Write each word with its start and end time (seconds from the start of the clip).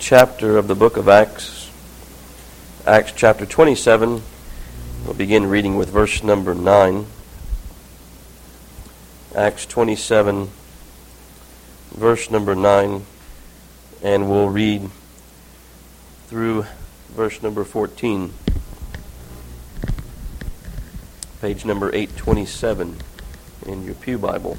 chapter 0.00 0.56
of 0.56 0.66
the 0.66 0.74
book 0.74 0.96
of 0.96 1.08
Acts, 1.10 1.70
Acts 2.86 3.12
chapter 3.14 3.44
27. 3.44 4.22
We'll 5.04 5.14
begin 5.14 5.44
reading 5.46 5.76
with 5.76 5.90
verse 5.90 6.22
number 6.22 6.54
9. 6.54 7.04
Acts 9.36 9.66
27, 9.66 10.48
verse 11.92 12.30
number 12.30 12.54
9, 12.54 13.04
and 14.02 14.30
we'll 14.30 14.48
read 14.48 14.88
through 16.28 16.64
verse 17.10 17.42
number 17.42 17.62
14. 17.62 18.32
Page 21.42 21.64
number 21.66 21.94
827 21.94 22.96
in 23.66 23.84
your 23.84 23.94
Pew 23.94 24.16
Bible. 24.16 24.56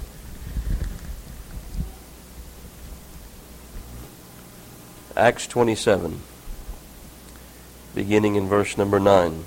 Acts 5.22 5.46
27, 5.46 6.20
beginning 7.94 8.34
in 8.38 8.48
verse 8.50 8.76
number 8.76 9.00
9. 9.00 9.46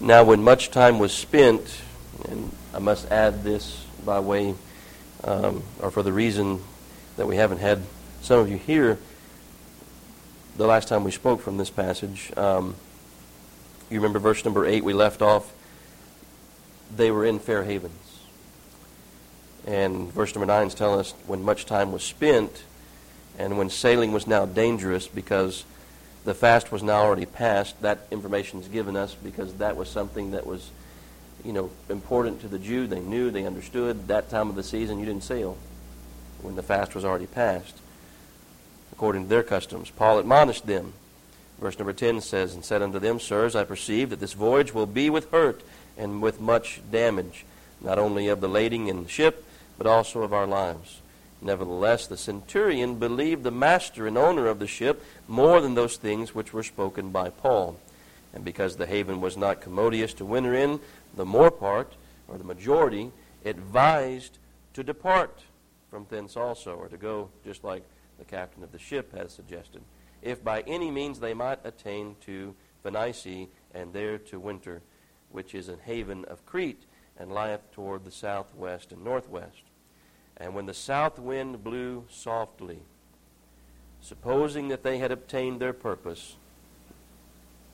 Now, 0.00 0.24
when 0.24 0.42
much 0.42 0.72
time 0.72 0.98
was 0.98 1.12
spent, 1.12 1.82
and 2.28 2.50
I 2.74 2.80
must 2.80 3.08
add 3.12 3.44
this 3.44 3.86
by 4.04 4.18
way, 4.18 4.56
um, 5.22 5.62
or 5.80 5.92
for 5.92 6.02
the 6.02 6.12
reason 6.12 6.60
that 7.16 7.28
we 7.28 7.36
haven't 7.36 7.58
had 7.58 7.82
some 8.22 8.40
of 8.40 8.50
you 8.50 8.56
here 8.56 8.98
the 10.56 10.66
last 10.66 10.88
time 10.88 11.04
we 11.04 11.12
spoke 11.12 11.40
from 11.40 11.58
this 11.58 11.70
passage. 11.70 12.32
Um, 12.36 12.74
you 13.88 14.00
remember 14.00 14.18
verse 14.18 14.44
number 14.44 14.66
8, 14.66 14.82
we 14.82 14.94
left 14.94 15.22
off, 15.22 15.52
they 16.96 17.12
were 17.12 17.24
in 17.24 17.38
Fair 17.38 17.62
Havens. 17.62 18.05
And 19.66 20.12
verse 20.12 20.34
number 20.34 20.46
9 20.46 20.68
is 20.68 20.74
telling 20.74 21.00
us 21.00 21.12
when 21.26 21.42
much 21.42 21.66
time 21.66 21.90
was 21.90 22.04
spent 22.04 22.62
and 23.38 23.58
when 23.58 23.68
sailing 23.68 24.12
was 24.12 24.26
now 24.26 24.46
dangerous 24.46 25.08
because 25.08 25.64
the 26.24 26.34
fast 26.34 26.70
was 26.70 26.82
now 26.82 27.02
already 27.02 27.26
passed, 27.26 27.80
that 27.82 28.06
information 28.10 28.60
is 28.60 28.68
given 28.68 28.96
us 28.96 29.14
because 29.14 29.54
that 29.54 29.76
was 29.76 29.88
something 29.88 30.30
that 30.32 30.46
was, 30.46 30.70
you 31.44 31.52
know, 31.52 31.70
important 31.88 32.40
to 32.40 32.48
the 32.48 32.58
Jew. 32.58 32.86
They 32.86 33.00
knew, 33.00 33.30
they 33.30 33.44
understood 33.44 34.08
that 34.08 34.30
time 34.30 34.48
of 34.48 34.56
the 34.56 34.62
season 34.62 34.98
you 34.98 35.06
didn't 35.06 35.24
sail 35.24 35.56
when 36.42 36.56
the 36.56 36.62
fast 36.62 36.94
was 36.94 37.04
already 37.04 37.26
passed, 37.26 37.78
according 38.92 39.24
to 39.24 39.28
their 39.28 39.42
customs. 39.42 39.90
Paul 39.90 40.18
admonished 40.18 40.66
them. 40.66 40.92
Verse 41.60 41.78
number 41.78 41.92
10 41.92 42.20
says, 42.20 42.54
And 42.54 42.64
said 42.64 42.82
unto 42.82 42.98
them, 42.98 43.18
Sirs, 43.18 43.56
I 43.56 43.64
perceive 43.64 44.10
that 44.10 44.20
this 44.20 44.34
voyage 44.34 44.74
will 44.74 44.86
be 44.86 45.08
with 45.08 45.30
hurt 45.30 45.62
and 45.96 46.20
with 46.20 46.40
much 46.40 46.80
damage, 46.90 47.44
not 47.80 47.98
only 47.98 48.28
of 48.28 48.40
the 48.40 48.48
lading 48.48 48.88
in 48.88 49.04
the 49.04 49.08
ship, 49.08 49.45
but 49.78 49.86
also 49.86 50.22
of 50.22 50.32
our 50.32 50.46
lives. 50.46 51.00
Nevertheless, 51.40 52.06
the 52.06 52.16
centurion 52.16 52.98
believed 52.98 53.42
the 53.42 53.50
master 53.50 54.06
and 54.06 54.16
owner 54.16 54.46
of 54.46 54.58
the 54.58 54.66
ship 54.66 55.04
more 55.28 55.60
than 55.60 55.74
those 55.74 55.96
things 55.96 56.34
which 56.34 56.52
were 56.52 56.62
spoken 56.62 57.10
by 57.10 57.30
Paul. 57.30 57.78
And 58.32 58.44
because 58.44 58.76
the 58.76 58.86
haven 58.86 59.20
was 59.20 59.36
not 59.36 59.60
commodious 59.60 60.14
to 60.14 60.24
winter 60.24 60.54
in, 60.54 60.80
the 61.14 61.24
more 61.24 61.50
part, 61.50 61.92
or 62.28 62.38
the 62.38 62.44
majority, 62.44 63.12
advised 63.44 64.38
to 64.74 64.82
depart 64.82 65.42
from 65.90 66.06
thence 66.10 66.36
also, 66.36 66.74
or 66.74 66.88
to 66.88 66.96
go 66.96 67.28
just 67.44 67.64
like 67.64 67.82
the 68.18 68.24
captain 68.24 68.62
of 68.62 68.72
the 68.72 68.78
ship 68.78 69.16
has 69.16 69.32
suggested, 69.32 69.82
if 70.22 70.42
by 70.42 70.62
any 70.62 70.90
means 70.90 71.20
they 71.20 71.34
might 71.34 71.58
attain 71.64 72.16
to 72.24 72.54
Phoenicia, 72.82 73.46
and 73.74 73.92
there 73.92 74.18
to 74.18 74.40
winter, 74.40 74.80
which 75.30 75.54
is 75.54 75.68
a 75.68 75.76
haven 75.84 76.24
of 76.26 76.44
Crete, 76.46 76.82
and 77.18 77.32
lieth 77.32 77.70
toward 77.72 78.04
the 78.04 78.10
southwest 78.10 78.92
and 78.92 79.02
northwest. 79.04 79.62
And 80.36 80.54
when 80.54 80.66
the 80.66 80.74
south 80.74 81.18
wind 81.18 81.64
blew 81.64 82.04
softly, 82.10 82.80
supposing 84.00 84.68
that 84.68 84.82
they 84.82 84.98
had 84.98 85.10
obtained 85.10 85.60
their 85.60 85.72
purpose, 85.72 86.36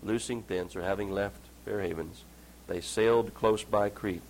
loosing 0.02 0.44
thence 0.46 0.76
or 0.76 0.82
having 0.82 1.10
left 1.10 1.40
Fair 1.64 1.80
Havens, 1.80 2.24
they 2.68 2.80
sailed 2.80 3.34
close 3.34 3.64
by 3.64 3.88
Crete. 3.88 4.22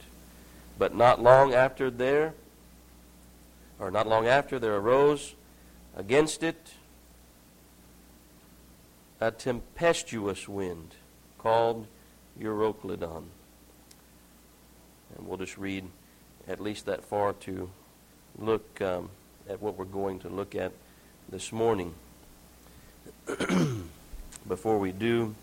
But 0.78 0.94
not 0.94 1.22
long 1.22 1.52
after 1.52 1.90
there, 1.90 2.34
or 3.78 3.90
not 3.90 4.06
long 4.06 4.26
after, 4.26 4.58
there 4.58 4.76
arose 4.76 5.34
against 5.96 6.42
it 6.42 6.72
a 9.20 9.30
tempestuous 9.30 10.48
wind 10.48 10.94
called 11.38 11.86
Euroclydon. 12.40 13.24
And 15.16 15.26
we'll 15.26 15.38
just 15.38 15.58
read 15.58 15.84
at 16.48 16.60
least 16.60 16.86
that 16.86 17.04
far 17.04 17.32
to 17.32 17.70
look 18.38 18.80
um, 18.80 19.10
at 19.48 19.60
what 19.60 19.76
we're 19.76 19.84
going 19.84 20.18
to 20.20 20.28
look 20.28 20.54
at 20.54 20.72
this 21.28 21.52
morning. 21.52 21.94
Before 24.48 24.78
we 24.78 24.92
do, 24.92 25.34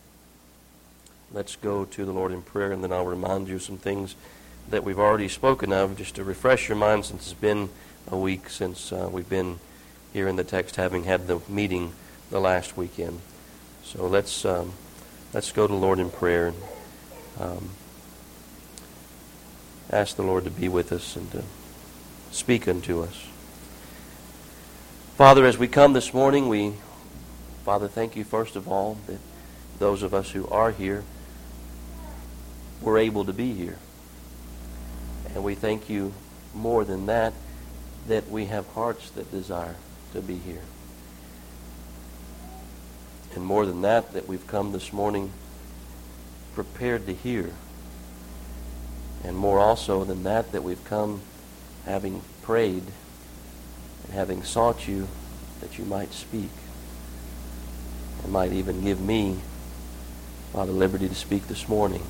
let's 1.31 1.55
go 1.55 1.85
to 1.85 2.05
the 2.05 2.11
Lord 2.11 2.31
in 2.31 2.41
prayer, 2.41 2.71
and 2.71 2.83
then 2.83 2.91
I'll 2.91 3.05
remind 3.05 3.47
you 3.47 3.59
some 3.59 3.77
things 3.77 4.15
that 4.69 4.83
we've 4.83 4.99
already 4.99 5.27
spoken 5.27 5.71
of, 5.71 5.97
just 5.97 6.15
to 6.15 6.23
refresh 6.23 6.67
your 6.67 6.77
mind 6.77 7.05
since 7.05 7.23
it's 7.23 7.33
been 7.33 7.69
a 8.11 8.17
week 8.17 8.49
since 8.49 8.91
uh, 8.91 9.09
we've 9.11 9.29
been 9.29 9.59
here 10.13 10.27
in 10.27 10.35
the 10.35 10.43
text, 10.43 10.75
having 10.75 11.03
had 11.03 11.27
the 11.27 11.39
meeting 11.47 11.93
the 12.29 12.39
last 12.39 12.75
weekend. 12.75 13.19
So 13.83 14.07
let's 14.07 14.45
um, 14.45 14.73
let's 15.33 15.51
go 15.51 15.67
to 15.67 15.73
the 15.73 15.79
Lord 15.79 15.99
in 15.99 16.09
prayer. 16.09 16.53
Um, 17.39 17.69
ask 19.91 20.15
the 20.15 20.23
Lord 20.23 20.43
to 20.43 20.51
be 20.51 20.69
with 20.69 20.91
us 20.91 21.15
and 21.15 21.31
to 21.31 21.43
speak 22.31 22.67
unto 22.67 23.01
us. 23.01 23.27
Father, 25.15 25.45
as 25.45 25.57
we 25.57 25.67
come 25.67 25.93
this 25.93 26.13
morning, 26.13 26.47
we, 26.47 26.73
Father, 27.65 27.87
thank 27.87 28.15
you 28.15 28.23
first 28.23 28.55
of 28.55 28.67
all 28.67 28.97
that 29.07 29.19
those 29.79 30.03
of 30.03 30.13
us 30.13 30.31
who 30.31 30.47
are 30.49 30.71
here 30.71 31.03
were 32.81 32.97
able 32.97 33.25
to 33.25 33.33
be 33.33 33.53
here. 33.53 33.77
And 35.33 35.43
we 35.43 35.55
thank 35.55 35.89
you 35.89 36.13
more 36.53 36.85
than 36.85 37.05
that, 37.07 37.33
that 38.07 38.29
we 38.29 38.45
have 38.45 38.67
hearts 38.67 39.09
that 39.11 39.31
desire 39.31 39.75
to 40.13 40.21
be 40.21 40.37
here. 40.37 40.61
And 43.35 43.43
more 43.43 43.65
than 43.65 43.81
that, 43.81 44.13
that 44.13 44.27
we've 44.27 44.47
come 44.47 44.71
this 44.71 44.91
morning 44.91 45.31
prepared 46.53 47.05
to 47.05 47.13
hear. 47.13 47.51
And 49.23 49.35
more 49.35 49.59
also 49.59 50.03
than 50.03 50.23
that, 50.23 50.51
that 50.51 50.63
we've 50.63 50.83
come 50.85 51.21
having 51.85 52.21
prayed 52.41 52.83
and 54.03 54.13
having 54.13 54.43
sought 54.43 54.87
you 54.87 55.07
that 55.61 55.77
you 55.77 55.85
might 55.85 56.13
speak 56.13 56.49
and 58.23 58.31
might 58.31 58.53
even 58.53 58.83
give 58.83 59.01
me, 59.01 59.39
Father, 60.53 60.71
liberty 60.71 61.07
to 61.07 61.15
speak 61.15 61.47
this 61.47 61.67
morning. 61.67 62.03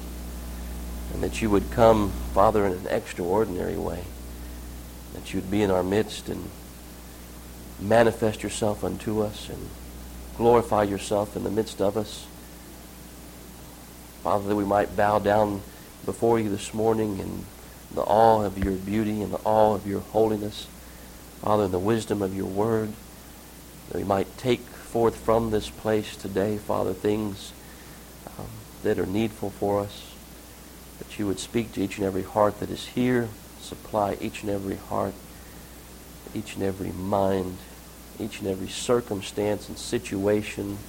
And 1.13 1.23
that 1.23 1.41
you 1.41 1.49
would 1.49 1.71
come, 1.71 2.11
Father, 2.33 2.65
in 2.65 2.73
an 2.73 2.87
extraordinary 2.87 3.75
way. 3.75 4.03
That 5.13 5.33
you'd 5.33 5.49
be 5.49 5.63
in 5.63 5.71
our 5.71 5.83
midst 5.83 6.29
and 6.29 6.49
manifest 7.79 8.43
yourself 8.43 8.83
unto 8.83 9.21
us 9.21 9.49
and 9.49 9.69
glorify 10.37 10.83
yourself 10.83 11.35
in 11.35 11.43
the 11.43 11.49
midst 11.49 11.81
of 11.81 11.97
us. 11.97 12.27
Father, 14.23 14.47
that 14.49 14.55
we 14.55 14.65
might 14.65 14.95
bow 14.95 15.17
down 15.17 15.61
before 16.09 16.39
you 16.39 16.49
this 16.49 16.73
morning 16.73 17.19
in 17.19 17.45
the 17.93 18.01
awe 18.01 18.43
of 18.43 18.57
your 18.57 18.73
beauty 18.73 19.21
and 19.21 19.31
the 19.31 19.39
awe 19.45 19.75
of 19.75 19.85
your 19.85 19.99
holiness. 19.99 20.65
Father, 21.39 21.65
in 21.65 21.71
the 21.71 21.77
wisdom 21.77 22.23
of 22.23 22.35
your 22.35 22.47
word, 22.47 22.91
that 23.87 23.97
we 23.99 24.03
might 24.03 24.35
take 24.35 24.61
forth 24.61 25.15
from 25.15 25.51
this 25.51 25.69
place 25.69 26.15
today, 26.15 26.57
Father, 26.57 26.93
things 26.93 27.53
um, 28.25 28.47
that 28.81 28.97
are 28.97 29.05
needful 29.05 29.51
for 29.51 29.81
us, 29.81 30.15
that 30.97 31.19
you 31.19 31.27
would 31.27 31.39
speak 31.39 31.73
to 31.73 31.83
each 31.83 31.99
and 31.99 32.07
every 32.07 32.23
heart 32.23 32.59
that 32.59 32.71
is 32.71 32.87
here, 32.87 33.29
supply 33.61 34.17
each 34.19 34.41
and 34.41 34.49
every 34.49 34.77
heart, 34.77 35.13
each 36.33 36.55
and 36.55 36.63
every 36.63 36.91
mind, 36.91 37.55
each 38.19 38.39
and 38.39 38.47
every 38.49 38.67
circumstance 38.67 39.69
and 39.69 39.77
situation 39.77 40.79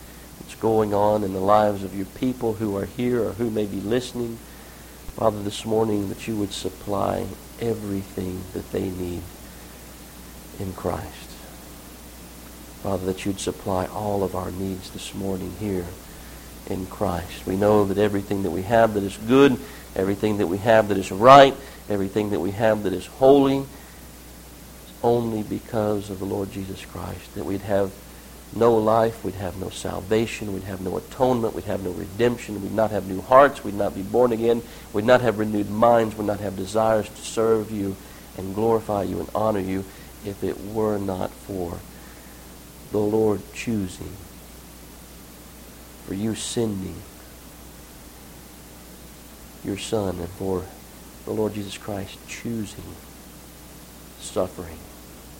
that's 0.40 0.54
going 0.54 0.94
on 0.94 1.22
in 1.22 1.34
the 1.34 1.40
lives 1.40 1.84
of 1.84 1.94
your 1.94 2.06
people 2.06 2.54
who 2.54 2.74
are 2.74 2.86
here 2.86 3.22
or 3.22 3.32
who 3.32 3.50
may 3.50 3.66
be 3.66 3.82
listening. 3.82 4.38
Father, 5.16 5.42
this 5.42 5.66
morning 5.66 6.08
that 6.08 6.26
you 6.26 6.36
would 6.36 6.52
supply 6.52 7.26
everything 7.60 8.42
that 8.54 8.70
they 8.72 8.88
need 8.88 9.22
in 10.58 10.72
Christ. 10.72 11.30
Father, 12.82 13.04
that 13.06 13.26
you'd 13.26 13.40
supply 13.40 13.86
all 13.86 14.22
of 14.22 14.34
our 14.34 14.50
needs 14.50 14.90
this 14.90 15.14
morning 15.14 15.54
here 15.60 15.84
in 16.68 16.86
Christ. 16.86 17.46
We 17.46 17.56
know 17.56 17.84
that 17.84 17.98
everything 17.98 18.44
that 18.44 18.50
we 18.50 18.62
have 18.62 18.94
that 18.94 19.02
is 19.02 19.16
good, 19.16 19.58
everything 19.94 20.38
that 20.38 20.46
we 20.46 20.58
have 20.58 20.88
that 20.88 20.96
is 20.96 21.10
right, 21.12 21.54
everything 21.88 22.30
that 22.30 22.40
we 22.40 22.52
have 22.52 22.84
that 22.84 22.92
is 22.92 23.06
holy, 23.06 23.58
is 23.58 23.66
only 25.02 25.42
because 25.42 26.08
of 26.08 26.20
the 26.20 26.24
Lord 26.24 26.52
Jesus 26.52 26.84
Christ. 26.86 27.34
That 27.34 27.44
we'd 27.44 27.62
have 27.62 27.92
no 28.54 28.74
life, 28.74 29.24
we'd 29.24 29.34
have 29.34 29.56
no 29.58 29.70
salvation, 29.70 30.52
we'd 30.52 30.64
have 30.64 30.80
no 30.80 30.96
atonement, 30.96 31.54
we'd 31.54 31.64
have 31.64 31.84
no 31.84 31.90
redemption, 31.92 32.60
we'd 32.62 32.72
not 32.74 32.90
have 32.90 33.06
new 33.06 33.20
hearts, 33.20 33.62
we'd 33.62 33.74
not 33.74 33.94
be 33.94 34.02
born 34.02 34.32
again, 34.32 34.62
we'd 34.92 35.04
not 35.04 35.20
have 35.20 35.38
renewed 35.38 35.70
minds, 35.70 36.16
we'd 36.16 36.26
not 36.26 36.40
have 36.40 36.56
desires 36.56 37.08
to 37.08 37.22
serve 37.22 37.70
you 37.70 37.96
and 38.36 38.54
glorify 38.54 39.02
you 39.02 39.20
and 39.20 39.28
honor 39.34 39.60
you 39.60 39.84
if 40.24 40.42
it 40.42 40.58
were 40.60 40.98
not 40.98 41.30
for 41.30 41.78
the 42.90 42.98
Lord 42.98 43.40
choosing, 43.54 44.16
for 46.06 46.14
you 46.14 46.34
sending 46.34 46.96
your 49.64 49.78
Son, 49.78 50.18
and 50.18 50.28
for 50.28 50.64
the 51.24 51.30
Lord 51.30 51.54
Jesus 51.54 51.78
Christ 51.78 52.18
choosing 52.26 52.96
suffering 54.18 54.78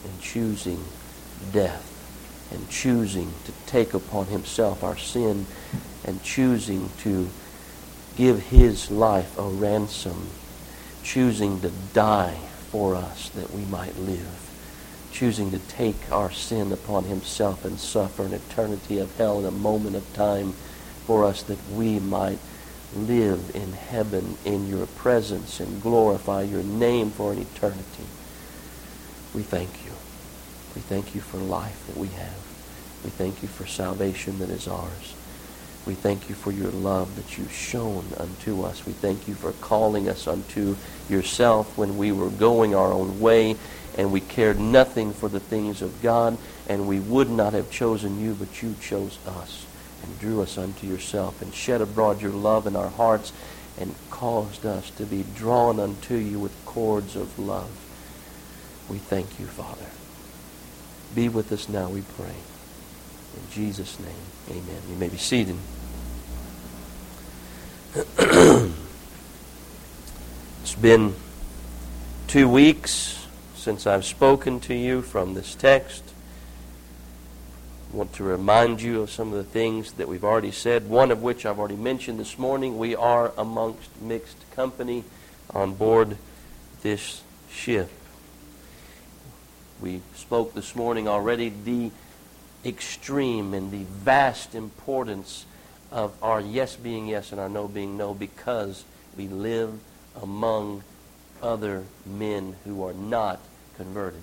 and 0.05 0.21
choosing 0.21 0.85
death 1.53 2.00
and 2.51 2.69
choosing 2.69 3.33
to 3.45 3.53
take 3.67 3.95
upon 3.95 4.27
himself 4.27 4.83
our 4.83 4.97
sin 4.97 5.47
and 6.05 6.23
choosing 6.23 6.91
to 6.99 7.29
give 8.17 8.41
his 8.49 8.91
life 8.91 9.39
a 9.39 9.43
ransom, 9.43 10.29
choosing 11.03 11.61
to 11.61 11.71
die 11.93 12.37
for 12.71 12.95
us 12.95 13.29
that 13.31 13.53
we 13.53 13.65
might 13.67 13.97
live, 13.99 14.51
choosing 15.13 15.51
to 15.51 15.59
take 15.59 16.11
our 16.11 16.31
sin 16.31 16.73
upon 16.73 17.05
himself 17.05 17.65
and 17.65 17.79
suffer 17.79 18.25
an 18.25 18.33
eternity 18.33 18.99
of 18.99 19.17
hell 19.17 19.39
in 19.39 19.45
a 19.45 19.51
moment 19.51 19.97
of 19.97 20.13
time 20.15 20.53
for 21.07 21.25
us 21.25 21.43
that 21.45 21.59
we 21.73 21.99
might 21.99 22.39
live 22.95 23.55
in 23.55 23.73
heaven 23.73 24.37
in 24.45 24.67
your 24.69 24.87
presence 24.87 25.61
and 25.61 25.83
glorify 25.83 26.43
your 26.43 26.63
name 26.63 27.11
for 27.11 27.33
an 27.33 27.39
eternity. 27.39 28.05
We 29.35 29.43
thank 29.43 29.71
you. 29.85 29.90
We 30.75 30.81
thank 30.83 31.15
you 31.15 31.21
for 31.21 31.39
life 31.39 31.87
that 31.87 31.97
we 31.97 32.09
have. 32.09 32.51
We 33.05 33.11
thank 33.11 33.43
you 33.43 33.49
for 33.49 33.67
salvation 33.67 34.39
that 34.39 34.51
is 34.51 34.69
ours. 34.69 35.15
We 35.87 35.95
thank 35.95 36.29
you 36.29 36.35
for 36.35 36.53
your 36.53 36.71
love 36.71 37.17
that 37.17 37.39
you've 37.39 37.53
shown 37.53 38.05
unto 38.19 38.63
us. 38.63 38.85
We 38.85 38.93
thank 38.93 39.27
you 39.27 39.35
for 39.35 39.53
calling 39.53 40.09
us 40.09 40.29
unto 40.29 40.77
yourself 41.09 41.77
when 41.79 41.97
we 41.97 42.13
were 42.13 42.29
going 42.29 42.75
our 42.75 42.93
own 42.93 43.19
way 43.19 43.57
and 43.97 44.13
we 44.13 44.21
cared 44.21 44.61
nothing 44.61 45.13
for 45.13 45.29
the 45.29 45.41
things 45.41 45.83
of 45.83 46.03
God 46.03 46.37
and 46.69 46.87
we 46.87 47.01
would 47.01 47.31
not 47.31 47.55
have 47.55 47.71
chosen 47.71 48.21
you, 48.21 48.35
but 48.35 48.63
you 48.63 48.75
chose 48.81 49.19
us 49.27 49.67
and 50.03 50.21
drew 50.21 50.43
us 50.43 50.59
unto 50.59 50.87
yourself 50.87 51.41
and 51.43 51.55
shed 51.55 51.81
abroad 51.81 52.21
your 52.21 52.33
love 52.33 52.67
in 52.67 52.77
our 52.77 52.91
hearts 52.91 53.33
and 53.79 53.95
caused 54.11 54.67
us 54.67 54.91
to 54.91 55.05
be 55.07 55.25
drawn 55.35 55.81
unto 55.81 56.15
you 56.15 56.39
with 56.39 56.53
cords 56.67 57.17
of 57.17 57.39
love. 57.39 57.71
We 58.89 58.99
thank 58.99 59.41
you, 59.41 59.47
Father. 59.47 59.87
Be 61.15 61.29
with 61.29 61.51
us 61.51 61.69
now, 61.69 61.89
we 61.89 62.03
pray. 62.03 62.27
In 62.29 63.51
Jesus' 63.51 63.99
name, 63.99 64.09
amen. 64.49 64.83
You 64.89 64.97
may 64.97 65.09
be 65.09 65.17
seated. 65.17 65.57
it's 70.63 70.75
been 70.81 71.15
two 72.29 72.49
weeks 72.49 73.27
since 73.57 73.87
I've 73.87 74.05
spoken 74.05 74.61
to 74.61 74.75
you 74.75 75.03
from 75.03 75.35
this 75.35 75.57
text. 75.57 76.05
I 77.93 77.97
want 77.97 78.13
to 78.15 78.25
remind 78.25 78.81
you 78.81 79.03
of 79.03 79.11
some 79.11 79.33
of 79.33 79.35
the 79.35 79.51
things 79.51 79.93
that 79.95 80.07
we've 80.07 80.23
already 80.23 80.53
said, 80.53 80.89
one 80.89 81.11
of 81.11 81.23
which 81.23 81.45
I've 81.45 81.59
already 81.59 81.75
mentioned 81.75 82.21
this 82.21 82.39
morning. 82.39 82.79
We 82.79 82.95
are 82.95 83.33
amongst 83.37 84.01
mixed 84.01 84.37
company 84.53 85.03
on 85.53 85.75
board 85.75 86.17
this 86.83 87.23
ship. 87.51 87.91
We 89.81 90.03
spoke 90.15 90.53
this 90.53 90.77
morning 90.77 91.09
already 91.09 91.49
the 91.49 91.91
extreme 92.65 93.55
and 93.55 93.71
the 93.71 93.85
vast 93.85 94.55
importance 94.55 95.47
of 95.91 96.13
our 96.23 96.41
yes 96.41 96.77
being 96.77 97.07
yes 97.07 97.33
and 97.33 97.41
our 97.41 97.49
no 97.49 97.67
being 97.67 97.97
no 97.97 98.13
because 98.13 98.85
we 99.17 99.27
live 99.27 99.73
among 100.21 100.85
other 101.43 101.85
men 102.05 102.57
who 102.65 102.85
are 102.85 102.93
not 102.93 103.41
converted. 103.77 104.21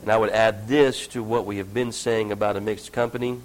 And 0.00 0.10
I 0.10 0.16
would 0.16 0.30
add 0.30 0.66
this 0.66 1.06
to 1.08 1.22
what 1.22 1.44
we 1.44 1.58
have 1.58 1.74
been 1.74 1.92
saying 1.92 2.32
about 2.32 2.56
a 2.56 2.60
mixed 2.60 2.92
company 2.92 3.40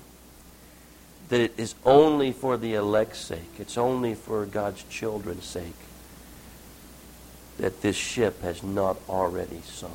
that 1.28 1.42
it 1.42 1.54
is 1.58 1.76
only 1.86 2.32
for 2.32 2.58
the 2.58 2.74
elect's 2.74 3.20
sake, 3.20 3.60
it's 3.60 3.78
only 3.78 4.16
for 4.16 4.46
God's 4.46 4.84
children's 4.84 5.46
sake 5.46 5.76
that 7.60 7.82
this 7.82 7.96
ship 7.96 8.42
has 8.42 8.64
not 8.64 8.98
already 9.08 9.62
sunk 9.66 9.94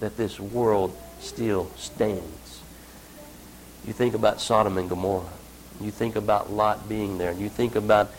that 0.00 0.16
this 0.16 0.38
world 0.38 0.96
still 1.20 1.70
stands. 1.76 2.60
You 3.86 3.92
think 3.92 4.14
about 4.14 4.40
Sodom 4.40 4.78
and 4.78 4.88
Gomorrah. 4.88 5.24
You 5.80 5.90
think 5.90 6.16
about 6.16 6.50
Lot 6.50 6.88
being 6.88 7.18
there. 7.18 7.32
You 7.32 7.48
think 7.48 7.76
about 7.76 8.10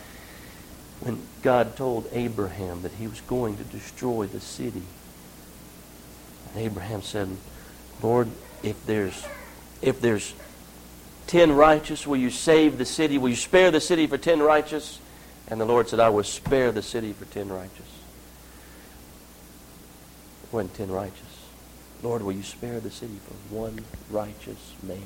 when 1.00 1.20
God 1.42 1.76
told 1.76 2.08
Abraham 2.12 2.82
that 2.82 2.92
he 2.92 3.06
was 3.06 3.20
going 3.22 3.56
to 3.56 3.64
destroy 3.64 4.26
the 4.26 4.40
city. 4.40 4.82
And 6.54 6.64
Abraham 6.64 7.02
said, 7.02 7.28
Lord, 8.02 8.28
if 8.62 8.84
there's 8.86 9.24
if 9.80 10.00
there's 10.00 10.34
ten 11.26 11.52
righteous, 11.52 12.06
will 12.06 12.16
you 12.16 12.30
save 12.30 12.78
the 12.78 12.84
city? 12.84 13.18
Will 13.18 13.28
you 13.28 13.36
spare 13.36 13.70
the 13.70 13.80
city 13.80 14.06
for 14.06 14.18
ten 14.18 14.40
righteous? 14.40 14.98
And 15.48 15.60
the 15.60 15.64
Lord 15.64 15.88
said, 15.88 16.00
I 16.00 16.08
will 16.08 16.24
spare 16.24 16.72
the 16.72 16.82
city 16.82 17.12
for 17.12 17.24
ten 17.26 17.48
righteous. 17.48 17.97
Wasn't 20.50 20.74
ten 20.74 20.90
righteous. 20.90 21.20
Lord, 22.02 22.22
will 22.22 22.32
you 22.32 22.42
spare 22.42 22.80
the 22.80 22.90
city 22.90 23.18
for 23.26 23.54
one 23.54 23.84
righteous 24.10 24.74
man? 24.82 25.02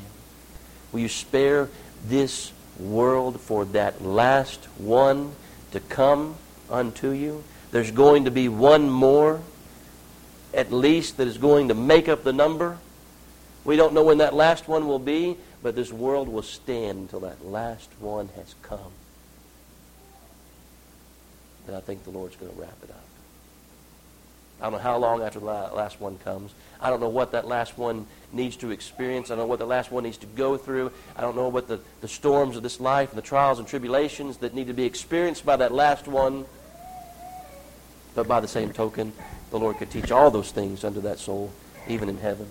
Will 0.93 1.01
you 1.01 1.09
spare 1.09 1.69
this 2.07 2.53
world 2.79 3.41
for 3.41 3.65
that 3.67 4.03
last 4.05 4.65
one 4.79 5.33
to 5.73 5.81
come 5.81 6.37
unto 6.71 7.11
you? 7.11 7.43
There's 7.71 7.91
going 7.91 8.27
to 8.27 8.31
be 8.31 8.49
one 8.49 8.91
more, 8.91 9.41
at 10.53 10.71
least, 10.71 11.17
that 11.17 11.27
is 11.27 11.39
going 11.39 11.69
to 11.69 11.75
make 11.75 12.09
up 12.09 12.25
the 12.25 12.33
number. 12.33 12.79
We 13.65 13.77
don't 13.77 13.95
know 13.95 14.05
when 14.05 14.19
that 14.19 14.35
last 14.35 14.69
one 14.69 14.87
will 14.87 14.99
be, 14.99 15.37
but 15.63 15.75
this 15.75 15.93
world 15.93 16.29
will 16.29 16.43
stand 16.43 16.99
until 16.99 17.21
that 17.21 17.45
last 17.47 17.89
one 17.99 18.29
has 18.37 18.55
come. 18.63 18.93
And 21.67 21.77
I 21.77 21.81
think 21.81 22.05
the 22.05 22.11
Lord's 22.11 22.37
going 22.37 22.53
to 22.53 22.61
wrap 22.61 22.77
it 22.83 22.91
up. 22.91 23.02
I 24.63 24.67
don't 24.67 24.75
know 24.75 24.79
how 24.79 24.97
long 24.97 25.23
after 25.23 25.41
the 25.41 25.47
last 25.47 26.01
one 26.01 26.19
comes. 26.19 26.55
I 26.81 26.89
don't 26.89 27.01
know 27.01 27.09
what 27.09 27.33
that 27.33 27.49
last 27.49 27.77
one 27.77 28.07
needs 28.33 28.55
to 28.59 28.71
experience. 28.71 29.29
I 29.29 29.35
don't 29.35 29.39
know 29.39 29.49
what 29.49 29.59
the 29.59 29.67
last 29.67 29.91
one 29.91 30.05
needs 30.05 30.19
to 30.19 30.27
go 30.27 30.57
through. 30.57 30.93
I 31.17 31.21
don't 31.21 31.35
know 31.35 31.49
what 31.49 31.67
the, 31.67 31.81
the 32.01 32.07
storms 32.07 32.57
of 32.57 32.63
this 32.63 32.79
life 32.79 33.11
and 33.11 33.19
the 33.19 33.27
trials 33.27 33.59
and 33.59 33.67
tribulations 33.67 34.37
that 34.37 34.55
need 34.55 34.69
to 34.69 34.73
be 34.73 34.85
experienced 34.85 35.45
by 35.45 35.57
that 35.57 35.73
last 35.73 36.07
one. 36.07 36.45
But 38.15 38.29
by 38.29 38.39
the 38.39 38.47
same 38.47 38.73
token, 38.73 39.13
the 39.51 39.59
Lord 39.59 39.79
could 39.79 39.91
teach 39.91 40.13
all 40.13 40.31
those 40.31 40.53
things 40.53 40.85
unto 40.85 41.01
that 41.01 41.19
soul, 41.19 41.51
even 41.89 42.09
in 42.09 42.19
heaven. 42.19 42.47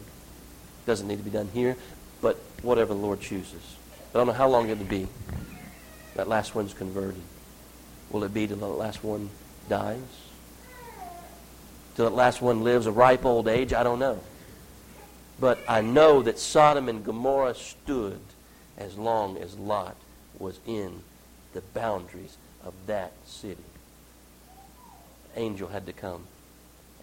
Doesn't 0.85 1.07
need 1.07 1.19
to 1.19 1.23
be 1.23 1.29
done 1.29 1.47
here, 1.53 1.77
but 2.21 2.35
whatever 2.61 2.93
the 2.93 2.99
Lord 2.99 3.21
chooses. 3.21 3.77
I 4.13 4.17
don't 4.17 4.27
know 4.27 4.33
how 4.33 4.49
long 4.49 4.69
it'll 4.69 4.83
be. 4.83 5.07
That 6.15 6.27
last 6.27 6.55
one's 6.55 6.73
converted. 6.73 7.21
Will 8.09 8.25
it 8.25 8.33
be 8.33 8.47
till 8.47 8.57
the 8.57 8.67
last 8.67 9.01
one 9.01 9.29
dies? 9.69 10.30
Till 11.95 12.05
that 12.05 12.15
last 12.15 12.41
one 12.41 12.63
lives 12.63 12.85
a 12.85 12.91
ripe 12.91 13.25
old 13.25 13.47
age, 13.47 13.73
I 13.73 13.83
don't 13.83 13.99
know. 13.99 14.19
But 15.39 15.59
I 15.67 15.81
know 15.81 16.21
that 16.21 16.39
Sodom 16.39 16.87
and 16.87 17.03
Gomorrah 17.03 17.55
stood 17.55 18.19
as 18.77 18.97
long 18.97 19.37
as 19.37 19.57
Lot 19.57 19.95
was 20.37 20.59
in 20.65 21.01
the 21.53 21.61
boundaries 21.61 22.37
of 22.63 22.73
that 22.87 23.11
city. 23.25 23.63
The 25.33 25.41
angel 25.41 25.69
had 25.69 25.85
to 25.87 25.93
come 25.93 26.23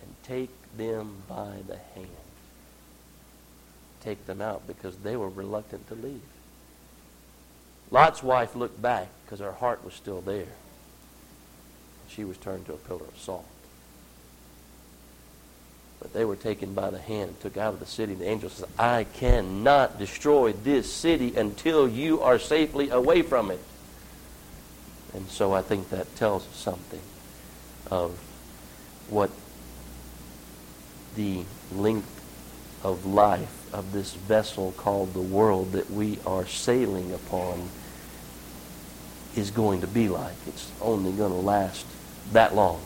and 0.00 0.14
take 0.22 0.50
them 0.76 1.16
by 1.28 1.56
the 1.66 1.78
hand. 1.94 2.08
Take 4.00 4.26
them 4.26 4.40
out 4.40 4.66
because 4.66 4.96
they 4.98 5.16
were 5.16 5.28
reluctant 5.28 5.88
to 5.88 5.94
leave. 5.94 6.20
Lot's 7.90 8.22
wife 8.22 8.54
looked 8.54 8.80
back 8.80 9.08
because 9.24 9.40
her 9.40 9.52
heart 9.52 9.84
was 9.84 9.94
still 9.94 10.20
there. 10.20 10.54
She 12.08 12.24
was 12.24 12.36
turned 12.36 12.66
to 12.66 12.74
a 12.74 12.76
pillar 12.76 13.04
of 13.06 13.18
salt. 13.18 13.46
But 16.00 16.12
they 16.12 16.24
were 16.24 16.36
taken 16.36 16.74
by 16.74 16.90
the 16.90 16.98
hand 16.98 17.30
and 17.30 17.40
took 17.40 17.56
out 17.56 17.74
of 17.74 17.80
the 17.80 17.86
city. 17.86 18.14
The 18.14 18.28
angel 18.28 18.50
says, 18.50 18.66
I 18.78 19.04
cannot 19.04 19.98
destroy 19.98 20.52
this 20.52 20.92
city 20.92 21.34
until 21.36 21.88
you 21.88 22.22
are 22.22 22.38
safely 22.38 22.90
away 22.90 23.22
from 23.22 23.50
it. 23.50 23.60
And 25.14 25.28
so 25.28 25.52
I 25.52 25.62
think 25.62 25.90
that 25.90 26.14
tells 26.16 26.46
us 26.46 26.54
something 26.54 27.00
of 27.90 28.18
what 29.08 29.30
the 31.16 31.44
length 31.72 32.14
of 32.84 33.04
life 33.04 33.74
of 33.74 33.92
this 33.92 34.14
vessel 34.14 34.72
called 34.76 35.14
the 35.14 35.20
world 35.20 35.72
that 35.72 35.90
we 35.90 36.18
are 36.26 36.46
sailing 36.46 37.12
upon 37.12 37.68
is 39.34 39.50
going 39.50 39.80
to 39.80 39.86
be 39.86 40.08
like. 40.08 40.36
It's 40.46 40.70
only 40.80 41.12
going 41.12 41.32
to 41.32 41.38
last 41.38 41.86
that 42.32 42.54
long. 42.54 42.80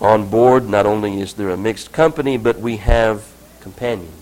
On 0.00 0.28
board, 0.28 0.68
not 0.68 0.86
only 0.86 1.20
is 1.20 1.34
there 1.34 1.50
a 1.50 1.56
mixed 1.56 1.92
company, 1.92 2.36
but 2.38 2.58
we 2.58 2.78
have 2.78 3.26
companions. 3.60 4.14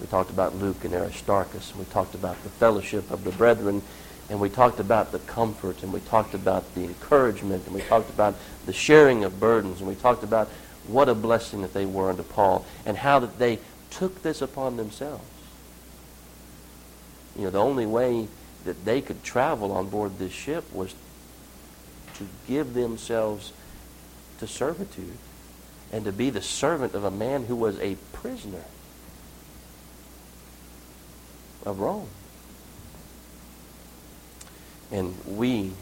We 0.00 0.06
talked 0.06 0.30
about 0.30 0.54
Luke 0.56 0.84
and 0.84 0.94
Aristarchus. 0.94 1.70
And 1.70 1.80
we 1.80 1.84
talked 1.86 2.14
about 2.14 2.42
the 2.42 2.48
fellowship 2.48 3.10
of 3.10 3.24
the 3.24 3.32
brethren 3.32 3.82
And 4.30 4.38
we 4.40 4.48
talked 4.48 4.78
about 4.78 5.10
the 5.10 5.18
comfort, 5.18 5.82
and 5.82 5.92
we 5.92 5.98
talked 6.00 6.34
about 6.34 6.74
the 6.76 6.84
encouragement, 6.84 7.66
and 7.66 7.74
we 7.74 7.82
talked 7.82 8.08
about 8.10 8.36
the 8.64 8.72
sharing 8.72 9.24
of 9.24 9.40
burdens, 9.40 9.80
and 9.80 9.88
we 9.88 9.96
talked 9.96 10.22
about 10.22 10.46
what 10.86 11.08
a 11.08 11.14
blessing 11.16 11.62
that 11.62 11.74
they 11.74 11.84
were 11.84 12.10
unto 12.10 12.22
Paul, 12.22 12.64
and 12.86 12.96
how 12.96 13.18
that 13.18 13.40
they 13.40 13.58
took 13.90 14.22
this 14.22 14.40
upon 14.40 14.76
themselves. 14.76 15.24
You 17.36 17.44
know, 17.44 17.50
the 17.50 17.58
only 17.58 17.86
way 17.86 18.28
that 18.64 18.84
they 18.84 19.00
could 19.00 19.24
travel 19.24 19.72
on 19.72 19.88
board 19.88 20.18
this 20.18 20.32
ship 20.32 20.72
was 20.72 20.94
to 22.14 22.26
give 22.46 22.74
themselves 22.74 23.52
to 24.40 24.46
servitude 24.46 25.16
and 25.92 26.04
to 26.04 26.12
be 26.12 26.30
the 26.30 26.42
servant 26.42 26.94
of 26.94 27.04
a 27.04 27.10
man 27.10 27.44
who 27.44 27.56
was 27.56 27.78
a 27.80 27.96
prisoner 28.12 28.64
of 31.64 31.78
Rome. 31.80 32.08
And 34.92 35.14
we, 35.26 35.72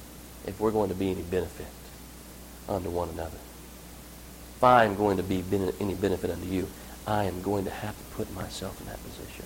if 0.46 0.60
we're 0.60 0.70
going 0.70 0.90
to 0.90 0.94
be 0.94 1.10
any 1.10 1.22
benefit 1.22 1.66
unto 2.68 2.90
one 2.90 3.08
another, 3.10 3.38
if 4.56 4.64
I 4.64 4.84
am 4.84 4.96
going 4.96 5.16
to 5.18 5.22
be 5.22 5.42
any 5.80 5.94
benefit 5.94 6.30
unto 6.30 6.46
you, 6.46 6.68
I 7.06 7.24
am 7.24 7.40
going 7.42 7.64
to 7.64 7.70
have 7.70 7.96
to 7.96 8.04
put 8.16 8.32
myself 8.34 8.80
in 8.80 8.86
that 8.88 9.02
position. 9.02 9.44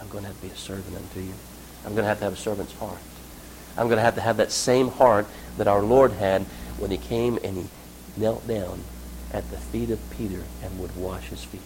I'm 0.00 0.08
going 0.08 0.22
to 0.22 0.28
have 0.28 0.40
to 0.40 0.46
be 0.46 0.52
a 0.52 0.56
servant 0.56 0.96
unto 0.96 1.20
you. 1.20 1.34
I'm 1.84 1.92
going 1.92 2.04
to 2.04 2.08
have 2.08 2.18
to 2.18 2.24
have 2.24 2.34
a 2.34 2.36
servant's 2.36 2.74
heart. 2.74 2.98
I'm 3.76 3.86
going 3.86 3.96
to 3.96 4.02
have 4.02 4.14
to 4.14 4.20
have 4.20 4.36
that 4.36 4.52
same 4.52 4.88
heart 4.88 5.26
that 5.56 5.66
our 5.66 5.82
Lord 5.82 6.12
had 6.12 6.42
when 6.78 6.90
he 6.90 6.98
came 6.98 7.38
and 7.42 7.56
he 7.56 7.64
knelt 8.16 8.46
down 8.46 8.82
at 9.32 9.50
the 9.50 9.56
feet 9.56 9.90
of 9.90 10.00
Peter 10.10 10.42
and 10.62 10.78
would 10.78 10.96
wash 10.96 11.28
his 11.28 11.44
feet. 11.44 11.60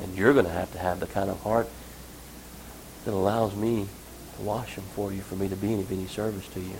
And 0.00 0.16
you're 0.16 0.32
going 0.32 0.44
to 0.44 0.50
have 0.50 0.72
to 0.72 0.78
have 0.78 1.00
the 1.00 1.06
kind 1.06 1.30
of 1.30 1.40
heart 1.42 1.68
that 3.04 3.12
allows 3.12 3.54
me 3.56 3.88
to 4.36 4.42
wash 4.42 4.76
them 4.76 4.84
for 4.94 5.12
you, 5.12 5.22
for 5.22 5.34
me 5.34 5.48
to 5.48 5.56
be 5.56 5.74
of 5.74 5.90
any 5.90 6.06
service 6.06 6.46
to 6.48 6.60
you. 6.60 6.76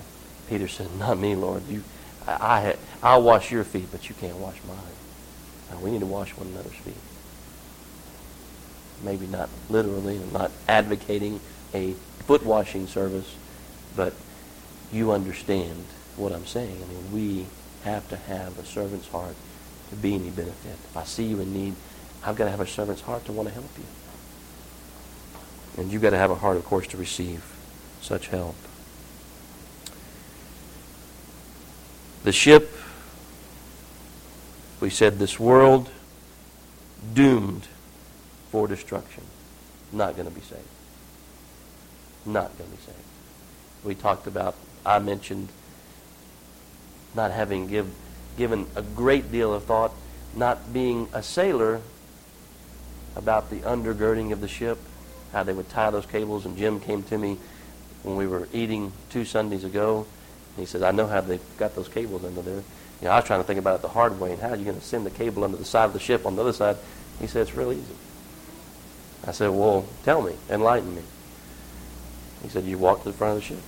Peter 0.49 0.69
said, 0.69 0.95
Not 0.99 1.19
me, 1.19 1.35
Lord. 1.35 1.67
You, 1.69 1.83
I, 2.27 2.33
I, 2.33 2.77
I'll 3.03 3.23
wash 3.23 3.50
your 3.50 3.65
feet, 3.65 3.88
but 3.91 4.09
you 4.09 4.15
can't 4.15 4.37
wash 4.37 4.57
mine. 4.67 4.77
Now, 5.71 5.79
we 5.81 5.91
need 5.91 6.00
to 6.00 6.07
wash 6.07 6.37
one 6.37 6.49
another's 6.49 6.73
feet. 6.73 6.95
Maybe 9.03 9.27
not 9.27 9.49
literally, 9.69 10.17
I'm 10.17 10.33
not 10.33 10.50
advocating 10.69 11.41
a 11.75 11.93
foot 12.27 12.45
washing 12.45 12.87
service, 12.87 13.35
but 13.97 14.12
you 14.93 15.12
understand 15.12 15.85
what 16.19 16.33
I'm 16.33 16.47
saying. 16.47 16.77
I 16.83 16.87
mean, 16.93 17.13
we 17.13 17.47
have 17.85 18.09
to 18.09 18.17
have 18.17 18.59
a 18.59 18.65
servant's 18.65 19.09
heart 19.09 19.35
to 19.91 19.97
be 19.97 20.15
any 20.15 20.31
benefit. 20.31 20.73
If 20.73 20.97
I 20.97 21.05
see 21.05 21.25
you 21.25 21.41
in 21.41 21.53
need, 21.53 21.75
I've 22.25 22.37
got 22.37 22.45
to 22.45 22.51
have 22.51 22.61
a 22.61 22.67
servant's 22.67 23.03
heart 23.03 23.25
to 23.27 23.33
want 23.33 23.49
to 23.49 23.55
help 23.55 23.71
you. 23.79 23.85
And 25.77 25.93
you've 25.93 26.03
got 26.03 26.11
to 26.11 26.19
have 26.19 26.31
a 26.31 26.35
heart, 26.35 26.57
of 26.57 26.65
course, 26.65 26.87
to 26.89 26.97
receive 26.97 27.45
such 28.01 28.29
help. 28.29 28.57
The 32.25 32.33
ship, 32.33 32.75
we 34.81 34.91
said, 34.91 35.19
this 35.19 35.39
world 35.39 35.89
doomed 37.15 37.69
for 38.51 38.67
destruction. 38.67 39.23
Not 39.93 40.17
going 40.17 40.29
to 40.29 40.35
be 40.35 40.41
saved. 40.41 40.63
Not 42.27 42.57
going 42.59 42.71
to 42.71 42.77
be 42.77 42.83
saved. 42.83 42.99
We 43.85 43.95
talked 43.95 44.27
about, 44.27 44.57
I 44.85 44.99
mentioned 44.99 45.49
not 47.15 47.31
having 47.31 47.67
give, 47.67 47.88
given 48.37 48.67
a 48.77 48.83
great 48.83 49.31
deal 49.33 49.53
of 49.53 49.65
thought, 49.65 49.93
not 50.35 50.73
being 50.73 51.09
a 51.12 51.23
sailor 51.23 51.81
about 53.17 53.50
the 53.50 53.61
undergirding 53.61 54.33
of 54.33 54.41
the 54.41 54.49
ship, 54.49 54.79
how 55.33 55.43
they 55.43 55.53
would 55.53 55.69
tie 55.69 55.91
those 55.91 56.07
cables. 56.07 56.47
And 56.47 56.57
Jim 56.57 56.81
came 56.81 57.03
to 57.05 57.19
me 57.19 57.38
when 58.03 58.17
we 58.17 58.27
were 58.27 58.49
eating 58.53 58.93
two 59.11 59.25
Sundays 59.25 59.65
ago. 59.65 60.07
he 60.57 60.65
says, 60.65 60.83
I 60.83 60.93
know 60.93 61.07
how 61.07 61.21
they 61.21 61.41
got 61.59 61.75
those 61.75 61.88
cables 61.88 62.25
under 62.25 62.43
there. 62.43 62.62
You 63.00 63.07
know, 63.07 63.11
I 63.11 63.17
was 63.17 63.25
trying 63.25 63.41
to 63.41 63.47
think 63.47 63.59
about 63.59 63.77
it 63.77 63.83
the 63.83 63.88
hard 63.88 64.19
way 64.19 64.33
and 64.33 64.41
how 64.41 64.50
are 64.50 64.57
you 64.57 64.65
going 64.65 64.79
to 64.79 64.85
send 64.85 65.07
the 65.07 65.11
cable 65.11 65.45
under 65.45 65.57
the 65.57 65.65
side 65.65 65.85
of 65.85 65.93
the 65.93 66.00
ship 66.00 66.27
on 66.27 66.37
the 66.37 66.43
other 66.43 66.53
side. 66.53 66.77
He 67.21 67.27
said, 67.27 67.43
it's 67.43 67.55
real 67.55 67.73
easy. 67.73 67.95
I 69.27 69.33
said, 69.33 69.50
well, 69.50 69.85
tell 70.05 70.23
me, 70.23 70.35
enlighten 70.49 70.95
me. 70.95 71.03
He 72.43 72.49
said, 72.49 72.65
you 72.65 72.79
walk 72.79 73.03
to 73.03 73.11
the 73.11 73.17
front 73.17 73.37
of 73.37 73.43
the 73.43 73.47
ship. 73.47 73.62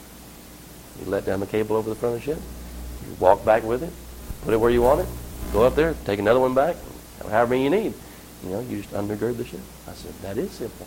You 1.00 1.10
let 1.10 1.26
down 1.26 1.40
the 1.40 1.46
cable 1.46 1.76
over 1.76 1.90
the 1.90 1.96
front 1.96 2.16
of 2.16 2.24
the 2.24 2.34
ship. 2.34 2.42
Walk 3.18 3.44
back 3.44 3.62
with 3.62 3.82
it, 3.82 3.92
put 4.42 4.54
it 4.54 4.58
where 4.58 4.70
you 4.70 4.82
want 4.82 5.00
it, 5.00 5.06
go 5.52 5.64
up 5.64 5.74
there, 5.74 5.94
take 6.04 6.18
another 6.18 6.40
one 6.40 6.54
back, 6.54 6.76
however 7.22 7.50
many 7.50 7.64
you 7.64 7.70
need. 7.70 7.94
You 8.44 8.50
know, 8.50 8.60
you 8.60 8.78
just 8.82 8.92
undergird 8.94 9.36
the 9.36 9.44
ship. 9.44 9.60
I 9.86 9.92
said, 9.92 10.12
that 10.22 10.38
is 10.38 10.50
simple. 10.50 10.86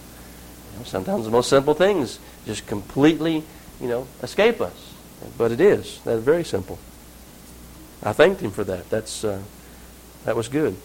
You 0.71 0.79
know, 0.79 0.85
sometimes 0.85 1.25
the 1.25 1.31
most 1.31 1.49
simple 1.49 1.73
things 1.73 2.19
just 2.45 2.65
completely, 2.65 3.43
you 3.79 3.87
know, 3.87 4.07
escape 4.21 4.61
us. 4.61 4.93
But 5.37 5.51
it 5.51 5.61
is. 5.61 5.99
That's 6.03 6.21
very 6.21 6.43
simple. 6.43 6.79
I 8.01 8.13
thanked 8.13 8.41
him 8.41 8.51
for 8.51 8.63
that. 8.63 8.89
That's, 8.89 9.23
uh, 9.23 9.41
that 10.25 10.35
was 10.35 10.47
good. 10.47 10.75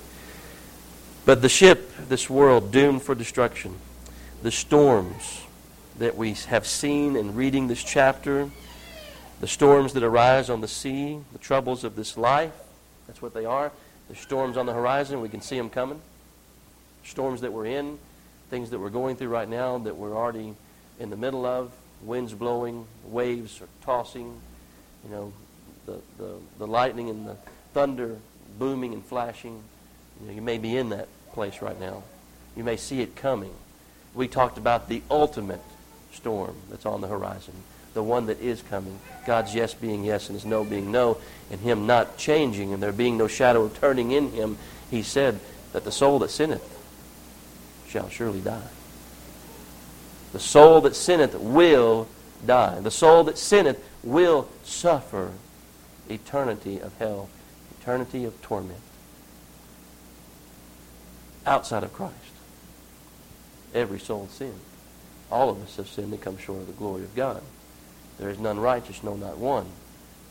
But 1.25 1.43
the 1.43 1.49
ship, 1.49 1.91
this 2.09 2.31
world, 2.31 2.71
doomed 2.71 3.03
for 3.03 3.15
destruction, 3.15 3.77
the 4.43 4.51
storms 4.51 5.43
that 5.99 6.17
we 6.17 6.35
have 6.35 6.67
seen 6.67 7.17
in 7.17 7.35
reading 7.35 7.67
this 7.67 7.83
chapter, 7.83 8.51
the 9.41 9.47
storms 9.47 9.93
that 9.93 10.03
arise 10.03 10.51
on 10.51 10.61
the 10.61 10.69
sea, 10.69 11.19
the 11.33 11.39
troubles 11.39 11.85
of 11.85 11.97
this 11.97 12.17
life, 12.17 12.53
that's 13.07 13.23
what 13.23 13.35
they 13.35 13.45
are. 13.45 13.73
The 14.09 14.17
storms 14.17 14.57
on 14.57 14.67
the 14.67 14.73
horizon, 14.73 15.21
we 15.21 15.29
can 15.29 15.41
see 15.41 15.57
them 15.57 15.71
coming 15.71 16.01
storms 17.09 17.41
that 17.41 17.53
we're 17.53 17.67
in, 17.67 17.99
things 18.51 18.71
that 18.71 18.79
we're 18.79 18.91
going 18.91 19.17
through 19.17 19.29
right 19.29 19.49
now 19.49 19.79
that 19.79 19.97
we're 19.97 20.15
already 20.15 20.55
in 21.01 21.11
the 21.11 21.17
middle 21.17 21.47
of, 21.47 21.73
winds 22.03 22.35
blowing, 22.35 22.87
waves 23.07 23.61
are 23.61 23.69
tossing, 23.83 24.41
you 25.05 25.11
know, 25.11 25.33
the, 25.87 25.99
the, 26.19 26.35
the 26.59 26.67
lightning 26.67 27.09
and 27.09 27.27
the 27.27 27.37
thunder 27.73 28.17
booming 28.59 28.93
and 28.93 29.05
flashing. 29.05 29.63
You, 30.21 30.29
know, 30.29 30.35
you 30.35 30.43
may 30.43 30.59
be 30.59 30.77
in 30.77 30.91
that 30.91 31.09
place 31.33 31.63
right 31.63 31.79
now. 31.79 32.03
You 32.57 32.65
may 32.65 32.77
see 32.77 33.01
it 33.01 33.17
coming. 33.17 33.55
We 34.15 34.29
talked 34.29 34.59
about 34.59 34.89
the 34.89 35.03
ultimate 35.11 35.63
storm 36.13 36.57
that's 36.71 36.87
on 36.87 37.01
the 37.01 37.09
horizon, 37.09 37.55
the 37.95 38.03
one 38.03 38.27
that 38.27 38.41
is 38.41 38.63
coming. 38.63 38.99
God's 39.27 39.55
yes 39.55 39.75
being 39.75 40.05
yes 40.05 40.29
and 40.29 40.37
his 40.37 40.45
no 40.45 40.65
being 40.65 40.91
no, 40.91 41.19
and 41.51 41.61
him 41.61 41.87
not 41.87 42.17
changing 42.17 42.73
and 42.73 42.83
there 42.83 42.93
being 42.93 43.19
no 43.19 43.27
shadow 43.27 43.65
of 43.65 43.79
turning 43.79 44.13
in 44.13 44.31
him. 44.33 44.59
He 44.91 45.03
said 45.03 45.39
that 45.73 45.85
the 45.85 45.93
soul 45.93 46.19
that 46.21 46.31
sinneth 46.31 46.79
shall 47.89 48.09
surely 48.09 48.41
die. 48.41 48.69
The 50.33 50.41
soul 50.41 50.81
that 50.83 50.95
sinneth 50.95 51.35
will 51.35 52.09
die. 52.47 52.81
The 52.81 52.91
soul 52.91 53.25
that 53.25 53.39
sinneth 53.39 53.83
will 54.03 54.49
suffer 54.63 55.33
eternity 56.09 56.81
of 56.81 56.97
hell, 56.99 57.29
eternity 57.81 58.25
of 58.25 58.41
torment. 58.43 58.81
Outside 61.47 61.83
of 61.83 61.93
Christ, 61.95 62.15
every 63.75 63.99
soul 63.99 64.29
sinned. 64.31 64.61
All 65.31 65.51
of 65.51 65.63
us 65.63 65.77
have 65.77 65.89
sinned 65.89 66.13
and 66.13 66.21
come 66.21 66.37
short 66.37 66.61
of 66.61 66.67
the 66.67 66.73
glory 66.75 67.03
of 67.05 67.15
God. 67.15 67.43
There 68.19 68.31
is 68.31 68.39
none 68.39 68.59
righteous, 68.59 69.03
no, 69.03 69.15
not 69.17 69.39
one. 69.39 69.67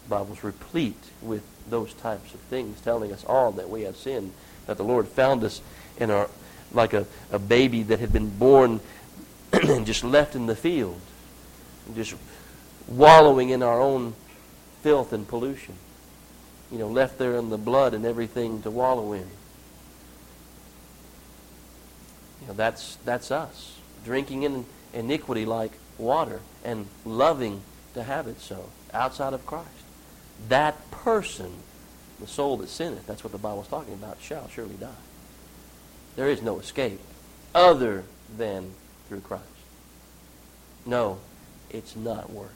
The 0.03 0.09
Bible's 0.09 0.43
replete 0.43 1.11
with 1.21 1.43
those 1.69 1.93
types 1.93 2.33
of 2.33 2.39
things, 2.41 2.79
telling 2.81 3.11
us 3.11 3.23
all 3.25 3.51
that 3.53 3.69
we 3.69 3.83
have 3.83 3.95
sinned, 3.95 4.33
that 4.65 4.77
the 4.77 4.83
Lord 4.83 5.07
found 5.07 5.43
us 5.43 5.61
in 5.97 6.11
our 6.11 6.29
like 6.73 6.93
a, 6.93 7.05
a 7.31 7.39
baby 7.39 7.83
that 7.83 7.99
had 7.99 8.11
been 8.11 8.29
born 8.29 8.79
and 9.53 9.85
just 9.85 10.03
left 10.03 10.35
in 10.35 10.45
the 10.45 10.55
field, 10.55 10.99
just 11.95 12.15
wallowing 12.87 13.49
in 13.49 13.63
our 13.63 13.79
own 13.79 14.13
filth 14.81 15.13
and 15.13 15.27
pollution. 15.27 15.75
You 16.71 16.79
know, 16.79 16.89
left 16.89 17.17
there 17.17 17.35
in 17.35 17.49
the 17.49 17.57
blood 17.57 17.93
and 17.93 18.05
everything 18.05 18.61
to 18.63 18.71
wallow 18.71 19.13
in. 19.13 19.27
You 22.41 22.47
know, 22.47 22.53
that's, 22.53 22.97
that's 23.05 23.31
us. 23.31 23.77
Drinking 24.03 24.43
in 24.43 24.65
iniquity 24.93 25.45
like 25.45 25.71
water 25.97 26.41
and 26.63 26.87
loving 27.05 27.61
to 27.97 28.03
have 28.03 28.27
it 28.27 28.39
so 28.39 28.69
outside 28.93 29.33
of 29.33 29.45
Christ. 29.45 29.67
That 30.49 30.89
person, 30.91 31.51
the 32.19 32.27
soul 32.27 32.57
that 32.57 32.69
sinneth, 32.69 33.05
that's 33.05 33.23
what 33.23 33.33
the 33.33 33.39
Bible's 33.39 33.67
talking 33.67 33.93
about, 33.93 34.17
shall 34.21 34.47
surely 34.47 34.75
die. 34.75 34.89
There 36.15 36.29
is 36.29 36.41
no 36.41 36.59
escape 36.59 36.99
other 37.53 38.03
than 38.37 38.71
through 39.07 39.21
Christ. 39.21 39.43
No, 40.85 41.19
it's 41.69 41.95
not 41.95 42.31
works. 42.31 42.53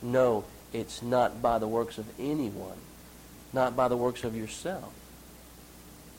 No, 0.00 0.44
it's 0.72 1.02
not 1.02 1.42
by 1.42 1.58
the 1.58 1.68
works 1.68 1.98
of 1.98 2.06
anyone, 2.18 2.78
not 3.52 3.76
by 3.76 3.88
the 3.88 3.96
works 3.96 4.24
of 4.24 4.36
yourself. 4.36 4.92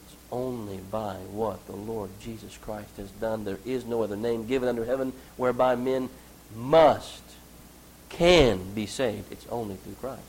It's 0.05 0.15
only 0.31 0.77
by 0.77 1.15
what 1.31 1.65
the 1.65 1.75
Lord 1.75 2.09
Jesus 2.19 2.57
Christ 2.57 2.97
has 2.97 3.09
done. 3.11 3.45
There 3.45 3.59
is 3.65 3.85
no 3.85 4.03
other 4.03 4.17
name 4.17 4.47
given 4.47 4.69
under 4.69 4.85
heaven 4.85 5.13
whereby 5.37 5.75
men 5.75 6.09
must, 6.55 7.22
can 8.13 8.73
be 8.73 8.85
saved. 8.85 9.31
It's 9.31 9.45
only 9.49 9.75
through 9.75 9.95
Christ. 9.95 10.21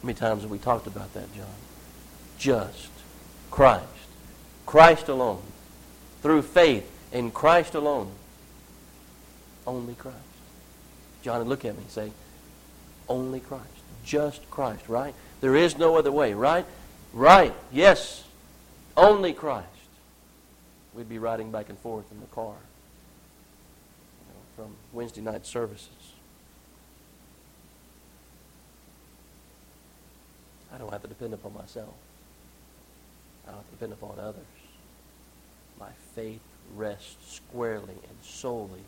How 0.00 0.06
many 0.06 0.18
times 0.18 0.42
have 0.42 0.50
we 0.50 0.58
talked 0.58 0.86
about 0.86 1.12
that, 1.14 1.32
John? 1.34 1.46
Just 2.38 2.88
Christ. 3.50 3.86
Christ 4.66 5.08
alone. 5.08 5.42
through 6.22 6.42
faith 6.42 6.88
in 7.12 7.30
Christ 7.30 7.74
alone. 7.74 8.10
Only 9.66 9.94
Christ. 9.94 10.16
John, 11.22 11.38
would 11.40 11.48
look 11.48 11.64
at 11.64 11.74
me 11.74 11.82
and 11.82 11.90
say, 11.90 12.12
only 13.08 13.40
Christ. 13.40 13.66
Just 14.04 14.48
Christ, 14.50 14.88
right? 14.88 15.14
There 15.40 15.56
is 15.56 15.78
no 15.78 15.96
other 15.96 16.10
way, 16.10 16.34
right? 16.34 16.64
Right, 17.12 17.54
yes. 17.72 18.24
Only 18.96 19.32
Christ. 19.32 19.68
We'd 20.94 21.08
be 21.08 21.18
riding 21.18 21.50
back 21.50 21.68
and 21.68 21.78
forth 21.78 22.10
in 22.10 22.20
the 22.20 22.26
car 22.26 22.54
you 24.20 24.34
know, 24.34 24.40
from 24.56 24.76
Wednesday 24.92 25.22
night 25.22 25.46
services. 25.46 25.88
I 30.74 30.78
don't 30.78 30.90
have 30.90 31.02
to 31.02 31.08
depend 31.08 31.34
upon 31.34 31.54
myself. 31.54 31.94
I 33.46 33.50
don't 33.50 33.58
have 33.58 33.66
to 33.66 33.72
depend 33.72 33.92
upon 33.92 34.18
others. 34.18 34.44
My 35.78 35.90
faith 36.14 36.40
rests 36.74 37.34
squarely 37.34 37.94
and 38.08 38.16
solely 38.22 38.80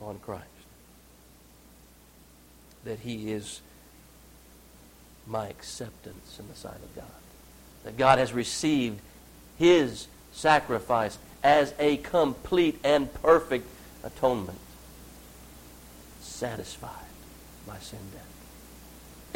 on 0.00 0.18
Christ. 0.20 0.44
That 2.84 3.00
He 3.00 3.32
is 3.32 3.60
my 5.26 5.48
acceptance 5.48 6.38
in 6.38 6.48
the 6.48 6.54
sight 6.54 6.76
of 6.76 6.94
God. 6.94 7.04
That 7.84 7.96
God 7.96 8.18
has 8.18 8.32
received 8.32 9.00
His 9.58 10.06
sacrifice 10.32 11.18
as 11.42 11.74
a 11.78 11.98
complete 11.98 12.78
and 12.84 13.12
perfect 13.14 13.68
atonement. 14.02 14.58
Satisfied 16.20 16.92
my 17.66 17.78
sin 17.78 17.98
debt. 18.12 18.22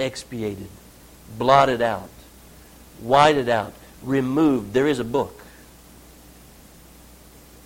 Expiated. 0.06 0.68
Blotted 1.38 1.82
out. 1.82 2.10
Whited 3.00 3.48
out. 3.48 3.72
Removed. 4.02 4.72
There 4.72 4.86
is 4.86 4.98
a 4.98 5.04
book. 5.04 5.42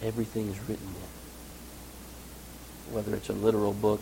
Everything 0.03 0.49
is 0.49 0.59
written 0.69 0.87
in. 0.87 0.95
Whether 2.95 3.15
it's 3.15 3.29
a 3.29 3.33
literal 3.33 3.73
book 3.73 4.01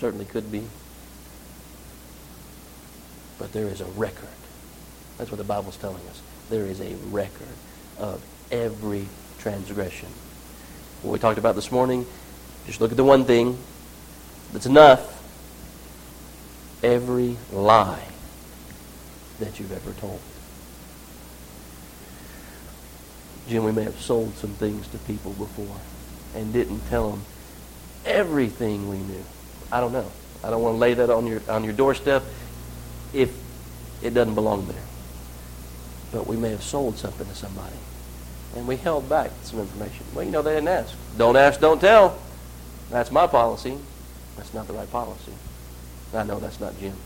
Certainly 0.00 0.26
could 0.26 0.52
be. 0.52 0.62
But 3.38 3.52
there 3.52 3.66
is 3.66 3.80
a 3.80 3.86
record. 3.86 4.28
That's 5.18 5.30
what 5.30 5.38
the 5.38 5.44
Bible's 5.44 5.76
telling 5.76 6.06
us. 6.08 6.20
There 6.50 6.64
is 6.64 6.80
a 6.80 6.94
record 7.10 7.48
of 7.98 8.22
every 8.50 9.06
transgression. 9.38 10.08
What 11.02 11.12
we 11.12 11.18
talked 11.18 11.38
about 11.38 11.54
this 11.54 11.72
morning, 11.72 12.06
just 12.66 12.80
look 12.80 12.90
at 12.90 12.96
the 12.96 13.04
one 13.04 13.24
thing 13.24 13.58
that's 14.52 14.66
enough. 14.66 15.12
Every 16.82 17.36
lie 17.52 18.06
that 19.40 19.58
you've 19.58 19.72
ever 19.72 19.92
told. 20.00 20.20
Jim, 23.48 23.64
we 23.64 23.72
may 23.72 23.84
have 23.84 24.00
sold 24.00 24.34
some 24.34 24.50
things 24.50 24.88
to 24.88 24.98
people 24.98 25.32
before 25.32 25.76
and 26.34 26.52
didn't 26.52 26.80
tell 26.88 27.10
them 27.10 27.22
everything 28.04 28.88
we 28.88 28.98
knew. 28.98 29.24
I 29.70 29.80
don't 29.80 29.92
know. 29.92 30.10
I 30.44 30.50
don't 30.50 30.62
want 30.62 30.74
to 30.74 30.78
lay 30.78 30.94
that 30.94 31.10
on 31.10 31.26
your 31.26 31.40
on 31.48 31.64
your 31.64 31.72
doorstep 31.72 32.22
if 33.12 33.36
it 34.02 34.14
doesn't 34.14 34.34
belong 34.34 34.66
there. 34.66 34.85
But 36.16 36.26
we 36.26 36.38
may 36.38 36.48
have 36.48 36.62
sold 36.62 36.96
something 36.96 37.26
to 37.26 37.34
somebody. 37.34 37.76
And 38.56 38.66
we 38.66 38.76
held 38.76 39.06
back 39.06 39.32
some 39.42 39.60
information. 39.60 40.06
Well, 40.14 40.24
you 40.24 40.30
know, 40.30 40.40
they 40.40 40.54
didn't 40.54 40.68
ask. 40.68 40.96
Don't 41.18 41.36
ask, 41.36 41.60
don't 41.60 41.78
tell. 41.78 42.18
That's 42.88 43.10
my 43.10 43.26
policy. 43.26 43.76
That's 44.38 44.54
not 44.54 44.66
the 44.66 44.72
right 44.72 44.90
policy. 44.90 45.32
I 46.14 46.22
know 46.22 46.40
that's 46.40 46.58
not 46.58 46.78
Jim's. 46.80 46.96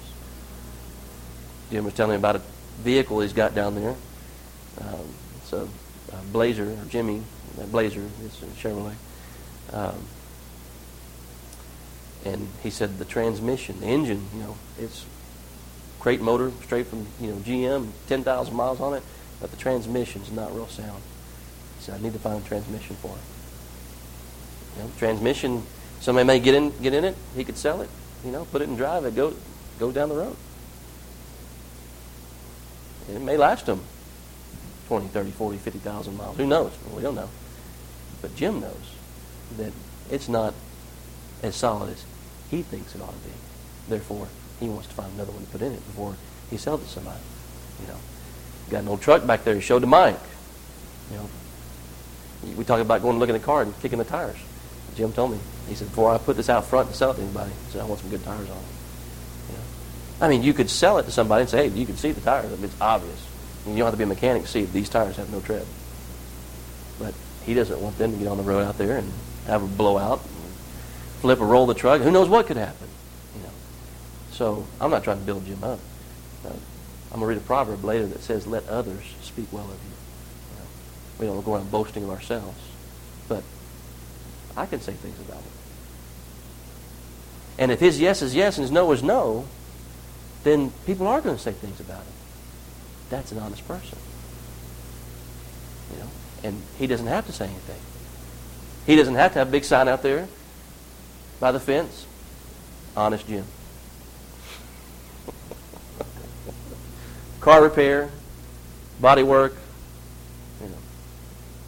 Jim 1.72 1.84
was 1.84 1.94
telling 1.94 2.12
me 2.12 2.18
about 2.18 2.36
a 2.36 2.42
vehicle 2.82 3.18
he's 3.18 3.32
got 3.32 3.52
down 3.52 3.74
there. 3.74 3.96
Um, 4.80 5.08
it's 5.38 5.52
a, 5.54 5.66
a 6.12 6.16
Blazer, 6.32 6.70
or 6.70 6.84
Jimmy, 6.88 7.24
that 7.56 7.72
Blazer, 7.72 8.04
it's 8.24 8.40
a 8.40 8.46
Chevrolet. 8.46 8.94
Um, 9.72 10.04
and 12.24 12.46
he 12.62 12.70
said 12.70 12.98
the 12.98 13.04
transmission, 13.04 13.80
the 13.80 13.86
engine, 13.86 14.28
you 14.32 14.40
know, 14.40 14.56
it's 14.78 15.04
crate 16.00 16.20
motor 16.20 16.50
straight 16.62 16.86
from 16.86 17.06
you 17.20 17.28
know 17.28 17.36
GM, 17.36 17.88
10,000 18.08 18.54
miles 18.54 18.80
on 18.80 18.94
it, 18.94 19.02
but 19.40 19.50
the 19.50 19.56
transmission's 19.56 20.32
not 20.32 20.52
real 20.54 20.66
sound. 20.66 21.02
So 21.78 21.92
I 21.92 21.98
need 21.98 22.14
to 22.14 22.18
find 22.18 22.42
a 22.42 22.48
transmission 22.48 22.96
for 22.96 23.12
it. 23.12 24.76
You 24.76 24.82
know, 24.82 24.90
transmission, 24.98 25.62
somebody 26.00 26.26
may 26.26 26.40
get 26.40 26.54
in 26.54 26.70
get 26.82 26.94
in 26.94 27.04
it, 27.04 27.16
he 27.36 27.44
could 27.44 27.56
sell 27.56 27.80
it, 27.82 27.90
you 28.24 28.32
know, 28.32 28.44
put 28.46 28.62
it 28.62 28.68
in 28.68 28.76
drive, 28.76 29.04
it 29.04 29.14
go 29.14 29.34
go 29.78 29.92
down 29.92 30.08
the 30.08 30.16
road. 30.16 30.36
And 33.08 33.16
it 33.16 33.20
may 33.20 33.36
last 33.36 33.66
him 33.66 33.80
20, 34.88 35.08
30, 35.08 35.30
40, 35.30 35.58
50,000 35.58 36.16
miles. 36.16 36.36
Who 36.36 36.46
knows? 36.46 36.72
we 36.94 37.02
don't 37.02 37.14
know. 37.14 37.28
But 38.22 38.34
Jim 38.36 38.60
knows 38.60 38.94
that 39.56 39.72
it's 40.10 40.28
not 40.28 40.54
as 41.42 41.56
solid 41.56 41.90
as 41.90 42.04
he 42.50 42.62
thinks 42.62 42.94
it 42.94 43.00
ought 43.00 43.12
to 43.12 43.28
be. 43.28 43.34
Therefore, 43.88 44.28
he 44.60 44.68
wants 44.68 44.86
to 44.88 44.94
find 44.94 45.12
another 45.14 45.32
one 45.32 45.44
to 45.44 45.50
put 45.50 45.62
in 45.62 45.72
it 45.72 45.84
before 45.86 46.14
he 46.50 46.56
sells 46.56 46.82
it 46.82 46.84
to 46.84 46.90
somebody. 46.90 47.20
You 47.80 47.88
know, 47.88 47.96
got 48.70 48.82
an 48.82 48.88
old 48.88 49.00
truck 49.00 49.26
back 49.26 49.44
there. 49.44 49.54
He 49.54 49.60
showed 49.60 49.80
to 49.80 49.86
Mike. 49.86 50.20
You 51.10 51.16
know, 51.16 51.28
we 52.56 52.64
talked 52.64 52.82
about 52.82 53.02
going 53.02 53.14
to 53.14 53.18
look 53.18 53.28
in 53.28 53.34
the 53.34 53.40
car 53.40 53.62
and 53.62 53.78
kicking 53.80 53.98
the 53.98 54.04
tires. 54.04 54.36
Jim 54.96 55.12
told 55.12 55.32
me. 55.32 55.38
He 55.68 55.74
said, 55.74 55.88
before 55.88 56.12
I 56.12 56.18
put 56.18 56.36
this 56.36 56.48
out 56.48 56.66
front 56.66 56.88
to 56.90 56.94
sell 56.94 57.12
it 57.12 57.14
to 57.14 57.22
anybody, 57.22 57.50
he 57.66 57.72
said, 57.72 57.80
I 57.80 57.84
want 57.84 58.00
some 58.00 58.10
good 58.10 58.24
tires 58.24 58.50
on 58.50 58.56
it. 58.56 59.50
You 59.50 59.56
know? 59.56 59.62
I 60.20 60.28
mean, 60.28 60.42
you 60.42 60.52
could 60.52 60.68
sell 60.68 60.98
it 60.98 61.04
to 61.04 61.10
somebody 61.10 61.42
and 61.42 61.50
say, 61.50 61.68
hey, 61.68 61.78
you 61.78 61.86
can 61.86 61.96
see 61.96 62.12
the 62.12 62.20
tires. 62.20 62.52
It's 62.62 62.80
obvious. 62.80 63.26
You 63.66 63.76
don't 63.76 63.84
have 63.84 63.94
to 63.94 63.98
be 63.98 64.04
a 64.04 64.06
mechanic 64.06 64.42
to 64.42 64.48
see 64.48 64.64
these 64.64 64.88
tires 64.88 65.16
have 65.16 65.30
no 65.30 65.40
tread. 65.40 65.66
But 66.98 67.14
he 67.44 67.54
doesn't 67.54 67.80
want 67.80 67.98
them 67.98 68.12
to 68.12 68.18
get 68.18 68.28
on 68.28 68.36
the 68.36 68.42
road 68.42 68.62
out 68.62 68.78
there 68.78 68.96
and 68.96 69.12
have 69.46 69.62
a 69.62 69.66
blowout 69.66 70.20
flip 71.20 71.40
or 71.40 71.46
roll 71.46 71.66
the 71.66 71.74
truck. 71.74 72.00
Who 72.00 72.10
knows 72.10 72.28
what 72.28 72.46
could 72.46 72.56
happen? 72.56 72.88
So 74.40 74.66
I'm 74.80 74.90
not 74.90 75.04
trying 75.04 75.18
to 75.18 75.26
build 75.26 75.44
Jim 75.44 75.62
up. 75.62 75.78
Uh, 76.46 76.48
I'm 76.48 77.20
going 77.20 77.20
to 77.20 77.26
read 77.26 77.36
a 77.36 77.42
proverb 77.42 77.84
later 77.84 78.06
that 78.06 78.22
says, 78.22 78.46
"Let 78.46 78.66
others 78.70 79.02
speak 79.20 79.52
well 79.52 79.66
of 79.66 79.72
you." 79.72 80.56
know, 80.56 80.66
we 81.18 81.26
don't 81.26 81.44
go 81.44 81.56
around 81.56 81.70
boasting 81.70 82.04
of 82.04 82.08
ourselves, 82.08 82.58
but 83.28 83.42
I 84.56 84.64
can 84.64 84.80
say 84.80 84.94
things 84.94 85.20
about 85.20 85.42
him. 85.42 85.52
And 87.58 87.70
if 87.70 87.80
his 87.80 88.00
yes 88.00 88.22
is 88.22 88.34
yes 88.34 88.56
and 88.56 88.62
his 88.62 88.70
no 88.70 88.90
is 88.92 89.02
no, 89.02 89.44
then 90.42 90.72
people 90.86 91.06
are 91.06 91.20
going 91.20 91.36
to 91.36 91.42
say 91.42 91.52
things 91.52 91.78
about 91.78 92.00
him. 92.00 92.14
That's 93.10 93.32
an 93.32 93.40
honest 93.40 93.68
person. 93.68 93.98
You 95.92 95.98
know, 95.98 96.10
and 96.44 96.62
he 96.78 96.86
doesn't 96.86 97.08
have 97.08 97.26
to 97.26 97.32
say 97.32 97.44
anything. 97.44 97.80
He 98.86 98.96
doesn't 98.96 99.16
have 99.16 99.34
to 99.34 99.40
have 99.40 99.48
a 99.48 99.50
big 99.50 99.64
sign 99.64 99.86
out 99.86 100.02
there 100.02 100.28
by 101.40 101.52
the 101.52 101.60
fence? 101.60 102.06
Honest 102.96 103.28
Jim. 103.28 103.44
Car 107.40 107.62
repair, 107.62 108.10
body 109.00 109.22
work. 109.22 109.54
You 110.62 110.68
know, 110.68 110.74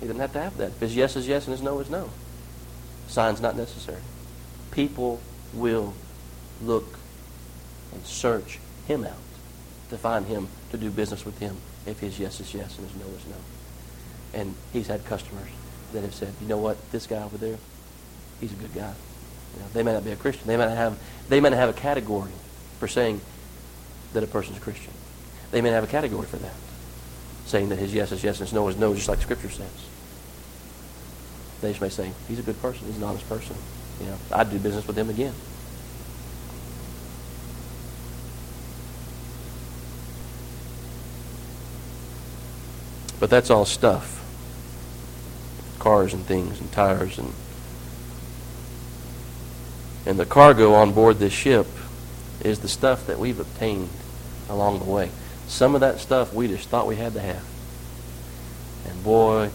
he 0.01 0.07
doesn't 0.07 0.21
have 0.21 0.33
to 0.35 0.41
have 0.41 0.57
that. 0.59 0.73
If 0.73 0.81
his 0.81 0.97
yes 0.97 1.17
is 1.17 1.27
yes 1.27 1.47
and 1.47 1.53
his 1.53 1.63
no 1.63 1.79
is 1.79 1.91
no. 1.91 2.11
Sign's 3.09 3.41
not 3.41 3.57
necessary. 3.57 4.01
People 4.71 5.21
will 5.53 5.95
look 6.63 6.99
and 7.93 8.05
search 8.05 8.59
him 8.87 9.05
out 9.05 9.13
to 9.91 9.99
find 9.99 10.27
him 10.27 10.49
to 10.71 10.79
do 10.79 10.91
business 10.91 11.25
with 11.25 11.39
him 11.39 11.57
if 11.87 12.01
his 12.01 12.19
yes 12.19 12.41
is 12.41 12.55
yes 12.55 12.79
and 12.79 12.89
his 12.89 12.97
no 12.97 13.07
is 13.07 13.27
no. 13.27 13.37
And 14.35 14.55
he's 14.73 14.87
had 14.87 15.05
customers 15.05 15.49
that 15.93 16.03
have 16.03 16.15
said, 16.15 16.33
you 16.41 16.49
know 16.49 16.59
what, 16.59 16.91
this 16.91 17.07
guy 17.07 17.23
over 17.23 17.37
there, 17.37 17.59
he's 18.41 18.53
a 18.53 18.57
good 18.57 18.75
guy. 18.75 18.95
You 19.55 19.61
know, 19.61 19.67
they 19.75 19.83
may 19.83 19.93
not 19.93 20.05
be 20.05 20.13
a 20.13 20.17
Christian. 20.17 20.47
They 20.47 20.57
may 20.57 20.65
not 20.65 20.77
have 20.77 20.99
they 21.29 21.41
may 21.41 21.51
not 21.51 21.59
have 21.59 21.69
a 21.69 21.75
category 21.75 22.33
for 22.79 22.89
saying 22.89 23.21
that 24.15 24.23
a 24.23 24.27
person's 24.27 24.57
a 24.57 24.61
Christian. 24.61 24.92
They 25.53 25.61
may 25.61 25.69
have 25.71 25.85
a 25.85 25.87
category 25.87 26.27
for 26.27 26.39
that, 26.39 26.55
saying 27.47 27.69
that 27.69 27.79
his 27.79 27.95
yes 27.95 28.11
is 28.11 28.25
yes 28.25 28.41
and 28.41 28.49
his 28.49 28.55
no 28.55 28.67
is 28.69 28.77
no, 28.77 28.95
just 28.95 29.09
like 29.09 29.21
Scripture 29.21 29.51
says. 29.51 29.69
They 31.61 31.69
just 31.71 31.81
may 31.81 31.91
say 31.91 32.11
he's 32.27 32.41
a 32.41 32.43
good 32.43 32.61
person. 32.61 32.87
He's 32.87 32.97
an 32.97 33.05
honest 33.05 33.29
person. 33.29 33.55
You 34.01 34.07
know, 34.07 34.17
I'd 34.33 34.51
do 34.51 34.59
business 34.59 34.87
with 34.87 34.99
him 34.99 35.11
again. 35.11 35.35
But 43.21 43.31
that's 43.31 43.51
all 43.51 43.65
stuff. 43.65 44.19
Cars 45.79 46.15
and 46.15 46.25
things 46.25 46.61
and 46.61 46.73
tires 46.73 47.19
and 47.19 47.33
and 50.05 50.19
the 50.19 50.27
cargo 50.27 50.73
on 50.75 50.93
board 50.93 51.19
this 51.19 51.33
ship 51.33 51.67
is 52.41 52.59
the 52.59 52.69
stuff 52.69 53.07
that 53.07 53.21
we've 53.21 53.39
obtained 53.39 53.89
along 54.49 54.81
the 54.81 54.85
way. 54.85 55.11
Some 55.53 55.75
of 55.75 55.83
that 55.83 56.01
stuff 56.01 56.33
we 56.33 56.49
just 56.49 56.71
thought 56.71 56.87
we 56.87 56.97
had 56.97 57.13
to 57.13 57.21
have. 57.21 57.45
And 58.89 59.05
boy, 59.05 59.51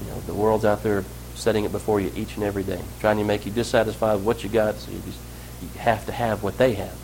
you 0.00 0.06
know, 0.10 0.18
the 0.20 0.32
world's 0.32 0.64
out 0.64 0.82
there 0.82 1.04
setting 1.34 1.66
it 1.66 1.70
before 1.70 2.00
you 2.00 2.10
each 2.16 2.36
and 2.36 2.44
every 2.44 2.62
day, 2.62 2.80
trying 2.98 3.18
to 3.18 3.24
make 3.24 3.44
you 3.44 3.52
dissatisfied 3.52 4.16
with 4.16 4.24
what 4.24 4.42
you 4.42 4.48
got, 4.48 4.76
so 4.76 4.90
you, 4.90 4.98
just, 5.04 5.18
you 5.60 5.68
have 5.80 6.06
to 6.06 6.12
have 6.12 6.42
what 6.42 6.56
they 6.56 6.72
have 6.72 6.96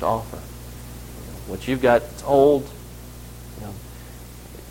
to 0.00 0.04
offer. 0.04 0.36
You 0.36 1.32
know, 1.32 1.38
what 1.46 1.66
you've 1.66 1.80
got, 1.80 2.02
it's 2.02 2.22
old. 2.24 2.68
You 3.58 3.66
know, 3.66 3.74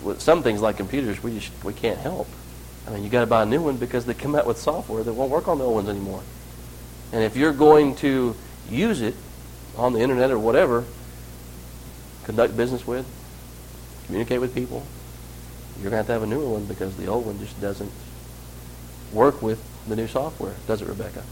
with 0.03 0.21
some 0.21 0.43
things 0.43 0.61
like 0.61 0.77
computers, 0.77 1.23
we 1.23 1.39
just 1.39 1.51
we 1.63 1.73
can't 1.73 1.97
help. 1.97 2.27
I 2.87 2.91
mean, 2.91 3.03
you 3.03 3.09
got 3.09 3.21
to 3.21 3.25
buy 3.25 3.41
a 3.41 3.47
new 3.47 3.63
one 3.63 3.77
because 3.77 4.05
they 4.05 4.13
come 4.13 4.35
out 4.35 4.45
with 4.45 4.59
software 4.59 5.03
that 5.03 5.13
won't 5.13 5.31
work 5.31 5.47
on 5.47 5.57
the 5.57 5.63
old 5.63 5.73
ones 5.73 5.89
anymore. 5.89 6.21
And 7.11 7.23
if 7.23 7.35
you're 7.35 7.53
going 7.53 7.95
to 7.97 8.35
use 8.69 9.01
it 9.01 9.15
on 9.77 9.93
the 9.93 9.99
internet 9.99 10.29
or 10.29 10.37
whatever, 10.37 10.83
conduct 12.25 12.55
business 12.55 12.85
with, 12.85 13.07
communicate 14.05 14.41
with 14.41 14.53
people, 14.53 14.85
you're 15.81 15.91
going 15.91 15.91
to 15.91 15.97
have 15.97 16.05
to 16.07 16.13
have 16.13 16.23
a 16.23 16.27
newer 16.27 16.47
one 16.47 16.65
because 16.65 16.95
the 16.97 17.07
old 17.07 17.25
one 17.25 17.39
just 17.39 17.59
doesn't 17.59 17.91
work 19.11 19.41
with 19.41 19.63
the 19.87 19.95
new 19.95 20.07
software. 20.07 20.55
Does 20.67 20.81
it, 20.81 20.87
Rebecca? 20.87 21.23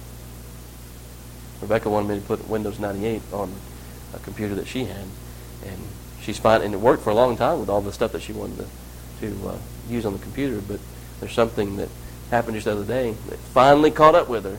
Rebecca 1.62 1.90
wanted 1.90 2.10
me 2.10 2.20
to 2.20 2.26
put 2.26 2.48
Windows 2.50 2.80
98 2.80 3.22
on 3.32 3.54
a 4.14 4.20
computer 4.20 4.56
that 4.56 4.68
she 4.68 4.86
had, 4.86 5.06
and 5.66 5.78
she's 6.22 6.38
fine, 6.38 6.62
and 6.62 6.74
it 6.74 6.80
worked 6.80 7.04
for 7.04 7.10
a 7.10 7.16
long 7.16 7.38
time 7.38 7.60
with 7.60 7.70
all 7.70 7.82
the 7.82 7.94
stuff 7.94 8.12
that 8.12 8.22
she 8.22 8.34
wanted 8.34 8.58
to, 8.58 9.28
to 9.28 9.50
uh, 9.50 9.58
use 9.90 10.06
on 10.06 10.14
the 10.14 10.20
computer, 10.20 10.62
but 10.68 10.80
there's 11.20 11.34
something 11.34 11.78
that 11.78 11.90
happened 12.30 12.56
just 12.56 12.66
the 12.66 12.72
other 12.72 12.86
day 12.86 13.12
that 13.30 13.40
finally 13.40 13.92
caught 13.92 14.16
up 14.16 14.28
with 14.28 14.44
her, 14.44 14.58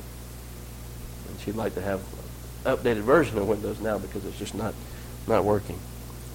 and 1.29 1.41
she'd 1.41 1.57
like 1.57 1.75
to 1.75 1.83
have 1.83 2.01
an 2.65 2.77
updated 2.77 3.03
version 3.03 3.37
of 3.39 3.47
Windows 3.47 3.81
now 3.81 3.99
because 3.99 4.25
it's 4.25 4.39
just 4.39 4.55
not, 4.55 4.75
not 5.27 5.45
working. 5.45 5.79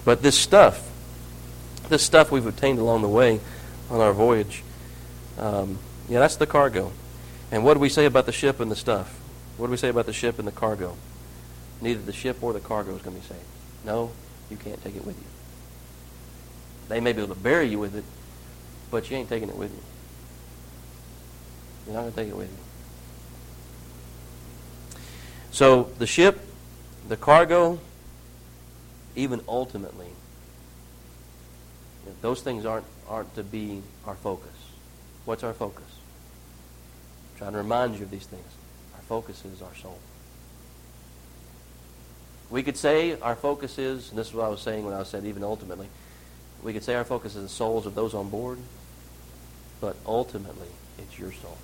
But 0.04 0.22
this 0.22 0.38
stuff, 0.38 0.89
this 1.90 2.02
stuff 2.02 2.30
we've 2.30 2.46
obtained 2.46 2.78
along 2.78 3.02
the 3.02 3.08
way 3.08 3.40
on 3.90 4.00
our 4.00 4.14
voyage, 4.14 4.62
um, 5.38 5.78
yeah, 6.08 6.20
that's 6.20 6.36
the 6.36 6.46
cargo. 6.46 6.92
And 7.52 7.64
what 7.64 7.74
do 7.74 7.80
we 7.80 7.88
say 7.88 8.06
about 8.06 8.26
the 8.26 8.32
ship 8.32 8.60
and 8.60 8.70
the 8.70 8.76
stuff? 8.76 9.18
What 9.58 9.66
do 9.66 9.70
we 9.72 9.76
say 9.76 9.88
about 9.88 10.06
the 10.06 10.12
ship 10.12 10.38
and 10.38 10.48
the 10.48 10.52
cargo? 10.52 10.96
Neither 11.82 12.00
the 12.00 12.12
ship 12.12 12.42
or 12.42 12.52
the 12.52 12.60
cargo 12.60 12.94
is 12.96 13.02
going 13.02 13.16
to 13.16 13.22
be 13.22 13.28
saved. 13.28 13.44
No, 13.84 14.12
you 14.50 14.56
can't 14.56 14.82
take 14.82 14.96
it 14.96 15.04
with 15.04 15.18
you. 15.18 15.26
They 16.88 17.00
may 17.00 17.12
be 17.12 17.22
able 17.22 17.34
to 17.34 17.40
bury 17.40 17.68
you 17.68 17.78
with 17.78 17.94
it, 17.94 18.04
but 18.90 19.10
you 19.10 19.16
ain't 19.16 19.28
taking 19.28 19.48
it 19.48 19.56
with 19.56 19.72
you. 19.72 19.82
You're 21.86 21.94
not 21.94 22.02
going 22.02 22.12
to 22.12 22.16
take 22.16 22.28
it 22.28 22.36
with 22.36 22.50
you. 22.50 22.56
So 25.50 25.90
the 25.98 26.06
ship, 26.06 26.40
the 27.08 27.16
cargo, 27.16 27.80
even 29.16 29.40
ultimately, 29.48 30.08
those 32.20 32.42
things 32.42 32.64
aren't, 32.64 32.86
aren't 33.08 33.34
to 33.34 33.42
be 33.42 33.82
our 34.06 34.14
focus. 34.14 34.52
What's 35.24 35.42
our 35.42 35.54
focus? 35.54 35.84
I'm 37.32 37.38
trying 37.38 37.52
to 37.52 37.58
remind 37.58 37.96
you 37.96 38.04
of 38.04 38.10
these 38.10 38.26
things. 38.26 38.46
Our 38.94 39.02
focus 39.02 39.44
is 39.44 39.62
our 39.62 39.74
soul. 39.74 39.98
We 42.50 42.62
could 42.62 42.76
say 42.76 43.18
our 43.20 43.36
focus 43.36 43.78
is, 43.78 44.10
and 44.10 44.18
this 44.18 44.28
is 44.28 44.34
what 44.34 44.44
I 44.44 44.48
was 44.48 44.60
saying 44.60 44.84
when 44.84 44.94
I 44.94 45.02
said 45.04 45.24
even 45.24 45.44
ultimately, 45.44 45.88
we 46.62 46.72
could 46.72 46.82
say 46.82 46.94
our 46.94 47.04
focus 47.04 47.36
is 47.36 47.42
the 47.44 47.48
souls 47.48 47.86
of 47.86 47.94
those 47.94 48.12
on 48.12 48.28
board, 48.28 48.58
but 49.80 49.96
ultimately 50.04 50.68
it's 50.98 51.18
your 51.18 51.32
soul. 51.32 51.56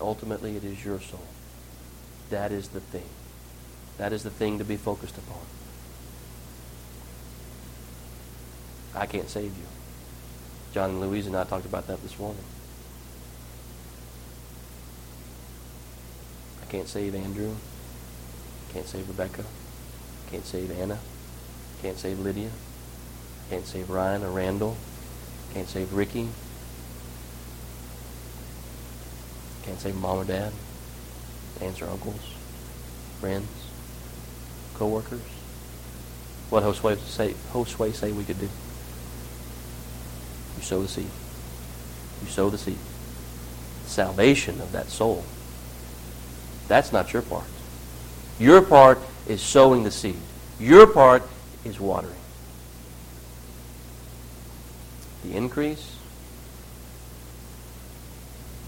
Ultimately 0.00 0.56
it 0.56 0.64
is 0.64 0.84
your 0.84 1.00
soul. 1.00 1.26
That 2.30 2.52
is 2.52 2.68
the 2.68 2.80
thing. 2.80 3.08
That 3.98 4.12
is 4.12 4.22
the 4.22 4.30
thing 4.30 4.58
to 4.58 4.64
be 4.64 4.76
focused 4.76 5.16
upon. 5.16 5.42
I 8.94 9.06
can't 9.06 9.28
save 9.28 9.56
you. 9.56 9.66
John 10.72 10.90
and 10.90 11.00
Louise 11.00 11.26
and 11.26 11.36
I 11.36 11.44
talked 11.44 11.66
about 11.66 11.86
that 11.86 12.02
this 12.02 12.18
morning. 12.18 12.44
I 16.62 16.66
can't 16.70 16.88
save 16.88 17.14
Andrew. 17.14 17.54
Can't 18.72 18.86
save 18.86 19.08
Rebecca. 19.08 19.44
Can't 20.30 20.44
save 20.44 20.70
Anna. 20.70 20.98
Can't 21.82 21.98
save 21.98 22.18
Lydia. 22.18 22.50
Can't 23.50 23.66
save 23.66 23.90
Ryan 23.90 24.24
or 24.24 24.30
Randall. 24.30 24.76
Can't 25.52 25.68
save 25.68 25.92
Ricky. 25.92 26.28
Can't 29.64 29.80
save 29.80 29.94
mom 29.96 30.18
or 30.18 30.24
dad, 30.24 30.52
aunts 31.62 31.80
or 31.80 31.86
uncles, 31.86 32.34
friends, 33.18 33.48
co-workers. 34.74 35.22
What 36.50 36.64
Josue 36.64 36.98
say, 36.98 37.34
Josue 37.50 37.94
say 37.94 38.12
we 38.12 38.24
could 38.24 38.38
do? 38.38 38.48
You 40.56 40.62
sow 40.62 40.82
the 40.82 40.88
seed. 40.88 41.10
You 42.22 42.28
sow 42.28 42.50
the 42.50 42.58
seed. 42.58 42.78
Salvation 43.86 44.60
of 44.60 44.72
that 44.72 44.88
soul. 44.88 45.24
That's 46.68 46.92
not 46.92 47.12
your 47.12 47.22
part. 47.22 47.44
Your 48.38 48.62
part 48.62 48.98
is 49.28 49.40
sowing 49.42 49.84
the 49.84 49.90
seed. 49.90 50.16
Your 50.58 50.86
part 50.86 51.22
is 51.64 51.78
watering. 51.78 52.14
The 55.24 55.36
increase, 55.36 55.96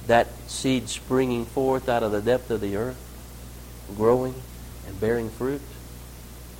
that 0.07 0.29
seed 0.47 0.89
springing 0.89 1.45
forth 1.45 1.89
out 1.89 2.03
of 2.03 2.13
the 2.13 2.23
depth 2.23 2.51
of 2.51 2.61
the 2.61 2.77
earth, 2.77 2.97
growing 3.97 4.35
and 4.87 4.99
bearing 5.01 5.31
fruit, 5.31 5.61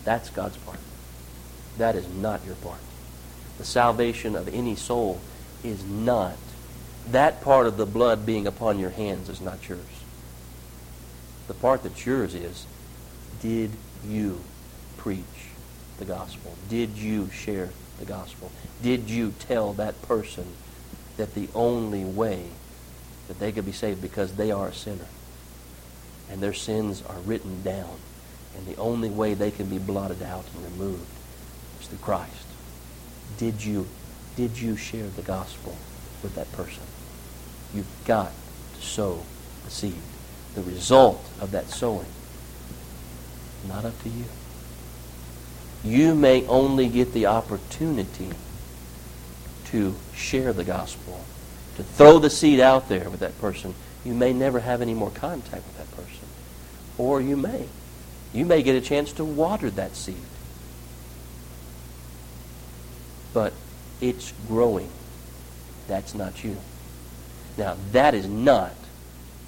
that's 0.05 0.31
God's 0.31 0.57
part. 0.59 0.79
That 1.79 1.95
is 1.95 2.09
not 2.09 2.45
your 2.45 2.57
part. 2.57 2.79
The 3.59 3.65
salvation 3.65 4.37
of 4.37 4.49
any 4.49 4.77
soul 4.77 5.21
is 5.65 5.85
not. 5.85 6.37
That 7.11 7.41
part 7.41 7.67
of 7.67 7.77
the 7.77 7.87
blood 7.87 8.27
being 8.27 8.47
upon 8.47 8.79
your 8.79 8.91
hands 8.91 9.29
is 9.29 9.41
not 9.41 9.69
yours. 9.69 9.81
The 11.49 11.55
part 11.55 11.83
that's 11.83 12.05
yours 12.05 12.35
is 12.35 12.67
did 13.41 13.71
you 14.07 14.41
preach 14.97 15.25
the 15.99 16.05
gospel? 16.05 16.55
Did 16.69 16.97
you 16.99 17.31
share 17.31 17.71
the 17.99 18.05
gospel? 18.05 18.51
Did 18.83 19.09
you 19.09 19.33
tell 19.39 19.73
that 19.75 20.01
person 20.03 20.47
that 21.17 21.35
the 21.35 21.49
only 21.55 22.05
way 22.05 22.49
that 23.29 23.39
they 23.39 23.53
could 23.53 23.67
be 23.67 23.73
saved 23.73 24.03
because 24.03 24.35
they 24.35 24.51
are 24.51 24.69
a 24.69 24.73
sinner 24.73 25.07
and 26.31 26.41
their 26.41 26.53
sins 26.53 27.03
are 27.09 27.19
written 27.21 27.63
down 27.63 27.99
and 28.57 28.67
the 28.67 28.77
only 28.81 29.11
way 29.11 29.35
they 29.35 29.51
can 29.51 29.67
be 29.67 29.79
blotted 29.79 30.23
out 30.23 30.45
and 30.55 30.65
removed 30.65 31.07
is 31.81 31.87
through 31.87 31.99
Christ? 31.99 32.46
Did 33.39 33.65
you 33.65 33.87
did 34.37 34.59
you 34.59 34.77
share 34.77 35.09
the 35.09 35.23
gospel 35.23 35.77
with 36.23 36.35
that 36.35 36.51
person? 36.53 36.83
You've 37.75 37.87
got 38.05 38.33
to 38.77 38.83
sow 38.83 39.23
the 39.65 39.71
seed. 39.71 40.01
The 40.55 40.63
result 40.63 41.25
of 41.41 41.51
that 41.53 41.69
sowing 41.69 42.07
not 43.69 43.85
up 43.85 44.01
to 44.03 44.09
you. 44.09 44.25
You 45.85 46.15
may 46.15 46.47
only 46.47 46.89
get 46.89 47.13
the 47.13 47.27
opportunity 47.27 48.31
to 49.67 49.95
share 50.15 50.53
the 50.53 50.65
gospel, 50.65 51.25
to 51.77 51.83
throw 51.83 52.19
the 52.19 52.31
seed 52.31 52.61
out 52.61 52.89
there 52.89 53.11
with 53.11 53.21
that 53.21 53.39
person. 53.41 53.75
You 54.05 54.15
may 54.15 54.33
never 54.33 54.61
have 54.61 54.83
any 54.83 54.95
more 54.95 55.11
contact 55.11 55.67
with 55.67 55.79
that 55.79 55.91
person. 55.97 56.27
Or 56.99 57.21
you 57.21 57.37
may. 57.37 57.67
You 58.33 58.47
may 58.47 58.63
get 58.63 58.77
a 58.77 58.81
chance 58.81 59.13
to 59.15 59.25
water 59.25 59.71
that 59.71 59.97
seed. 59.97 60.17
But 63.37 63.53
it's 64.01 64.33
growing. 64.49 64.89
That's 65.89 66.15
not 66.15 66.43
you. 66.43 66.57
Now, 67.59 67.77
that 67.93 68.15
is 68.15 68.27
not 68.27 68.73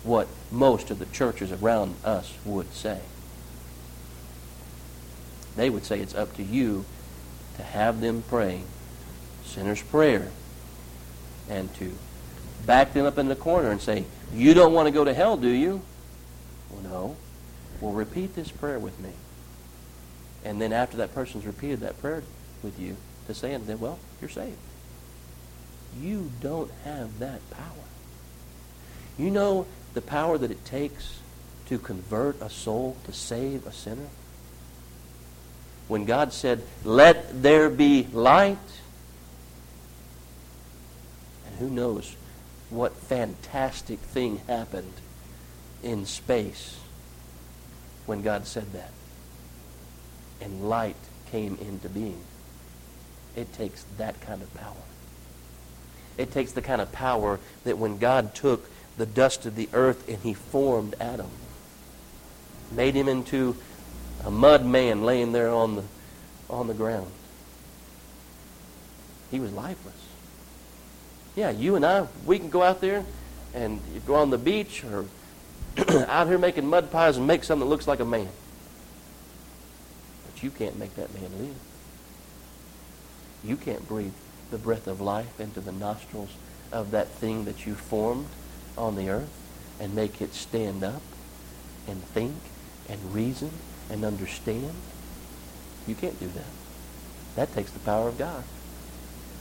what 0.03 0.29
most 0.53 0.91
of 0.91 0.99
the 0.99 1.07
churches 1.07 1.51
around 1.53 1.95
us 2.05 2.35
would 2.45 2.71
say. 2.75 3.01
They 5.57 5.71
would 5.71 5.87
say 5.87 6.01
it's 6.01 6.15
up 6.15 6.37
to 6.37 6.43
you 6.43 6.85
to 7.57 7.63
have 7.63 8.03
them 8.03 8.25
pray 8.29 8.61
sinner's 9.47 9.81
prayer 9.81 10.29
and 11.49 11.75
to 11.77 11.97
back 12.67 12.93
them 12.93 13.07
up 13.07 13.17
in 13.17 13.29
the 13.29 13.37
corner 13.37 13.71
and 13.71 13.81
say, 13.81 14.05
You 14.35 14.53
don't 14.53 14.75
want 14.75 14.87
to 14.87 14.93
go 14.93 15.03
to 15.03 15.15
hell, 15.15 15.39
do 15.39 15.49
you? 15.49 15.81
Well, 16.71 16.83
no. 16.83 17.17
Well, 17.81 17.93
repeat 17.93 18.35
this 18.35 18.51
prayer 18.51 18.79
with 18.79 19.01
me. 19.01 19.13
And 20.45 20.61
then 20.61 20.75
after 20.75 20.99
that 20.99 21.15
person's 21.15 21.47
repeated 21.47 21.81
that 21.81 21.99
prayer 22.03 22.23
with 22.63 22.79
you, 22.79 22.99
to 23.29 23.35
say 23.35 23.55
unto 23.55 23.67
them, 23.67 23.81
Well, 23.81 23.99
you're 24.21 24.29
saved. 24.29 24.57
You 26.01 26.33
don't 26.41 26.71
have 26.85 27.21
that 27.21 27.49
power. 27.51 27.65
You 29.17 29.31
know 29.31 29.67
the 29.95 30.03
power 30.03 30.37
that 30.39 30.51
it 30.51 30.65
takes 30.65 31.21
to 31.69 31.79
convert 31.79 32.41
a 32.43 32.51
soul, 32.51 32.97
to 33.05 33.13
save 33.13 33.67
a 33.67 33.73
sinner? 33.73 34.09
when 35.89 36.05
God 36.05 36.33
said, 36.33 36.63
Let 36.85 37.43
there 37.43 37.69
be 37.69 38.07
light. 38.13 38.59
And 41.47 41.57
who 41.57 41.71
knows 41.71 42.15
what 42.71 42.95
fantastic 42.95 43.99
thing 43.99 44.43
happened 44.47 44.93
in 45.83 46.05
space 46.05 46.79
when 48.07 48.23
God 48.23 48.47
said 48.47 48.73
that. 48.75 48.93
And 50.41 50.69
light 50.69 50.97
came 51.31 51.59
into 51.61 51.89
being. 51.89 52.21
It 53.39 53.53
takes 53.53 53.85
that 53.99 54.21
kind 54.21 54.43
of 54.43 54.53
power. 54.55 54.75
It 56.17 56.33
takes 56.33 56.51
the 56.51 56.61
kind 56.61 56.81
of 56.81 56.91
power 56.91 57.39
that 57.63 57.79
when 57.79 57.99
God 57.99 58.35
took 58.35 58.69
the 58.97 59.07
dust 59.07 59.47
of 59.47 59.55
the 59.55 59.69
earth 59.73 60.09
and 60.09 60.19
he 60.19 60.35
formed 60.35 60.97
Adam, 60.99 61.31
made 62.73 62.97
him 62.97 63.07
into 63.07 63.55
a 64.25 64.31
mud 64.31 64.67
man 64.67 65.05
laying 65.05 65.31
there 65.31 65.51
on 65.51 65.77
the, 65.77 65.85
on 66.51 66.67
the 66.67 66.75
ground. 66.75 67.07
he 69.31 69.39
was 69.39 69.53
lifeless. 69.53 69.95
Yeah, 71.37 71.51
you 71.51 71.77
and 71.77 71.87
I, 71.87 72.09
we 72.27 72.41
can 72.41 72.51
go 72.51 72.65
out 72.65 72.81
there 72.81 73.05
and 73.55 73.81
go 74.05 74.17
on 74.17 74.31
the 74.31 74.39
beach 74.39 74.83
or 74.83 75.05
out 76.09 76.27
here 76.27 76.39
making 76.39 76.67
mud 76.67 76.91
pies 76.91 77.17
and 77.17 77.27
make 77.29 77.45
something 77.45 77.69
that 77.69 77.71
looks 77.71 77.87
like 77.87 78.01
a 78.01 78.05
man. 78.05 78.29
But 80.27 80.43
you 80.43 80.51
can't 80.51 80.77
make 80.77 80.97
that 80.97 81.15
man 81.15 81.31
live. 81.39 81.55
You 83.45 83.57
can't 83.57 83.87
breathe 83.87 84.15
the 84.51 84.59
breath 84.59 84.87
of 84.87 85.01
life 85.01 85.39
into 85.41 85.61
the 85.61 85.73
nostrils 85.73 86.31
of 86.73 86.91
that 86.91 87.09
thing 87.09 87.45
that 87.45 87.67
you 87.67 87.75
formed 87.75 88.27
on 88.77 88.97
the 88.97 89.11
earth 89.11 89.31
and 89.81 89.95
make 89.95 90.21
it 90.21 90.35
stand 90.35 90.83
up 90.83 91.03
and 91.87 92.03
think 92.03 92.35
and 92.89 93.15
reason 93.15 93.51
and 93.91 94.05
understand. 94.05 94.73
You 95.87 95.95
can't 95.95 96.19
do 96.19 96.29
that. 96.29 96.45
That 97.37 97.55
takes 97.55 97.71
the 97.71 97.79
power 97.81 98.09
of 98.09 98.19
God. 98.19 98.45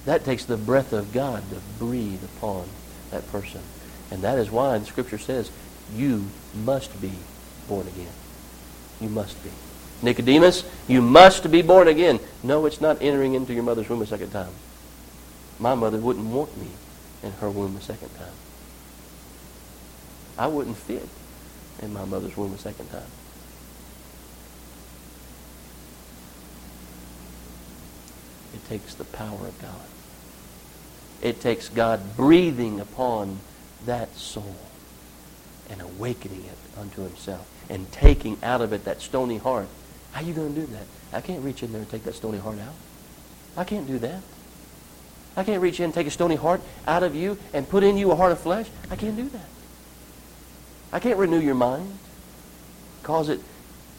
That 0.05 0.23
takes 0.23 0.45
the 0.45 0.57
breath 0.57 0.93
of 0.93 1.11
God 1.11 1.43
to 1.49 1.61
breathe 1.79 2.23
upon 2.23 2.67
that 3.11 3.29
person. 3.31 3.61
And 4.11 4.21
that 4.21 4.37
is 4.37 4.51
why 4.51 4.77
the 4.77 4.85
Scripture 4.85 5.17
says 5.17 5.51
you 5.93 6.27
must 6.53 7.01
be 7.01 7.11
born 7.67 7.87
again. 7.87 8.13
You 9.01 9.09
must 9.09 9.43
be. 9.43 9.49
Nicodemus, 10.01 10.63
you 10.87 11.01
must 11.01 11.49
be 11.49 11.61
born 11.61 11.87
again. 11.87 12.19
No, 12.43 12.65
it's 12.65 12.81
not 12.81 13.01
entering 13.01 13.33
into 13.33 13.53
your 13.53 13.63
mother's 13.63 13.89
womb 13.89 14.01
a 14.01 14.05
second 14.05 14.31
time. 14.31 14.51
My 15.59 15.73
mother 15.73 15.97
wouldn't 15.97 16.27
want 16.27 16.55
me 16.57 16.67
in 17.23 17.31
her 17.33 17.49
womb 17.49 17.75
a 17.75 17.81
second 17.81 18.09
time. 18.15 18.33
I 20.37 20.47
wouldn't 20.47 20.77
fit 20.77 21.07
in 21.81 21.93
my 21.93 22.05
mother's 22.05 22.37
womb 22.37 22.53
a 22.53 22.57
second 22.57 22.89
time. 22.89 23.09
It 28.53 28.67
takes 28.69 28.93
the 28.93 29.03
power 29.03 29.47
of 29.47 29.59
God. 29.61 29.87
It 31.21 31.41
takes 31.41 31.69
God 31.69 32.15
breathing 32.15 32.79
upon 32.79 33.39
that 33.85 34.15
soul 34.15 34.55
and 35.69 35.81
awakening 35.81 36.45
it 36.45 36.79
unto 36.79 37.01
himself 37.01 37.49
and 37.69 37.91
taking 37.91 38.37
out 38.43 38.61
of 38.61 38.73
it 38.73 38.85
that 38.85 39.01
stony 39.01 39.37
heart. 39.37 39.67
How 40.11 40.21
are 40.21 40.23
you 40.23 40.33
going 40.33 40.53
to 40.53 40.61
do 40.61 40.67
that? 40.67 40.85
I 41.13 41.21
can't 41.21 41.43
reach 41.43 41.63
in 41.63 41.71
there 41.71 41.81
and 41.81 41.89
take 41.89 42.03
that 42.03 42.15
stony 42.15 42.37
heart 42.37 42.59
out. 42.59 42.73
I 43.55 43.63
can't 43.63 43.87
do 43.87 43.99
that. 43.99 44.21
I 45.35 45.43
can't 45.43 45.61
reach 45.61 45.79
in 45.79 45.85
and 45.85 45.93
take 45.93 46.07
a 46.07 46.11
stony 46.11 46.35
heart 46.35 46.61
out 46.87 47.03
of 47.03 47.15
you 47.15 47.37
and 47.53 47.69
put 47.69 47.83
in 47.83 47.97
you 47.97 48.11
a 48.11 48.15
heart 48.15 48.31
of 48.31 48.39
flesh. 48.39 48.67
I 48.89 48.95
can't 48.95 49.15
do 49.15 49.29
that. 49.29 49.45
I 50.91 50.99
can't 50.99 51.17
renew 51.17 51.39
your 51.39 51.55
mind, 51.55 51.97
cause 53.03 53.29
it 53.29 53.39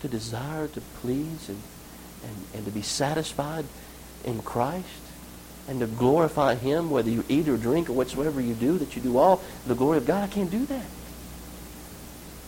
to 0.01 0.09
desire 0.09 0.69
to 0.69 0.81
please 1.01 1.49
and, 1.49 1.63
and, 2.25 2.37
and 2.55 2.65
to 2.65 2.71
be 2.71 2.83
satisfied 2.83 3.67
in 4.25 4.43
Christ 4.43 4.87
and 5.69 5.81
to 5.81 5.87
glorify 5.87 6.55
Him, 6.55 6.91
whether 6.91 7.11
you 7.11 7.25
eat 7.29 7.49
or 7.49 7.57
drink 7.57 7.91
or 7.91 7.93
whatsoever 7.93 8.41
you 8.41 8.55
do, 8.55 8.79
that 8.79 8.97
you 8.97 9.03
do 9.03 9.19
all 9.19 9.43
the 9.67 9.75
glory 9.75 9.99
of 9.99 10.07
God. 10.07 10.25
I 10.25 10.33
can't 10.33 10.51
do 10.51 10.65
that. 10.67 10.87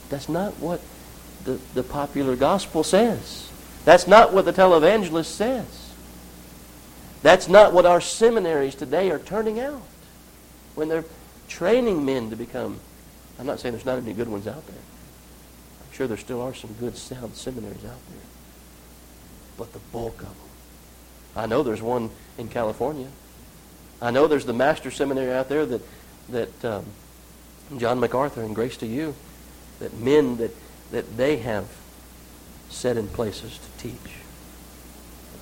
That's 0.09 0.29
not 0.29 0.55
what 0.55 0.81
the, 1.45 1.61
the 1.75 1.83
popular 1.83 2.35
gospel 2.35 2.83
says. 2.83 3.50
That's 3.85 4.07
not 4.07 4.33
what 4.33 4.45
the 4.45 4.53
televangelist 4.53 5.27
says. 5.27 5.93
That's 7.23 7.49
not 7.49 7.73
what 7.73 7.87
our 7.87 8.01
seminaries 8.01 8.75
today 8.75 9.11
are 9.11 9.19
turning 9.19 9.61
out 9.61 9.83
when 10.75 10.89
they're 10.89 11.05
training 11.49 12.05
men 12.05 12.31
to 12.31 12.37
become. 12.37 12.81
I'm 13.39 13.47
not 13.47 13.61
saying 13.61 13.75
there's 13.75 13.87
not 13.87 13.99
any 13.99 14.13
good 14.13 14.29
ones 14.29 14.47
out 14.47 14.67
there. 14.67 14.77
I'm 14.77 15.93
sure 15.93 16.07
there 16.07 16.17
still 16.17 16.41
are 16.41 16.55
some 16.55 16.73
good, 16.75 16.97
sound 16.97 17.35
seminaries 17.35 17.85
out 17.85 18.01
there. 18.09 18.23
But 19.57 19.73
the 19.73 19.81
bulk 19.93 20.21
of 20.23 20.29
them. 20.29 20.37
I 21.37 21.47
know 21.47 21.63
there's 21.63 21.83
one 21.83 22.11
in 22.39 22.49
California. 22.49 23.09
I 24.01 24.11
know 24.11 24.27
there's 24.27 24.47
the 24.47 24.53
Master 24.53 24.91
Seminary 24.91 25.33
out 25.33 25.49
there 25.49 25.67
that, 25.67 25.83
that 26.31 26.65
um, 26.65 26.87
John 27.77 28.01
MacArthur 28.01 28.43
and 28.43 28.55
Grace 28.55 28.77
to 28.79 28.87
You, 28.87 29.15
that 29.79 29.95
men 29.95 30.39
that, 30.39 30.51
that 30.91 31.17
they 31.17 31.37
have 31.39 31.67
set 32.71 32.97
in 32.97 33.09
places 33.09 33.59
to 33.59 33.83
teach, 33.83 34.15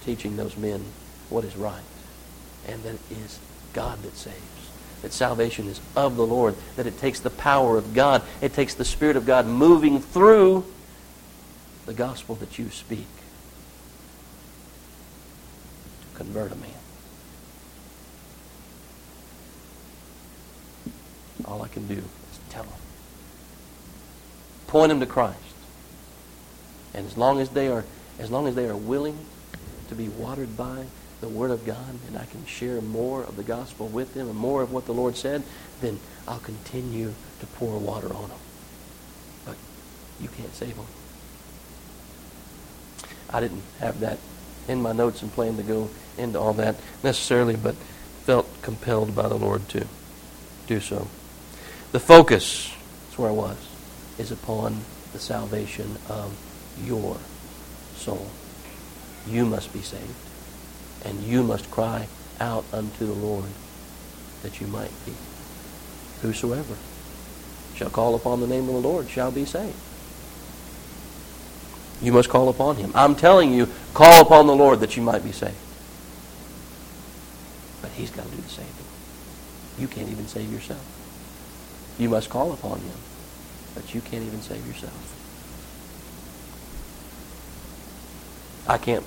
teaching 0.05 0.37
those 0.37 0.57
men 0.57 0.85
what 1.31 1.45
is 1.45 1.57
right, 1.57 1.83
and 2.67 2.83
that 2.83 2.95
it 2.95 3.01
is 3.11 3.39
God 3.73 4.03
that 4.03 4.17
saves. 4.17 4.37
That 5.03 5.13
salvation 5.13 5.69
is 5.69 5.81
of 5.95 6.17
the 6.17 6.27
Lord, 6.27 6.57
that 6.75 6.87
it 6.87 6.99
takes 6.99 7.21
the 7.21 7.31
power 7.31 7.77
of 7.77 7.95
God, 7.95 8.23
it 8.41 8.55
takes 8.55 8.75
the 8.75 8.85
Spirit 8.85 9.17
of 9.17 9.27
God 9.27 9.47
moving 9.47 10.01
through 10.01 10.65
the 11.87 11.95
gospel 11.95 12.35
that 12.37 12.59
you 12.59 12.71
speak 12.71 13.07
to 16.01 16.19
convert 16.19 16.51
a 16.51 16.57
man. 16.57 16.71
All 21.45 21.63
I 21.63 21.69
can 21.69 21.87
do 21.87 21.95
is 21.95 22.41
tell 22.51 22.65
them. 22.65 22.73
Point 24.67 24.91
them 24.91 25.01
to 25.01 25.07
Christ. 25.07 25.48
And 26.95 27.07
as 27.07 27.17
long 27.17 27.41
as 27.41 27.51
they 27.51 27.69
are 27.69 27.85
as 28.19 28.31
long 28.31 28.49
as 28.49 28.55
they 28.55 28.67
are 28.67 28.77
willing 28.77 29.17
to 29.89 29.95
be 29.95 30.09
watered 30.09 30.57
by 30.57 30.87
the 31.21 31.29
Word 31.29 31.51
of 31.51 31.65
God 31.65 31.99
and 32.07 32.17
I 32.17 32.25
can 32.27 32.45
share 32.47 32.81
more 32.81 33.23
of 33.23 33.37
the 33.37 33.43
gospel 33.43 33.89
with 33.89 34.15
them 34.15 34.29
and 34.29 34.37
more 34.37 34.63
of 34.63 34.73
what 34.73 34.87
the 34.87 34.93
Lord 34.93 35.17
said, 35.17 35.43
then 35.81 35.99
I'll 36.27 36.39
continue 36.41 37.15
to 37.41 37.47
pour 37.47 37.79
water 37.79 38.13
on 38.15 38.29
them. 38.29 38.39
But 39.45 39.57
you 40.21 40.29
can't 40.29 40.55
save 40.55 40.77
them. 40.77 40.87
I 43.31 43.41
didn't 43.41 43.63
have 43.81 44.01
that 44.01 44.19
in 44.69 44.81
my 44.81 44.93
notes 44.93 45.23
and 45.23 45.33
plan 45.33 45.57
to 45.57 45.63
go 45.63 45.91
into 46.17 46.39
all 46.39 46.55
that 46.55 46.77
necessarily, 47.03 47.57
but 47.57 47.75
felt 48.25 48.47
compelled 48.63 49.15
by 49.15 49.29
the 49.29 49.37
Lord 49.37 49.69
to 49.71 49.87
do 50.67 50.81
so. 50.81 51.09
The 51.93 52.01
focus, 52.01 52.73
that's 53.05 53.19
where 53.19 53.31
I 53.31 53.33
was, 53.33 53.57
is 54.19 54.31
upon 54.31 54.81
the 55.13 55.19
salvation 55.19 55.97
of 56.09 56.37
your 56.85 57.17
soul. 57.97 58.27
You 59.27 59.45
must 59.45 59.73
be 59.73 59.81
saved. 59.81 60.15
And 61.05 61.23
you 61.23 61.43
must 61.43 61.71
cry 61.71 62.09
out 62.41 62.65
unto 62.73 63.07
the 63.07 63.13
Lord 63.13 63.51
that 64.43 64.61
you 64.61 64.67
might 64.67 64.93
be. 65.05 65.13
Whosoever 66.23 66.77
shall 67.75 67.91
call 67.91 68.15
upon 68.15 68.41
the 68.41 68.47
name 68.47 68.69
of 68.69 68.75
the 68.75 68.89
Lord 68.89 69.09
shall 69.09 69.31
be 69.31 69.45
saved. 69.45 69.77
You 72.01 72.13
must 72.13 72.29
call 72.29 72.49
upon 72.49 72.77
him. 72.77 72.93
I'm 72.95 73.15
telling 73.15 73.53
you, 73.53 73.69
call 73.95 74.21
upon 74.23 74.47
the 74.47 74.55
Lord 74.55 74.81
that 74.81 74.97
you 74.97 75.03
might 75.03 75.25
be 75.25 75.33
saved. 75.33 75.57
But 77.83 77.91
he's 77.93 78.11
got 78.11 78.25
to 78.25 78.31
do 78.31 78.37
the 78.37 78.49
saving. 78.49 78.73
You 79.79 79.89
can't 79.89 80.09
even 80.09 80.27
save 80.27 80.53
yourself. 80.53 80.85
You 81.99 82.09
must 82.09 82.31
call 82.31 82.53
upon 82.53 82.79
him, 82.81 82.97
but 83.75 83.95
you 83.95 84.01
can't 84.01 84.25
even 84.25 84.41
save 84.41 84.65
yourself. 84.67 85.18
I 88.69 88.77
can't 88.79 89.05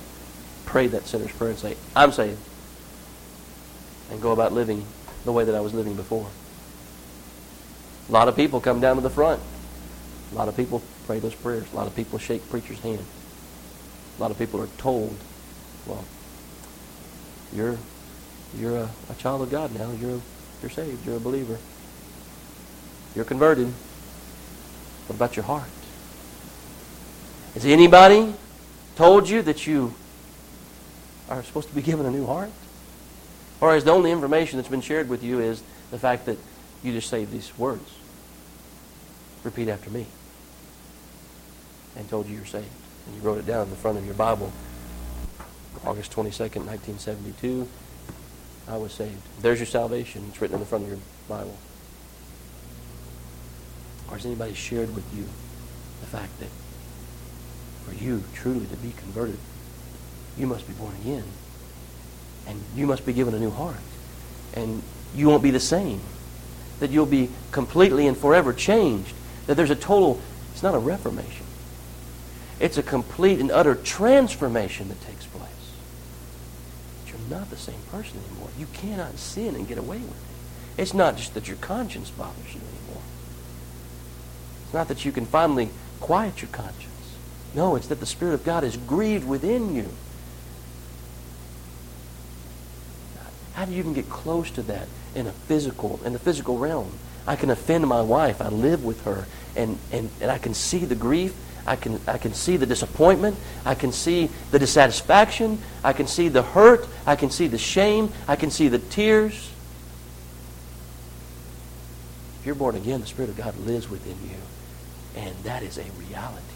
pray 0.66 0.88
that 0.88 1.06
sinner's 1.06 1.30
prayer 1.30 1.50
and 1.50 1.58
say, 1.58 1.76
I'm 1.94 2.10
saved, 2.12 2.40
and 4.10 4.20
go 4.20 4.32
about 4.32 4.52
living 4.52 4.84
the 5.24 5.32
way 5.32 5.44
that 5.44 5.54
I 5.54 5.60
was 5.60 5.72
living 5.72 5.94
before. 5.94 6.26
A 8.08 8.12
lot 8.12 8.26
of 8.26 8.34
people 8.34 8.60
come 8.60 8.80
down 8.80 8.96
to 8.96 9.02
the 9.02 9.10
front. 9.10 9.40
A 10.32 10.34
lot 10.34 10.48
of 10.48 10.56
people 10.56 10.82
pray 11.06 11.20
those 11.20 11.34
prayers. 11.34 11.70
A 11.72 11.76
lot 11.76 11.86
of 11.86 11.94
people 11.94 12.18
shake 12.18 12.48
preacher's 12.50 12.80
hand. 12.80 13.04
A 14.18 14.20
lot 14.20 14.30
of 14.30 14.38
people 14.38 14.60
are 14.60 14.66
told, 14.78 15.16
well, 15.86 16.04
you're 17.54 17.78
you're 18.58 18.76
a, 18.76 18.90
a 19.10 19.14
child 19.14 19.42
of 19.42 19.50
God 19.50 19.74
now. 19.74 19.90
You're 19.92 20.20
you're 20.60 20.70
saved. 20.70 21.06
You're 21.06 21.16
a 21.16 21.20
believer. 21.20 21.58
You're 23.14 23.24
converted. 23.24 23.68
What 25.06 25.16
about 25.16 25.36
your 25.36 25.44
heart? 25.44 25.68
Is 27.54 27.66
anybody 27.66 28.34
told 29.02 29.28
you 29.28 29.42
that 29.42 29.66
you 29.66 29.92
are 31.28 31.42
supposed 31.42 31.68
to 31.68 31.74
be 31.74 31.82
given 31.90 32.06
a 32.06 32.10
new 32.10 32.24
heart? 32.24 32.50
Or 33.60 33.74
is 33.74 33.82
the 33.82 33.90
only 33.90 34.12
information 34.12 34.58
that's 34.58 34.68
been 34.68 34.80
shared 34.80 35.08
with 35.08 35.24
you 35.24 35.40
is 35.40 35.60
the 35.90 35.98
fact 35.98 36.26
that 36.26 36.38
you 36.84 36.92
just 36.92 37.10
say 37.10 37.24
these 37.24 37.50
words? 37.58 37.98
Repeat 39.42 39.68
after 39.68 39.90
me. 39.90 40.06
And 41.96 42.08
told 42.08 42.28
you 42.28 42.36
you're 42.36 42.44
saved. 42.44 42.66
And 43.06 43.16
you 43.16 43.22
wrote 43.22 43.38
it 43.38 43.46
down 43.46 43.64
in 43.64 43.70
the 43.70 43.76
front 43.76 43.98
of 43.98 44.04
your 44.04 44.14
Bible. 44.14 44.52
August 45.84 46.12
22nd, 46.12 46.64
1972. 46.64 47.68
I 48.68 48.76
was 48.76 48.92
saved. 48.92 49.20
There's 49.40 49.58
your 49.58 49.66
salvation. 49.66 50.26
It's 50.28 50.40
written 50.40 50.54
in 50.54 50.60
the 50.60 50.66
front 50.66 50.84
of 50.84 50.90
your 50.90 51.00
Bible. 51.28 51.58
Or 54.08 54.14
has 54.14 54.24
anybody 54.24 54.54
shared 54.54 54.94
with 54.94 55.12
you 55.12 55.24
the 56.00 56.06
fact 56.06 56.38
that 56.38 56.48
for 57.86 57.94
you 57.94 58.22
truly 58.34 58.66
to 58.66 58.76
be 58.76 58.92
converted, 58.92 59.38
you 60.38 60.46
must 60.46 60.66
be 60.66 60.72
born 60.74 60.94
again. 61.02 61.24
And 62.46 62.60
you 62.74 62.86
must 62.86 63.06
be 63.06 63.12
given 63.12 63.34
a 63.34 63.38
new 63.38 63.50
heart. 63.50 63.76
And 64.54 64.82
you 65.14 65.28
won't 65.28 65.42
be 65.42 65.50
the 65.50 65.60
same. 65.60 66.00
That 66.80 66.90
you'll 66.90 67.06
be 67.06 67.30
completely 67.52 68.06
and 68.06 68.16
forever 68.16 68.52
changed. 68.52 69.14
That 69.46 69.56
there's 69.56 69.70
a 69.70 69.76
total, 69.76 70.20
it's 70.52 70.62
not 70.62 70.74
a 70.74 70.78
reformation. 70.78 71.46
It's 72.58 72.78
a 72.78 72.82
complete 72.82 73.40
and 73.40 73.50
utter 73.50 73.74
transformation 73.74 74.88
that 74.88 75.00
takes 75.02 75.26
place. 75.26 75.50
That 77.04 77.10
you're 77.12 77.38
not 77.38 77.50
the 77.50 77.56
same 77.56 77.80
person 77.90 78.20
anymore. 78.28 78.48
You 78.58 78.66
cannot 78.72 79.18
sin 79.18 79.54
and 79.54 79.66
get 79.68 79.78
away 79.78 79.98
with 79.98 80.10
it. 80.10 80.80
It's 80.82 80.94
not 80.94 81.16
just 81.16 81.34
that 81.34 81.48
your 81.48 81.58
conscience 81.58 82.10
bothers 82.10 82.54
you 82.54 82.60
anymore. 82.60 83.02
It's 84.64 84.74
not 84.74 84.88
that 84.88 85.04
you 85.04 85.12
can 85.12 85.26
finally 85.26 85.70
quiet 86.00 86.40
your 86.40 86.50
conscience. 86.50 86.91
No, 87.54 87.76
it's 87.76 87.88
that 87.88 88.00
the 88.00 88.06
Spirit 88.06 88.34
of 88.34 88.44
God 88.44 88.64
is 88.64 88.76
grieved 88.76 89.26
within 89.26 89.74
you. 89.74 89.88
How 93.54 93.66
do 93.66 93.72
you 93.72 93.78
even 93.78 93.92
get 93.92 94.08
close 94.08 94.50
to 94.52 94.62
that 94.62 94.88
in 95.14 95.26
a 95.26 95.32
physical, 95.32 96.00
in 96.04 96.14
the 96.14 96.18
physical 96.18 96.56
realm? 96.56 96.90
I 97.26 97.36
can 97.36 97.50
offend 97.50 97.86
my 97.86 98.00
wife. 98.00 98.40
I 98.40 98.48
live 98.48 98.84
with 98.84 99.04
her, 99.04 99.26
and, 99.54 99.78
and, 99.92 100.08
and 100.20 100.30
I 100.30 100.38
can 100.38 100.54
see 100.54 100.78
the 100.78 100.94
grief. 100.94 101.34
I 101.66 101.76
can, 101.76 102.00
I 102.08 102.18
can 102.18 102.34
see 102.34 102.56
the 102.56 102.66
disappointment. 102.66 103.36
I 103.64 103.74
can 103.74 103.92
see 103.92 104.30
the 104.50 104.58
dissatisfaction. 104.58 105.60
I 105.84 105.92
can 105.92 106.06
see 106.06 106.28
the 106.28 106.42
hurt. 106.42 106.88
I 107.06 107.14
can 107.14 107.30
see 107.30 107.46
the 107.46 107.58
shame. 107.58 108.10
I 108.26 108.34
can 108.34 108.50
see 108.50 108.68
the 108.68 108.78
tears. 108.78 109.50
If 112.40 112.46
you're 112.46 112.56
born 112.56 112.74
again, 112.74 113.00
the 113.00 113.06
Spirit 113.06 113.30
of 113.30 113.36
God 113.36 113.56
lives 113.58 113.88
within 113.88 114.16
you. 114.28 115.22
And 115.22 115.36
that 115.44 115.62
is 115.62 115.78
a 115.78 115.84
reality 116.00 116.51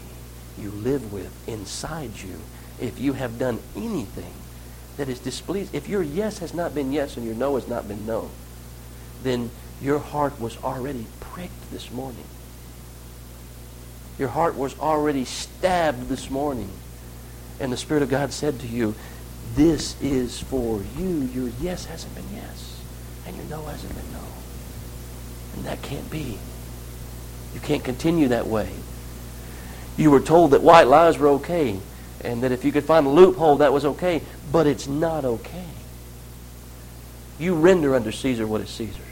you 0.57 0.71
live 0.71 1.11
with 1.11 1.31
inside 1.47 2.11
you. 2.17 2.39
If 2.79 2.99
you 2.99 3.13
have 3.13 3.39
done 3.39 3.59
anything 3.75 4.33
that 4.97 5.09
is 5.09 5.19
displeased, 5.19 5.73
if 5.73 5.87
your 5.87 6.03
yes 6.03 6.39
has 6.39 6.53
not 6.53 6.75
been 6.75 6.91
yes 6.91 7.17
and 7.17 7.25
your 7.25 7.35
no 7.35 7.55
has 7.55 7.67
not 7.67 7.87
been 7.87 8.05
no, 8.05 8.29
then 9.23 9.49
your 9.81 9.99
heart 9.99 10.39
was 10.39 10.57
already 10.63 11.05
pricked 11.19 11.71
this 11.71 11.91
morning. 11.91 12.23
Your 14.17 14.29
heart 14.29 14.55
was 14.55 14.77
already 14.79 15.25
stabbed 15.25 16.09
this 16.09 16.29
morning. 16.29 16.69
And 17.59 17.71
the 17.71 17.77
Spirit 17.77 18.03
of 18.03 18.09
God 18.09 18.33
said 18.33 18.59
to 18.59 18.67
you, 18.67 18.95
This 19.55 19.99
is 20.01 20.39
for 20.39 20.81
you. 20.97 21.29
Your 21.33 21.49
yes 21.61 21.85
hasn't 21.85 22.13
been 22.15 22.25
yes, 22.33 22.81
and 23.25 23.35
your 23.35 23.45
no 23.45 23.63
hasn't 23.65 23.95
been 23.95 24.11
no. 24.11 24.23
And 25.55 25.65
that 25.65 25.81
can't 25.81 26.09
be. 26.09 26.37
You 27.53 27.59
can't 27.59 27.83
continue 27.83 28.27
that 28.27 28.47
way. 28.47 28.69
You 29.97 30.11
were 30.11 30.19
told 30.19 30.51
that 30.51 30.61
white 30.61 30.87
lies 30.87 31.17
were 31.17 31.27
okay, 31.29 31.79
and 32.21 32.43
that 32.43 32.51
if 32.51 32.63
you 32.63 32.71
could 32.71 32.85
find 32.85 33.05
a 33.07 33.09
loophole, 33.09 33.57
that 33.57 33.73
was 33.73 33.83
okay, 33.83 34.21
but 34.51 34.67
it's 34.67 34.87
not 34.87 35.25
okay. 35.25 35.65
You 37.39 37.55
render 37.55 37.95
unto 37.95 38.11
Caesar 38.11 38.47
what 38.47 38.61
is 38.61 38.69
Caesar's. 38.69 39.03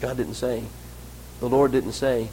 God 0.00 0.16
didn't 0.16 0.34
say, 0.34 0.62
the 1.40 1.48
Lord 1.48 1.72
didn't 1.72 1.92
say, 1.92 2.28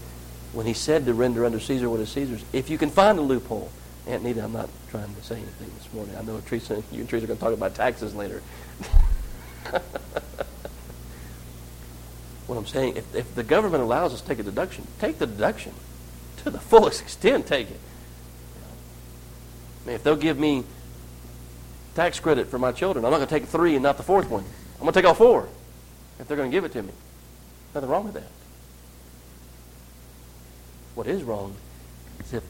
when 0.52 0.67
he 0.67 0.74
said 0.74 1.06
to 1.06 1.13
render 1.13 1.46
unto 1.46 1.60
Caesar 1.60 1.89
what 1.89 2.00
is 2.00 2.10
Caesar's, 2.10 2.43
if 2.54 2.69
you 2.69 2.78
can 2.78 2.89
find 2.89 3.17
a 3.17 3.22
loophole. 3.22 3.72
Aunt 4.06 4.22
Nita, 4.22 4.43
I'm 4.43 4.52
not 4.52 4.69
trying 4.89 5.13
to 5.15 5.24
say 5.24 5.36
anything 5.38 5.72
this 5.78 5.91
morning. 5.93 6.15
I 6.17 6.24
know 6.24 6.41
Teresa, 6.46 6.84
you 6.91 7.00
and 7.00 7.10
Teresa 7.10 7.24
are 7.24 7.28
going 7.28 7.39
to 7.39 7.43
talk 7.46 7.54
about 7.54 7.74
taxes 7.74 8.13
later. 8.13 8.41
what 12.47 12.58
I'm 12.58 12.65
saying, 12.65 12.97
if, 12.97 13.15
if 13.15 13.36
the 13.36 13.43
government 13.43 13.84
allows 13.84 14.13
us 14.13 14.21
to 14.21 14.27
take 14.27 14.39
a 14.39 14.43
deduction, 14.43 14.88
take 14.99 15.17
the 15.17 15.27
deduction. 15.27 15.73
To 16.43 16.49
the 16.49 16.60
fullest 16.60 17.01
extent, 17.03 17.47
take 17.47 17.69
it. 17.69 17.79
I 19.84 19.88
mean, 19.88 19.95
if 19.95 20.03
they'll 20.03 20.15
give 20.15 20.38
me 20.38 20.63
tax 21.95 22.19
credit 22.19 22.47
for 22.47 22.58
my 22.58 22.71
children, 22.71 23.06
I'm 23.06 23.12
not 23.12 23.17
going 23.17 23.27
to 23.27 23.39
take 23.39 23.47
three 23.47 23.75
and 23.75 23.84
not 23.84 23.97
the 23.97 24.03
fourth 24.03 24.29
one. 24.29 24.43
I'm 24.75 24.82
going 24.82 24.93
to 24.93 24.99
take 24.99 25.08
all 25.08 25.13
four 25.13 25.47
if 26.19 26.27
they're 26.27 26.38
going 26.38 26.49
to 26.49 26.56
give 26.56 26.65
it 26.65 26.71
to 26.73 26.84
me. 26.84 26.93
Nothing 27.73 27.89
wrong 27.89 28.06
with 28.06 28.13
that. 28.15 28.29
What 30.95 31.08
is 31.08 31.23
wrong 31.23 31.56
is 32.19 32.34
if 32.34 32.43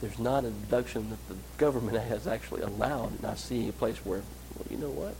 there's 0.00 0.18
not 0.18 0.44
a 0.44 0.50
deduction 0.50 1.10
that 1.10 1.28
the 1.28 1.36
government 1.58 1.98
has 2.08 2.26
actually 2.26 2.62
allowed, 2.62 3.18
and 3.18 3.26
I 3.26 3.34
see 3.34 3.68
a 3.68 3.72
place 3.72 3.96
where, 4.04 4.22
well, 4.56 4.66
you 4.70 4.76
know 4.76 4.90
what? 4.90 5.14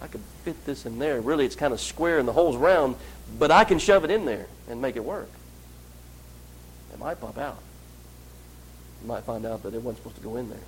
I 0.00 0.06
could 0.08 0.20
fit 0.44 0.64
this 0.66 0.86
in 0.86 0.98
there. 0.98 1.20
Really, 1.20 1.46
it's 1.46 1.56
kind 1.56 1.72
of 1.72 1.80
square 1.80 2.18
and 2.18 2.28
the 2.28 2.32
hole's 2.32 2.56
round, 2.56 2.96
but 3.38 3.50
I 3.50 3.64
can 3.64 3.78
shove 3.78 4.04
it 4.04 4.10
in 4.10 4.24
there 4.24 4.46
and 4.68 4.80
make 4.82 4.96
it 4.96 5.04
work. 5.04 5.30
It 6.92 6.98
might 6.98 7.20
pop 7.20 7.38
out. 7.38 7.58
You 9.02 9.08
might 9.08 9.24
find 9.24 9.46
out 9.46 9.62
that 9.62 9.74
it 9.74 9.82
wasn't 9.82 9.98
supposed 9.98 10.16
to 10.16 10.22
go 10.22 10.36
in 10.36 10.50
there. 10.50 10.58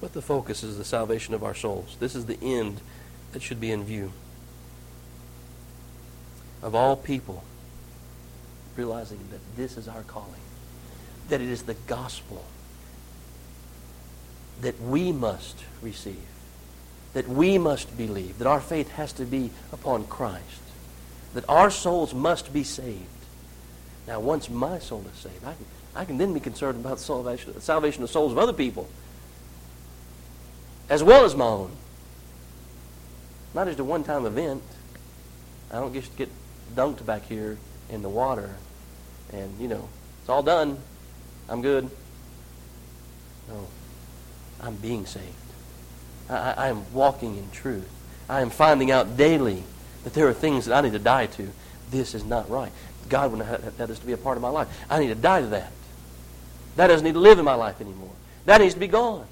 But 0.00 0.14
the 0.14 0.22
focus 0.22 0.62
is 0.62 0.78
the 0.78 0.84
salvation 0.84 1.34
of 1.34 1.44
our 1.44 1.54
souls. 1.54 1.96
This 2.00 2.14
is 2.14 2.26
the 2.26 2.38
end 2.42 2.80
that 3.32 3.42
should 3.42 3.60
be 3.60 3.70
in 3.70 3.84
view. 3.84 4.12
Of 6.62 6.74
all 6.74 6.96
people, 6.96 7.44
realizing 8.76 9.18
that 9.30 9.40
this 9.56 9.76
is 9.76 9.88
our 9.88 10.02
calling, 10.02 10.40
that 11.28 11.40
it 11.40 11.48
is 11.48 11.62
the 11.62 11.74
gospel 11.86 12.44
that 14.60 14.80
we 14.80 15.12
must 15.12 15.58
receive, 15.82 16.26
that 17.14 17.28
we 17.28 17.58
must 17.58 17.96
believe, 17.96 18.38
that 18.38 18.46
our 18.46 18.60
faith 18.60 18.90
has 18.92 19.12
to 19.14 19.24
be 19.24 19.50
upon 19.72 20.06
Christ, 20.06 20.62
that 21.34 21.48
our 21.48 21.70
souls 21.70 22.14
must 22.14 22.52
be 22.52 22.64
saved. 22.64 23.04
Now, 24.06 24.20
once 24.20 24.50
my 24.50 24.78
soul 24.78 25.04
is 25.12 25.18
saved, 25.18 25.44
I 25.44 25.54
can, 25.54 25.64
I 25.94 26.04
can 26.04 26.18
then 26.18 26.34
be 26.34 26.40
concerned 26.40 26.84
about 26.84 26.98
the 26.98 27.04
salvation, 27.04 27.52
the 27.52 27.60
salvation 27.60 28.02
of 28.02 28.10
souls 28.10 28.32
of 28.32 28.38
other 28.38 28.52
people 28.52 28.88
as 30.90 31.04
well 31.04 31.24
as 31.24 31.34
my 31.34 31.46
own. 31.46 31.70
Not 33.54 33.68
just 33.68 33.78
a 33.78 33.84
one 33.84 34.04
time 34.04 34.26
event. 34.26 34.62
I 35.70 35.76
don't 35.76 35.94
just 35.94 36.14
get 36.16 36.28
dunked 36.74 37.06
back 37.06 37.26
here 37.26 37.56
in 37.88 38.02
the 38.02 38.08
water 38.08 38.56
and, 39.32 39.58
you 39.60 39.68
know, 39.68 39.88
it's 40.20 40.28
all 40.28 40.42
done. 40.42 40.78
I'm 41.48 41.62
good. 41.62 41.88
No. 43.48 43.66
I'm 44.62 44.76
being 44.76 45.06
saved. 45.06 45.26
I, 46.28 46.52
I 46.52 46.68
am 46.68 46.92
walking 46.92 47.36
in 47.36 47.50
truth. 47.50 47.88
I 48.28 48.40
am 48.40 48.50
finding 48.50 48.90
out 48.90 49.16
daily 49.16 49.64
that 50.04 50.14
there 50.14 50.28
are 50.28 50.32
things 50.32 50.66
that 50.66 50.76
I 50.76 50.80
need 50.80 50.92
to 50.92 50.98
die 50.98 51.26
to. 51.26 51.48
This 51.90 52.14
is 52.14 52.24
not 52.24 52.48
right. 52.48 52.72
God 53.08 53.32
would 53.32 53.38
not 53.38 53.48
have 53.48 53.76
this 53.76 53.98
to 53.98 54.06
be 54.06 54.12
a 54.12 54.16
part 54.16 54.36
of 54.36 54.42
my 54.42 54.48
life. 54.48 54.68
I 54.88 55.00
need 55.00 55.08
to 55.08 55.14
die 55.14 55.40
to 55.40 55.46
that. 55.48 55.72
That 56.76 56.86
doesn't 56.86 57.04
need 57.04 57.14
to 57.14 57.20
live 57.20 57.38
in 57.38 57.44
my 57.44 57.54
life 57.54 57.80
anymore. 57.80 58.12
That 58.46 58.60
needs 58.60 58.74
to 58.74 58.80
be 58.80 58.86
gone. 58.86 59.26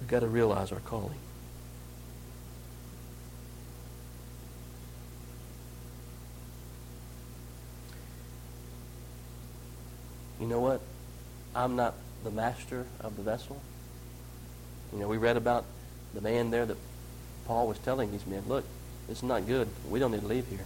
We've 0.00 0.08
got 0.08 0.20
to 0.20 0.26
realize 0.26 0.72
our 0.72 0.80
calling. 0.80 1.18
You 10.40 10.46
know 10.46 10.60
what? 10.60 10.80
I'm 11.54 11.76
not 11.76 11.94
the 12.24 12.30
master 12.30 12.86
of 13.00 13.16
the 13.16 13.22
vessel. 13.22 13.60
You 14.92 14.98
know, 14.98 15.08
we 15.08 15.18
read 15.18 15.36
about 15.36 15.64
the 16.14 16.20
man 16.20 16.50
there 16.50 16.66
that 16.66 16.76
Paul 17.46 17.68
was 17.68 17.78
telling 17.78 18.10
these 18.10 18.26
men, 18.26 18.42
look, 18.48 18.64
this 19.06 19.18
is 19.18 19.22
not 19.22 19.46
good. 19.46 19.68
We 19.88 19.98
don't 19.98 20.12
need 20.12 20.22
to 20.22 20.26
leave 20.26 20.46
here. 20.48 20.64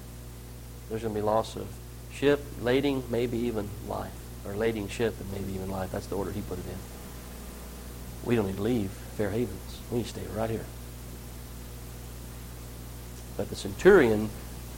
There's 0.88 1.02
going 1.02 1.14
to 1.14 1.20
be 1.20 1.24
loss 1.24 1.56
of 1.56 1.66
ship, 2.12 2.42
lading, 2.60 3.02
maybe 3.10 3.37
even 3.38 3.68
life. 3.88 4.12
Or 4.46 4.54
lading 4.54 4.88
ship 4.88 5.14
and 5.20 5.32
maybe 5.32 5.54
even 5.54 5.70
life. 5.70 5.90
That's 5.90 6.06
the 6.06 6.16
order 6.16 6.30
he 6.30 6.42
put 6.42 6.58
it 6.58 6.66
in. 6.66 6.76
We 8.24 8.37
don't 8.37 8.46
need 8.46 8.56
to 8.56 8.62
leave. 8.62 8.90
Fair 9.16 9.30
Havens. 9.30 9.80
We 9.90 9.98
need 9.98 10.04
to 10.04 10.10
stay 10.10 10.22
right 10.34 10.50
here. 10.50 10.66
But 13.37 13.48
the 13.48 13.56
centurion, 13.56 14.30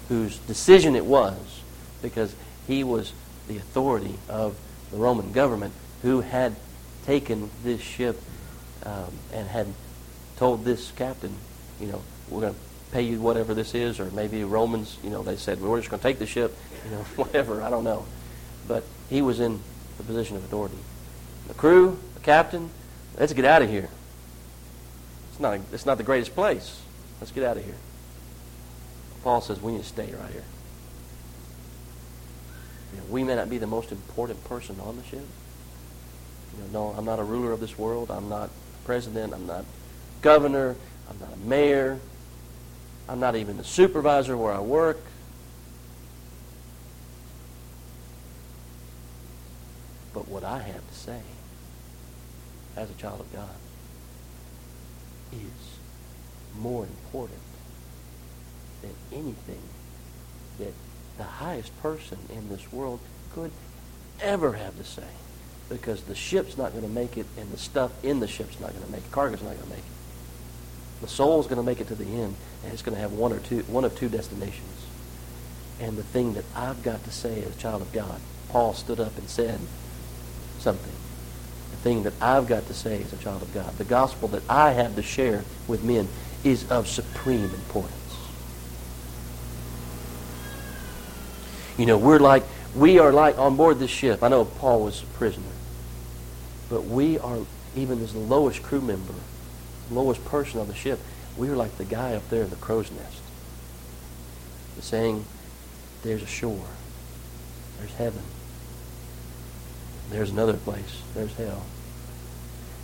whose 0.08 0.38
decision 0.38 0.96
it 0.96 1.04
was, 1.04 1.62
because 2.00 2.34
he 2.66 2.84
was 2.84 3.12
the 3.48 3.56
authority 3.56 4.14
of 4.28 4.56
the 4.90 4.96
Roman 4.96 5.32
government, 5.32 5.72
who 6.02 6.20
had 6.20 6.54
taken 7.04 7.50
this 7.62 7.80
ship 7.80 8.20
um, 8.84 9.12
and 9.32 9.48
had 9.48 9.66
told 10.36 10.64
this 10.64 10.92
captain, 10.92 11.34
you 11.80 11.86
know, 11.86 12.02
we're 12.28 12.40
going 12.40 12.54
to 12.54 12.60
pay 12.92 13.02
you 13.02 13.20
whatever 13.20 13.54
this 13.54 13.74
is, 13.74 13.98
or 14.00 14.10
maybe 14.10 14.44
Romans, 14.44 14.98
you 15.02 15.10
know, 15.10 15.22
they 15.22 15.36
said, 15.36 15.60
we're 15.60 15.78
just 15.78 15.90
going 15.90 16.00
to 16.00 16.02
take 16.02 16.18
the 16.18 16.26
ship, 16.26 16.56
you 16.84 16.90
know, 16.90 16.98
whatever, 17.16 17.62
I 17.62 17.70
don't 17.70 17.84
know. 17.84 18.06
But 18.68 18.84
he 19.08 19.22
was 19.22 19.40
in 19.40 19.60
the 19.98 20.02
position 20.02 20.36
of 20.36 20.44
authority. 20.44 20.78
The 21.48 21.54
crew, 21.54 21.98
the 22.14 22.20
captain, 22.20 22.70
let's 23.18 23.32
get 23.32 23.44
out 23.44 23.62
of 23.62 23.70
here. 23.70 23.88
It's 25.30 25.40
not, 25.40 25.54
a, 25.54 25.60
it's 25.72 25.86
not 25.86 25.98
the 25.98 26.04
greatest 26.04 26.34
place. 26.34 26.82
Let's 27.20 27.32
get 27.32 27.44
out 27.44 27.56
of 27.56 27.64
here. 27.64 27.76
Paul 29.22 29.40
says 29.40 29.60
we 29.60 29.72
need 29.72 29.82
to 29.82 29.84
stay 29.84 30.12
right 30.12 30.32
here. 30.32 30.44
You 32.96 33.02
know, 33.02 33.08
we 33.10 33.24
may 33.24 33.34
not 33.34 33.50
be 33.50 33.58
the 33.58 33.66
most 33.66 33.92
important 33.92 34.42
person 34.44 34.80
on 34.80 34.96
the 34.96 35.02
ship. 35.04 35.26
You 36.54 36.72
know, 36.72 36.92
no, 36.92 36.98
I'm 36.98 37.04
not 37.04 37.18
a 37.18 37.24
ruler 37.24 37.52
of 37.52 37.60
this 37.60 37.78
world. 37.78 38.10
I'm 38.10 38.30
not 38.30 38.48
president. 38.84 39.34
I'm 39.34 39.46
not 39.46 39.66
governor. 40.22 40.76
I'm 41.10 41.18
not 41.18 41.34
a 41.34 41.36
mayor. 41.36 42.00
I'm 43.06 43.20
not 43.20 43.36
even 43.36 43.58
the 43.58 43.64
supervisor 43.64 44.36
where 44.36 44.52
I 44.52 44.60
work. 44.60 44.98
But 50.14 50.26
what 50.28 50.42
I 50.42 50.60
have 50.62 50.88
to 50.88 50.94
say 50.94 51.20
as 52.76 52.90
a 52.90 52.94
child 52.94 53.20
of 53.20 53.30
God 53.34 53.56
is 55.32 55.78
more 56.58 56.84
important 56.84 57.40
than 58.80 58.94
anything 59.12 59.60
that 60.58 60.72
the 61.16 61.24
highest 61.24 61.76
person 61.82 62.18
in 62.30 62.48
this 62.48 62.72
world 62.72 63.00
could 63.34 63.50
ever 64.20 64.52
have 64.52 64.76
to 64.78 64.84
say. 64.84 65.06
Because 65.68 66.02
the 66.02 66.14
ship's 66.14 66.56
not 66.56 66.70
going 66.72 66.84
to 66.84 66.90
make 66.90 67.16
it, 67.16 67.26
and 67.38 67.50
the 67.50 67.58
stuff 67.58 67.92
in 68.04 68.20
the 68.20 68.28
ship's 68.28 68.60
not 68.60 68.70
going 68.70 68.84
to 68.84 68.90
make 68.92 69.00
it. 69.00 69.10
Cargo's 69.10 69.42
not 69.42 69.54
going 69.54 69.64
to 69.64 69.70
make 69.70 69.78
it. 69.78 71.00
The 71.00 71.08
soul's 71.08 71.46
going 71.46 71.58
to 71.58 71.62
make 71.62 71.80
it 71.80 71.88
to 71.88 71.94
the 71.94 72.04
end, 72.04 72.36
and 72.64 72.72
it's 72.72 72.82
going 72.82 72.94
to 72.94 73.00
have 73.00 73.12
one 73.12 73.32
or 73.32 73.40
two, 73.40 73.60
one 73.62 73.84
of 73.84 73.96
two 73.98 74.08
destinations. 74.08 74.86
And 75.80 75.96
the 75.96 76.02
thing 76.02 76.34
that 76.34 76.44
I've 76.54 76.82
got 76.82 77.04
to 77.04 77.10
say 77.10 77.42
as 77.42 77.54
a 77.54 77.58
child 77.58 77.82
of 77.82 77.92
God, 77.92 78.20
Paul 78.48 78.72
stood 78.72 79.00
up 79.00 79.16
and 79.18 79.28
said 79.28 79.58
something. 80.58 80.92
The 81.72 81.76
thing 81.78 82.02
that 82.04 82.14
I've 82.20 82.46
got 82.46 82.66
to 82.68 82.74
say 82.74 83.02
as 83.02 83.12
a 83.12 83.18
child 83.18 83.42
of 83.42 83.52
God, 83.52 83.76
the 83.76 83.84
gospel 83.84 84.28
that 84.28 84.42
I 84.48 84.72
have 84.72 84.94
to 84.96 85.02
share 85.02 85.44
with 85.68 85.84
men, 85.84 86.08
is 86.44 86.70
of 86.70 86.88
supreme 86.88 87.44
importance. 87.44 88.05
You 91.76 91.86
know, 91.86 91.98
we're 91.98 92.18
like, 92.18 92.42
we 92.74 92.98
are 92.98 93.12
like 93.12 93.38
on 93.38 93.56
board 93.56 93.78
this 93.78 93.90
ship. 93.90 94.22
I 94.22 94.28
know 94.28 94.44
Paul 94.44 94.84
was 94.84 95.02
a 95.02 95.06
prisoner. 95.06 95.44
But 96.68 96.84
we 96.84 97.18
are, 97.18 97.38
even 97.76 98.02
as 98.02 98.12
the 98.12 98.18
lowest 98.18 98.62
crew 98.62 98.80
member, 98.80 99.14
lowest 99.90 100.24
person 100.24 100.60
on 100.60 100.68
the 100.68 100.74
ship, 100.74 100.98
we 101.36 101.48
are 101.48 101.56
like 101.56 101.76
the 101.76 101.84
guy 101.84 102.14
up 102.14 102.28
there 102.28 102.42
in 102.42 102.50
the 102.50 102.56
crow's 102.56 102.90
nest. 102.90 103.20
Saying, 104.80 105.24
there's 106.02 106.22
a 106.22 106.26
shore. 106.26 106.66
There's 107.78 107.94
heaven. 107.94 108.22
There's 110.10 110.30
another 110.30 110.54
place. 110.54 111.02
There's 111.14 111.34
hell. 111.34 111.64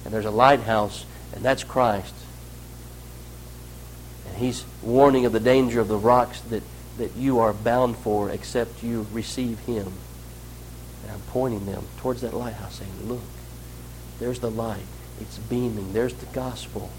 And 0.04 0.12
there's 0.12 0.24
a 0.24 0.30
lighthouse, 0.30 1.04
and 1.34 1.44
that's 1.44 1.64
Christ. 1.64 2.14
And 4.26 4.36
he's 4.36 4.64
warning 4.82 5.24
of 5.26 5.32
the 5.32 5.40
danger 5.40 5.80
of 5.80 5.88
the 5.88 5.96
rocks 5.96 6.40
that 6.50 6.62
that 6.98 7.16
you 7.16 7.38
are 7.38 7.52
bound 7.52 7.96
for 7.96 8.30
except 8.30 8.82
you 8.82 9.06
receive 9.12 9.58
him. 9.60 9.92
And 11.02 11.12
I'm 11.12 11.20
pointing 11.28 11.66
them 11.66 11.84
towards 11.98 12.20
that 12.20 12.34
lighthouse 12.34 12.76
saying, 12.76 13.08
look, 13.08 13.20
there's 14.18 14.40
the 14.40 14.50
light. 14.50 14.86
It's 15.20 15.38
beaming. 15.38 15.92
There's 15.92 16.14
the 16.14 16.26
gospel. 16.26 16.90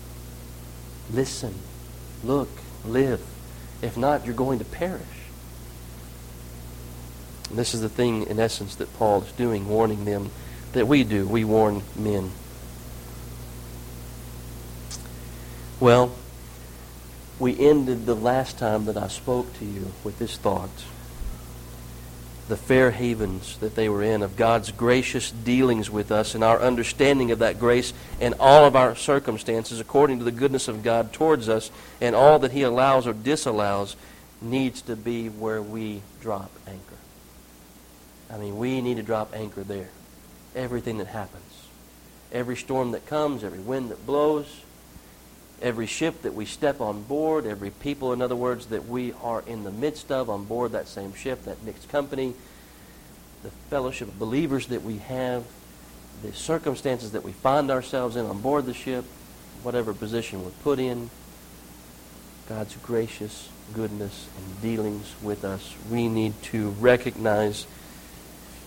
Listen. 1.11 1.55
Look. 2.23 2.49
Live. 2.85 3.21
If 3.81 3.97
not, 3.97 4.25
you're 4.25 4.35
going 4.35 4.59
to 4.59 4.65
perish. 4.65 5.01
And 7.49 7.57
this 7.57 7.73
is 7.73 7.81
the 7.81 7.89
thing, 7.89 8.23
in 8.27 8.39
essence, 8.39 8.75
that 8.75 8.93
Paul 8.97 9.23
is 9.23 9.31
doing, 9.33 9.67
warning 9.67 10.05
them 10.05 10.31
that 10.73 10.87
we 10.87 11.03
do. 11.03 11.27
We 11.27 11.43
warn 11.43 11.83
men. 11.95 12.31
Well, 15.79 16.13
we 17.43 17.59
ended 17.59 18.05
the 18.05 18.15
last 18.15 18.57
time 18.57 18.85
that 18.85 18.95
I 18.95 19.09
spoke 19.09 19.53
to 19.59 19.65
you 19.65 19.91
with 20.05 20.17
this 20.17 20.37
thought. 20.37 20.69
The 22.47 22.55
fair 22.55 22.91
havens 22.91 23.57
that 23.57 23.75
they 23.75 23.89
were 23.89 24.01
in, 24.01 24.21
of 24.21 24.37
God's 24.37 24.71
gracious 24.71 25.29
dealings 25.29 25.89
with 25.89 26.09
us 26.09 26.35
and 26.35 26.43
our 26.43 26.61
understanding 26.61 27.31
of 27.31 27.39
that 27.39 27.59
grace 27.59 27.91
and 28.21 28.33
all 28.39 28.63
of 28.63 28.77
our 28.77 28.95
circumstances 28.95 29.81
according 29.81 30.19
to 30.19 30.23
the 30.23 30.31
goodness 30.31 30.69
of 30.69 30.83
God 30.83 31.11
towards 31.11 31.49
us 31.49 31.69
and 31.99 32.15
all 32.15 32.39
that 32.39 32.53
He 32.53 32.61
allows 32.61 33.07
or 33.07 33.13
disallows 33.13 33.97
needs 34.41 34.81
to 34.83 34.95
be 34.95 35.27
where 35.27 35.61
we 35.61 36.01
drop 36.21 36.49
anchor. 36.65 36.95
I 38.31 38.37
mean, 38.37 38.57
we 38.57 38.79
need 38.79 38.95
to 38.95 39.03
drop 39.03 39.33
anchor 39.35 39.65
there. 39.65 39.89
Everything 40.55 40.97
that 40.99 41.07
happens. 41.07 41.67
Every 42.31 42.55
storm 42.55 42.91
that 42.91 43.05
comes, 43.05 43.43
every 43.43 43.59
wind 43.59 43.91
that 43.91 44.05
blows, 44.05 44.62
every 45.63 45.87
ship 45.87 46.21
that 46.21 46.33
we 46.33 46.45
step 46.45 46.81
on 46.81 47.01
board, 47.03 47.45
every 47.47 47.71
people, 47.71 48.13
in 48.13 48.21
other 48.21 48.35
words, 48.35 48.67
that 48.67 48.85
we 48.87 49.13
are 49.23 49.41
in 49.47 49.63
the 49.63 49.71
midst 49.71 50.11
of 50.11 50.29
on 50.29 50.43
board 50.43 50.73
that 50.73 50.87
same 50.87 51.13
ship, 51.13 51.43
that 51.45 51.63
mixed 51.63 51.89
company, 51.89 52.33
the 53.41 53.49
fellowship 53.69 54.09
of 54.09 54.19
believers 54.19 54.67
that 54.67 54.83
we 54.83 54.97
have, 54.97 55.45
the 56.21 56.33
circumstances 56.33 57.13
that 57.13 57.23
we 57.23 57.31
find 57.31 57.71
ourselves 57.71 58.15
in 58.15 58.25
on 58.25 58.41
board 58.41 58.65
the 58.65 58.73
ship, 58.73 59.05
whatever 59.63 59.93
position 59.93 60.43
we're 60.43 60.51
put 60.63 60.79
in, 60.79 61.09
God's 62.49 62.75
gracious 62.77 63.49
goodness 63.73 64.27
and 64.37 64.61
dealings 64.61 65.15
with 65.21 65.45
us, 65.45 65.73
we 65.89 66.09
need 66.09 66.33
to 66.43 66.71
recognize 66.71 67.65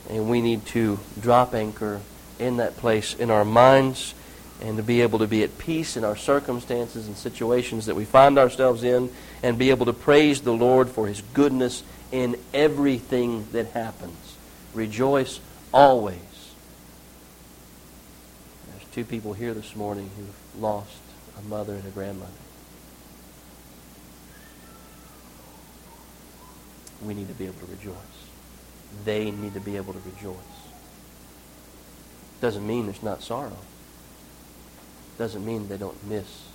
and 0.09 0.31
we 0.31 0.41
need 0.41 0.65
to 0.67 0.99
drop 1.21 1.55
anchor 1.55 2.01
in 2.39 2.57
that 2.57 2.77
place 2.79 3.15
in 3.15 3.31
our 3.31 3.45
minds 3.45 4.15
and 4.63 4.77
to 4.79 4.83
be 4.83 5.03
able 5.03 5.19
to 5.19 5.27
be 5.27 5.43
at 5.43 5.59
peace 5.59 5.97
in 5.97 6.05
our 6.05 6.17
circumstances 6.17 7.07
and 7.07 7.17
situations 7.17 7.87
that 7.87 7.95
we 7.95 8.05
find 8.05 8.39
ourselves 8.39 8.83
in, 8.83 9.11
and 9.43 9.59
be 9.59 9.71
able 9.71 9.87
to 9.87 9.93
praise 9.93 10.41
the 10.41 10.53
Lord 10.53 10.89
for 10.89 11.07
His 11.07 11.23
goodness 11.35 11.83
in 12.11 12.37
everything 12.55 13.47
that 13.53 13.67
happens. 13.69 14.37
Rejoice 14.73 15.41
always. 15.73 16.19
There's 18.71 18.89
two 18.93 19.05
people 19.05 19.35
here 19.35 19.53
this 19.53 19.77
morning 19.77 20.11
who've 20.17 20.63
lost 20.63 21.01
a 21.39 21.43
mother 21.49 21.75
and 21.75 21.87
a 21.87 21.91
grandmother. 21.91 22.33
We 27.03 27.13
need 27.13 27.29
to 27.29 27.35
be 27.35 27.45
able 27.45 27.61
to 27.61 27.67
rejoice. 27.67 27.95
They 29.05 29.31
need 29.31 29.53
to 29.53 29.61
be 29.61 29.77
able 29.77 29.93
to 29.93 30.01
rejoice. 30.01 30.37
Doesn't 32.41 32.67
mean 32.67 32.87
there's 32.87 33.03
not 33.03 33.23
sorrow 33.23 33.59
doesn't 35.19 35.45
mean 35.45 35.69
they 35.69 35.79
don't 35.79 36.07
miss 36.07 36.49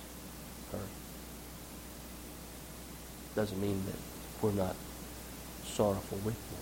her. 0.70 0.78
Doesn't 3.34 3.60
mean 3.60 3.82
that 3.86 3.96
we're 4.40 4.52
not 4.52 4.76
sorrowful 5.64 6.18
with 6.18 6.34
them. 6.34 6.58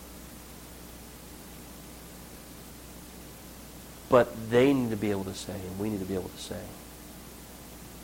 But 4.08 4.50
they 4.50 4.72
need 4.72 4.90
to 4.90 4.96
be 4.96 5.10
able 5.10 5.24
to 5.24 5.34
say, 5.34 5.52
and 5.52 5.78
we 5.78 5.90
need 5.90 6.00
to 6.00 6.06
be 6.06 6.14
able 6.14 6.30
to 6.30 6.38
say, 6.38 6.60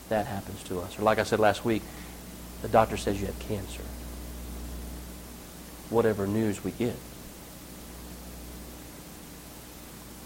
that 0.09 0.25
happens 0.25 0.63
to 0.63 0.79
us. 0.79 0.97
Or 0.97 1.01
like 1.01 1.19
I 1.19 1.23
said 1.23 1.39
last 1.39 1.65
week, 1.65 1.81
the 2.61 2.69
doctor 2.69 2.97
says 2.97 3.19
you 3.19 3.27
have 3.27 3.39
cancer. 3.39 3.83
Whatever 5.89 6.27
news 6.27 6.63
we 6.63 6.71
get, 6.71 6.95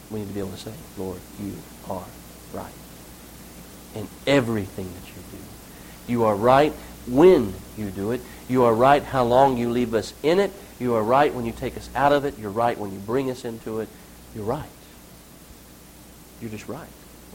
we 0.10 0.20
need 0.20 0.28
to 0.28 0.34
be 0.34 0.40
able 0.40 0.52
to 0.52 0.58
say, 0.58 0.74
Lord, 0.98 1.20
you 1.40 1.56
are 1.90 2.06
right 2.54 2.74
in 3.96 4.08
everything 4.26 4.92
that 4.94 5.08
you 5.08 5.22
do. 5.32 6.12
You 6.12 6.24
are 6.26 6.36
right 6.36 6.74
when 7.08 7.54
you 7.78 7.90
do 7.90 8.12
it. 8.12 8.22
You 8.50 8.64
are 8.64 8.74
right 8.74 9.04
how 9.04 9.24
long 9.24 9.58
you 9.58 9.70
leave 9.70 9.94
us 9.94 10.14
in 10.24 10.40
it. 10.40 10.52
You 10.80 10.96
are 10.96 11.04
right 11.04 11.34
when 11.34 11.46
you 11.46 11.52
take 11.52 11.78
us 11.78 11.90
out 11.96 12.12
of 12.12 12.26
it. 12.26 12.38
You're 12.40 12.52
right 12.52 12.78
when 12.78 12.92
you 12.92 13.00
bring 13.00 13.30
us 13.30 13.46
into 13.46 13.80
it. 13.80 13.90
You're 14.36 14.46
right. 14.46 14.70
You're 16.42 16.50
just 16.50 16.68
right 16.68 16.90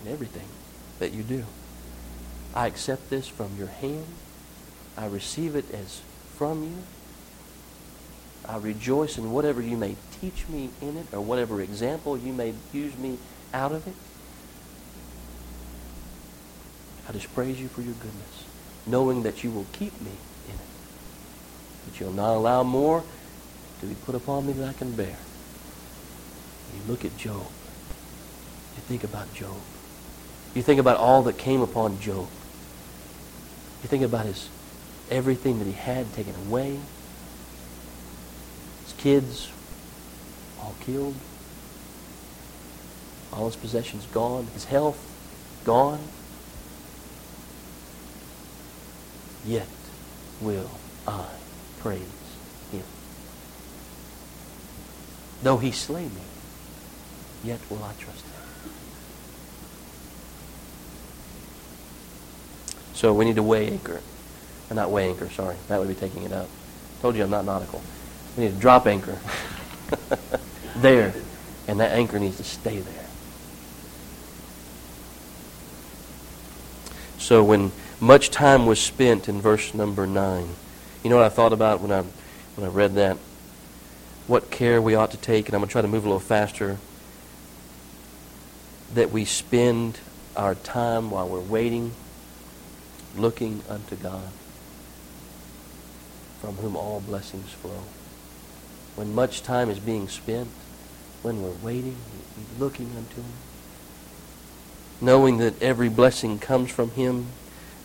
in 0.04 0.12
everything 0.12 0.48
that 0.98 1.12
you 1.12 1.22
do. 1.22 1.44
I 2.54 2.66
accept 2.66 3.10
this 3.10 3.28
from 3.28 3.56
your 3.56 3.68
hand. 3.68 4.06
I 4.96 5.06
receive 5.06 5.54
it 5.54 5.72
as 5.72 6.00
from 6.36 6.62
you. 6.64 6.78
I 8.48 8.58
rejoice 8.58 9.18
in 9.18 9.32
whatever 9.32 9.60
you 9.60 9.76
may 9.76 9.96
teach 10.20 10.48
me 10.48 10.70
in 10.80 10.96
it 10.96 11.06
or 11.12 11.20
whatever 11.20 11.60
example 11.60 12.16
you 12.16 12.32
may 12.32 12.54
use 12.72 12.96
me 12.96 13.18
out 13.52 13.72
of 13.72 13.86
it. 13.86 13.94
I 17.08 17.12
just 17.12 17.32
praise 17.34 17.60
you 17.60 17.68
for 17.68 17.82
your 17.82 17.94
goodness, 17.94 18.44
knowing 18.86 19.22
that 19.22 19.44
you 19.44 19.50
will 19.50 19.66
keep 19.72 20.00
me 20.00 20.10
in 20.48 20.54
it, 20.54 20.60
that 21.86 22.00
you'll 22.00 22.12
not 22.12 22.34
allow 22.34 22.62
more 22.62 23.04
to 23.80 23.86
be 23.86 23.94
put 23.94 24.14
upon 24.14 24.46
me 24.46 24.52
than 24.52 24.68
I 24.68 24.72
can 24.72 24.92
bear. 24.92 25.16
You 26.74 26.80
look 26.88 27.04
at 27.04 27.16
Job. 27.16 27.46
You 28.74 28.82
think 28.82 29.04
about 29.04 29.32
Job. 29.34 29.56
You 30.54 30.62
think 30.62 30.80
about 30.80 30.96
all 30.96 31.22
that 31.22 31.38
came 31.38 31.62
upon 31.62 32.00
Job. 32.00 32.28
You 33.82 33.88
think 33.88 34.02
about 34.02 34.26
his 34.26 34.48
everything 35.10 35.58
that 35.60 35.66
he 35.66 35.72
had 35.72 36.12
taken 36.14 36.34
away. 36.48 36.78
His 38.84 38.94
kids 38.98 39.50
all 40.60 40.74
killed. 40.80 41.14
All 43.32 43.46
his 43.46 43.56
possessions 43.56 44.06
gone. 44.12 44.48
His 44.54 44.64
health 44.64 44.98
gone. 45.64 46.00
Yet 49.46 49.68
will 50.40 50.70
I 51.06 51.26
praise 51.78 52.00
him. 52.72 52.82
Though 55.42 55.58
he 55.58 55.70
slay 55.70 56.04
me, 56.04 56.10
yet 57.44 57.60
will 57.70 57.82
I 57.82 57.92
trust 57.98 58.24
him. 58.24 58.36
So 62.94 63.12
we 63.12 63.24
need 63.24 63.36
to 63.36 63.42
weigh 63.42 63.68
anchor. 63.68 64.00
Or 64.70 64.74
not 64.74 64.90
weigh 64.90 65.08
anchor, 65.08 65.28
sorry. 65.30 65.56
That 65.68 65.78
would 65.78 65.88
be 65.88 65.94
taking 65.94 66.24
it 66.24 66.32
up. 66.32 66.48
Told 67.02 67.14
you 67.14 67.22
I'm 67.22 67.30
not 67.30 67.44
nautical. 67.44 67.82
We 68.36 68.44
need 68.44 68.54
to 68.54 68.58
drop 68.58 68.86
anchor 68.86 69.18
there. 70.76 71.14
And 71.68 71.78
that 71.80 71.92
anchor 71.92 72.18
needs 72.18 72.38
to 72.38 72.44
stay 72.44 72.78
there. 72.78 73.06
So 77.18 77.44
when 77.44 77.70
much 78.00 78.30
time 78.30 78.66
was 78.66 78.80
spent 78.80 79.28
in 79.28 79.40
verse 79.40 79.74
number 79.74 80.06
9. 80.06 80.48
You 81.02 81.10
know 81.10 81.16
what 81.16 81.24
I 81.24 81.30
thought 81.30 81.52
about 81.52 81.80
when 81.80 81.92
I 81.92 82.04
when 82.56 82.68
I 82.68 82.72
read 82.72 82.94
that. 82.94 83.16
What 84.26 84.50
care 84.50 84.82
we 84.82 84.94
ought 84.94 85.12
to 85.12 85.16
take, 85.16 85.46
and 85.46 85.54
I'm 85.54 85.60
going 85.60 85.68
to 85.68 85.72
try 85.72 85.82
to 85.82 85.88
move 85.88 86.04
a 86.04 86.08
little 86.08 86.18
faster, 86.18 86.78
that 88.94 89.12
we 89.12 89.24
spend 89.24 90.00
our 90.36 90.54
time 90.54 91.10
while 91.10 91.28
we're 91.28 91.40
waiting, 91.40 91.92
looking 93.16 93.62
unto 93.68 93.94
God, 93.94 94.30
from 96.40 96.56
whom 96.56 96.76
all 96.76 97.00
blessings 97.00 97.50
flow. 97.52 97.82
When 98.96 99.14
much 99.14 99.42
time 99.42 99.70
is 99.70 99.78
being 99.78 100.08
spent, 100.08 100.48
when 101.22 101.42
we're 101.42 101.56
waiting, 101.62 101.96
looking 102.58 102.90
unto 102.96 103.16
Him, 103.16 103.32
knowing 105.00 105.38
that 105.38 105.62
every 105.62 105.88
blessing 105.88 106.38
comes 106.38 106.70
from 106.70 106.90
Him, 106.92 107.26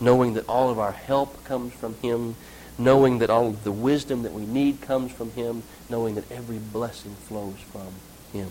knowing 0.02 0.34
that 0.34 0.50
all 0.50 0.70
of 0.70 0.80
our 0.80 0.92
help 0.92 1.44
comes 1.46 1.74
from 1.74 1.96
Him, 2.02 2.36
knowing 2.78 3.20
that 3.20 3.30
all 3.30 3.48
of 3.48 3.64
the 3.64 3.72
wisdom 3.72 4.24
that 4.24 4.34
we 4.34 4.46
need 4.46 4.82
comes 4.82 5.12
from 5.12 5.32
Him, 5.32 5.64
knowing 5.90 6.16
that 6.16 6.30
every 6.32 6.58
blessing 6.58 7.16
flows 7.16 7.60
from 7.72 7.94
Him. 8.34 8.50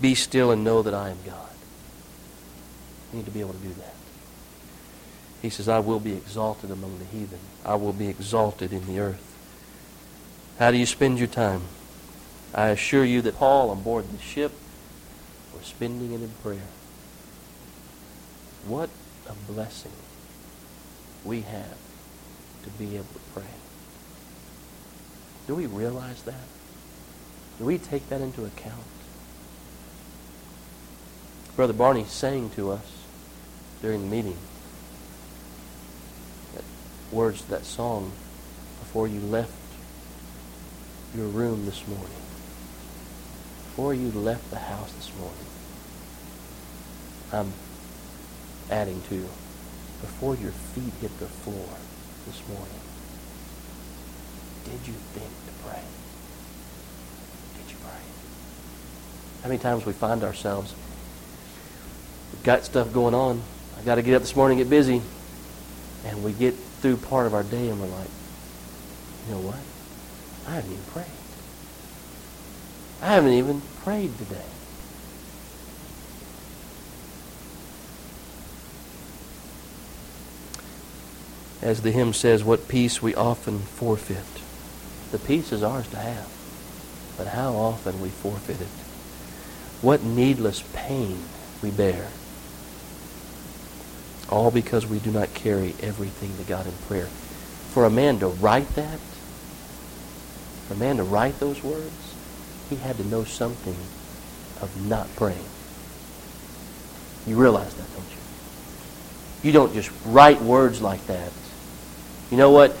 Be 0.00 0.14
still 0.14 0.50
and 0.50 0.62
know 0.62 0.82
that 0.82 0.94
I 0.94 1.10
am 1.10 1.18
God. 1.26 1.50
We 3.12 3.18
need 3.18 3.24
to 3.26 3.32
be 3.32 3.40
able 3.40 3.54
to 3.54 3.58
do 3.58 3.74
that. 3.74 3.94
He 5.42 5.50
says, 5.50 5.68
I 5.68 5.80
will 5.80 6.00
be 6.00 6.12
exalted 6.12 6.70
among 6.70 6.98
the 6.98 7.04
heathen. 7.04 7.38
I 7.64 7.74
will 7.74 7.92
be 7.92 8.08
exalted 8.08 8.72
in 8.72 8.86
the 8.86 9.00
earth. 9.00 9.22
How 10.58 10.70
do 10.70 10.76
you 10.76 10.86
spend 10.86 11.18
your 11.18 11.28
time? 11.28 11.62
I 12.54 12.68
assure 12.68 13.04
you 13.04 13.20
that 13.22 13.36
Paul 13.36 13.70
on 13.70 13.82
board 13.82 14.06
the 14.10 14.22
ship 14.22 14.52
was 15.54 15.66
spending 15.66 16.12
it 16.12 16.22
in 16.22 16.30
prayer. 16.42 16.68
What 18.66 18.90
a 19.28 19.52
blessing 19.52 19.92
we 21.24 21.42
have 21.42 21.76
to 22.62 22.70
be 22.70 22.96
able 22.96 23.04
to 23.04 23.20
pray. 23.34 23.42
Do 25.46 25.54
we 25.54 25.66
realize 25.66 26.22
that? 26.22 26.46
Do 27.58 27.64
we 27.64 27.78
take 27.78 28.08
that 28.08 28.20
into 28.20 28.44
account? 28.44 28.82
Brother 31.56 31.72
Barney 31.72 32.04
sang 32.04 32.50
to 32.50 32.70
us 32.70 33.04
during 33.80 34.02
the 34.02 34.16
meeting 34.16 34.36
that 36.54 36.64
words 37.10 37.42
to 37.42 37.50
that 37.50 37.64
song 37.64 38.12
before 38.80 39.08
you 39.08 39.20
left 39.20 39.52
your 41.14 41.26
room 41.26 41.64
this 41.64 41.86
morning. 41.88 42.06
Before 43.68 43.94
you 43.94 44.10
left 44.10 44.50
the 44.50 44.58
house 44.58 44.92
this 44.92 45.10
morning. 45.18 45.46
I'm 47.32 47.52
adding 48.70 49.00
to 49.08 49.16
before 50.00 50.34
your 50.36 50.52
feet 50.52 50.92
hit 51.00 51.18
the 51.18 51.26
floor 51.26 51.66
this 52.26 52.42
morning. 52.48 52.80
Did 54.64 54.86
you 54.86 54.94
think 55.14 55.30
to 55.46 55.68
pray? 55.68 55.82
Did 57.56 57.72
you 57.72 57.78
pray? 57.82 58.00
How 59.42 59.48
many 59.48 59.58
times 59.58 59.86
we 59.86 59.92
find 59.92 60.24
ourselves, 60.24 60.74
we've 62.32 62.42
got 62.42 62.64
stuff 62.64 62.92
going 62.92 63.14
on. 63.14 63.40
I 63.78 63.82
got 63.82 63.96
to 63.96 64.02
get 64.02 64.14
up 64.14 64.22
this 64.22 64.34
morning 64.34 64.58
get 64.58 64.68
busy. 64.68 65.02
And 66.04 66.22
we 66.22 66.32
get 66.32 66.54
through 66.54 66.98
part 66.98 67.26
of 67.26 67.34
our 67.34 67.42
day 67.42 67.68
and 67.68 67.80
we're 67.80 67.86
like, 67.86 68.08
you 69.26 69.34
know 69.34 69.40
what? 69.40 69.58
I 70.48 70.56
haven't 70.56 70.72
even 70.72 70.84
prayed. 70.84 71.06
I 73.02 73.06
haven't 73.06 73.32
even 73.32 73.60
prayed 73.82 74.16
today. 74.18 74.44
As 81.66 81.82
the 81.82 81.90
hymn 81.90 82.12
says, 82.12 82.44
what 82.44 82.68
peace 82.68 83.02
we 83.02 83.12
often 83.16 83.58
forfeit. 83.58 84.22
The 85.10 85.18
peace 85.18 85.50
is 85.50 85.64
ours 85.64 85.88
to 85.88 85.96
have, 85.96 86.30
but 87.16 87.26
how 87.26 87.54
often 87.54 88.00
we 88.00 88.08
forfeit 88.08 88.60
it. 88.60 88.68
What 89.82 90.04
needless 90.04 90.62
pain 90.74 91.18
we 91.64 91.72
bear. 91.72 92.06
All 94.30 94.52
because 94.52 94.86
we 94.86 95.00
do 95.00 95.10
not 95.10 95.34
carry 95.34 95.74
everything 95.80 96.36
to 96.36 96.44
God 96.44 96.66
in 96.66 96.72
prayer. 96.86 97.06
For 97.72 97.84
a 97.84 97.90
man 97.90 98.20
to 98.20 98.28
write 98.28 98.72
that, 98.76 99.00
for 100.68 100.74
a 100.74 100.76
man 100.76 100.98
to 100.98 101.02
write 101.02 101.40
those 101.40 101.64
words, 101.64 102.14
he 102.70 102.76
had 102.76 102.96
to 102.98 103.04
know 103.08 103.24
something 103.24 103.76
of 104.62 104.70
not 104.86 105.12
praying. 105.16 105.48
You 107.26 107.34
realize 107.34 107.74
that, 107.74 107.92
don't 107.92 108.08
you? 108.08 108.18
You 109.42 109.50
don't 109.50 109.74
just 109.74 109.90
write 110.04 110.40
words 110.40 110.80
like 110.80 111.04
that. 111.08 111.32
You 112.30 112.36
know 112.36 112.50
what? 112.50 112.76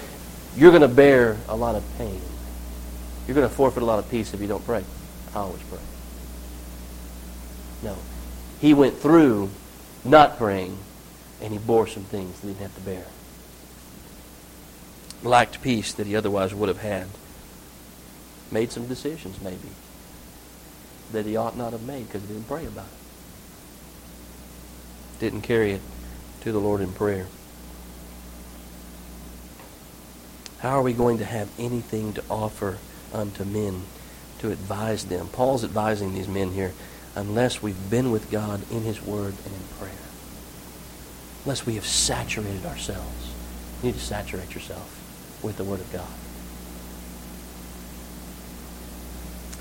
You're 0.56 0.70
going 0.70 0.82
to 0.82 0.88
bear 0.88 1.36
a 1.48 1.56
lot 1.56 1.74
of 1.74 1.84
pain. 1.98 2.20
You're 3.26 3.34
going 3.34 3.48
to 3.48 3.54
forfeit 3.54 3.82
a 3.82 3.86
lot 3.86 3.98
of 3.98 4.10
peace 4.10 4.32
if 4.34 4.40
you 4.40 4.46
don't 4.46 4.64
pray. 4.64 4.84
I 5.34 5.38
always 5.38 5.62
pray. 5.64 5.78
No. 7.82 7.96
He 8.60 8.72
went 8.72 8.96
through 8.96 9.50
not 10.04 10.38
praying, 10.38 10.78
and 11.42 11.52
he 11.52 11.58
bore 11.58 11.86
some 11.86 12.04
things 12.04 12.40
that 12.40 12.46
he 12.46 12.54
didn't 12.54 12.62
have 12.62 12.74
to 12.76 12.80
bear. 12.80 13.04
Lacked 15.22 15.62
peace 15.62 15.92
that 15.92 16.06
he 16.06 16.16
otherwise 16.16 16.54
would 16.54 16.68
have 16.68 16.80
had. 16.80 17.08
Made 18.50 18.70
some 18.70 18.86
decisions, 18.86 19.40
maybe, 19.42 19.70
that 21.12 21.26
he 21.26 21.36
ought 21.36 21.56
not 21.56 21.72
have 21.72 21.82
made 21.82 22.06
because 22.06 22.22
he 22.22 22.28
didn't 22.28 22.46
pray 22.48 22.64
about 22.64 22.86
it. 22.86 22.90
Didn't 25.18 25.42
carry 25.42 25.72
it 25.72 25.80
to 26.42 26.52
the 26.52 26.60
Lord 26.60 26.80
in 26.80 26.92
prayer. 26.92 27.26
How 30.60 30.78
are 30.78 30.82
we 30.82 30.92
going 30.92 31.18
to 31.18 31.24
have 31.24 31.50
anything 31.58 32.12
to 32.14 32.24
offer 32.30 32.78
unto 33.12 33.44
men 33.44 33.82
to 34.38 34.50
advise 34.50 35.04
them? 35.04 35.28
Paul's 35.28 35.64
advising 35.64 36.14
these 36.14 36.28
men 36.28 36.52
here 36.52 36.72
unless 37.14 37.62
we've 37.62 37.90
been 37.90 38.10
with 38.10 38.30
God 38.30 38.60
in 38.70 38.82
His 38.82 39.02
Word 39.02 39.34
and 39.44 39.54
in 39.54 39.62
prayer. 39.78 39.92
Unless 41.44 41.66
we 41.66 41.74
have 41.74 41.86
saturated 41.86 42.64
ourselves. 42.64 43.32
You 43.82 43.88
need 43.88 43.98
to 43.98 44.04
saturate 44.04 44.54
yourself 44.54 45.02
with 45.42 45.58
the 45.58 45.64
Word 45.64 45.80
of 45.80 45.92
God. 45.92 46.08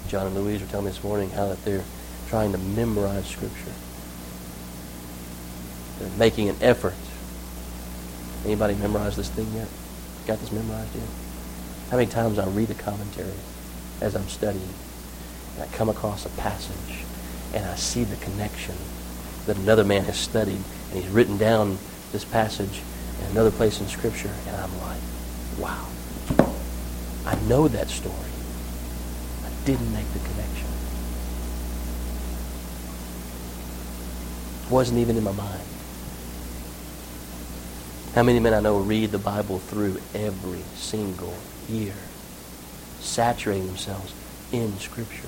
John 0.07 0.27
and 0.27 0.35
Louise 0.35 0.61
were 0.61 0.67
telling 0.67 0.85
me 0.85 0.91
this 0.91 1.03
morning 1.03 1.29
how 1.31 1.47
that 1.47 1.63
they're 1.65 1.83
trying 2.29 2.51
to 2.53 2.57
memorize 2.57 3.27
Scripture. 3.27 3.71
They're 5.99 6.17
making 6.17 6.49
an 6.49 6.57
effort. 6.61 6.93
Anybody 8.45 8.75
memorize 8.75 9.15
this 9.15 9.29
thing 9.29 9.51
yet? 9.53 9.67
Got 10.25 10.39
this 10.39 10.51
memorized 10.51 10.95
yet? 10.95 11.07
How 11.91 11.97
many 11.97 12.09
times 12.09 12.39
I 12.39 12.47
read 12.47 12.71
a 12.71 12.73
commentary 12.73 13.29
as 14.01 14.15
I'm 14.15 14.27
studying, 14.27 14.73
and 15.53 15.63
I 15.63 15.67
come 15.75 15.87
across 15.87 16.25
a 16.25 16.29
passage, 16.29 17.05
and 17.53 17.63
I 17.63 17.75
see 17.75 18.03
the 18.03 18.15
connection 18.17 18.75
that 19.45 19.55
another 19.57 19.83
man 19.83 20.03
has 20.05 20.17
studied, 20.17 20.61
and 20.91 21.03
he's 21.03 21.07
written 21.09 21.37
down 21.37 21.77
this 22.11 22.25
passage 22.25 22.81
in 23.21 23.27
another 23.31 23.51
place 23.51 23.79
in 23.79 23.87
Scripture, 23.87 24.33
and 24.47 24.55
I'm 24.55 24.81
like, 24.81 25.01
wow. 25.59 25.85
I 27.25 27.35
know 27.47 27.67
that 27.67 27.89
story. 27.89 28.15
I 29.43 29.65
didn't 29.65 29.93
make 29.93 30.11
the 30.13 30.19
connection. 30.19 30.67
It 34.65 34.71
wasn't 34.71 34.99
even 34.99 35.17
in 35.17 35.23
my 35.23 35.31
mind. 35.33 35.61
How 38.15 38.23
many 38.23 38.39
men 38.39 38.53
I 38.53 38.61
know 38.61 38.79
read 38.79 39.11
the 39.11 39.17
Bible 39.17 39.59
through 39.59 39.99
every 40.13 40.61
single 40.75 41.33
year, 41.67 41.93
saturating 43.01 43.67
themselves 43.67 44.13
in 44.53 44.79
Scripture? 44.79 45.27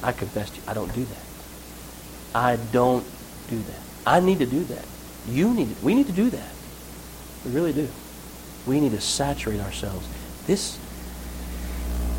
I 0.00 0.12
confess 0.12 0.48
to 0.50 0.56
you, 0.58 0.62
I 0.68 0.74
don't 0.74 0.94
do 0.94 1.04
that. 1.04 1.24
I 2.36 2.54
don't 2.70 3.04
do 3.50 3.58
that. 3.58 3.80
I 4.06 4.20
need 4.20 4.38
to 4.38 4.46
do 4.46 4.62
that. 4.62 4.84
You 5.28 5.52
need 5.52 5.74
to, 5.74 5.84
we 5.84 5.96
need 5.96 6.06
to 6.06 6.12
do 6.12 6.30
that. 6.30 6.52
We 7.44 7.50
really 7.50 7.72
do. 7.72 7.88
We 8.64 8.78
need 8.78 8.92
to 8.92 9.00
saturate 9.00 9.58
ourselves. 9.58 10.06
This, 10.46 10.78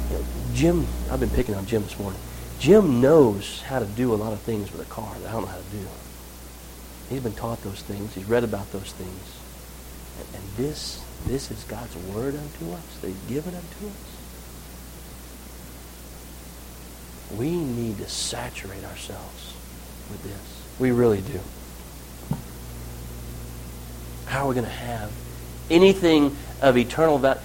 you 0.09 0.17
know, 0.17 0.25
Jim, 0.55 0.87
I've 1.09 1.21
been 1.21 1.29
picking 1.29 1.55
on 1.55 1.65
Jim 1.65 1.83
this 1.83 1.97
morning. 1.97 2.19
Jim 2.59 2.99
knows 2.99 3.61
how 3.61 3.79
to 3.79 3.85
do 3.85 4.13
a 4.13 4.15
lot 4.15 4.33
of 4.33 4.41
things 4.41 4.73
with 4.73 4.81
a 4.81 4.91
car 4.91 5.15
that 5.21 5.29
I 5.29 5.31
don't 5.31 5.43
know 5.43 5.47
how 5.47 5.55
to 5.55 5.71
do. 5.71 5.87
He's 7.09 7.23
been 7.23 7.31
taught 7.31 7.61
those 7.63 7.81
things. 7.81 8.13
He's 8.13 8.25
read 8.25 8.43
about 8.43 8.69
those 8.73 8.91
things. 8.91 9.36
And, 10.19 10.43
this, 10.57 11.03
this 11.27 11.51
is 11.51 11.63
God's 11.65 11.95
word 12.15 12.35
unto 12.35 12.73
us 12.73 12.97
He's 13.03 13.15
given 13.29 13.53
unto 13.53 13.85
us. 13.85 14.17
We 17.37 17.51
need 17.51 17.97
to 17.97 18.09
saturate 18.09 18.83
ourselves 18.85 19.53
with 20.09 20.23
this. 20.23 20.63
We 20.79 20.91
really 20.91 21.21
do. 21.21 21.39
How 24.25 24.45
are 24.45 24.47
we 24.47 24.55
going 24.55 24.65
to 24.65 24.71
have 24.71 25.11
anything 25.69 26.35
of 26.61 26.77
eternal 26.77 27.17
value? 27.17 27.41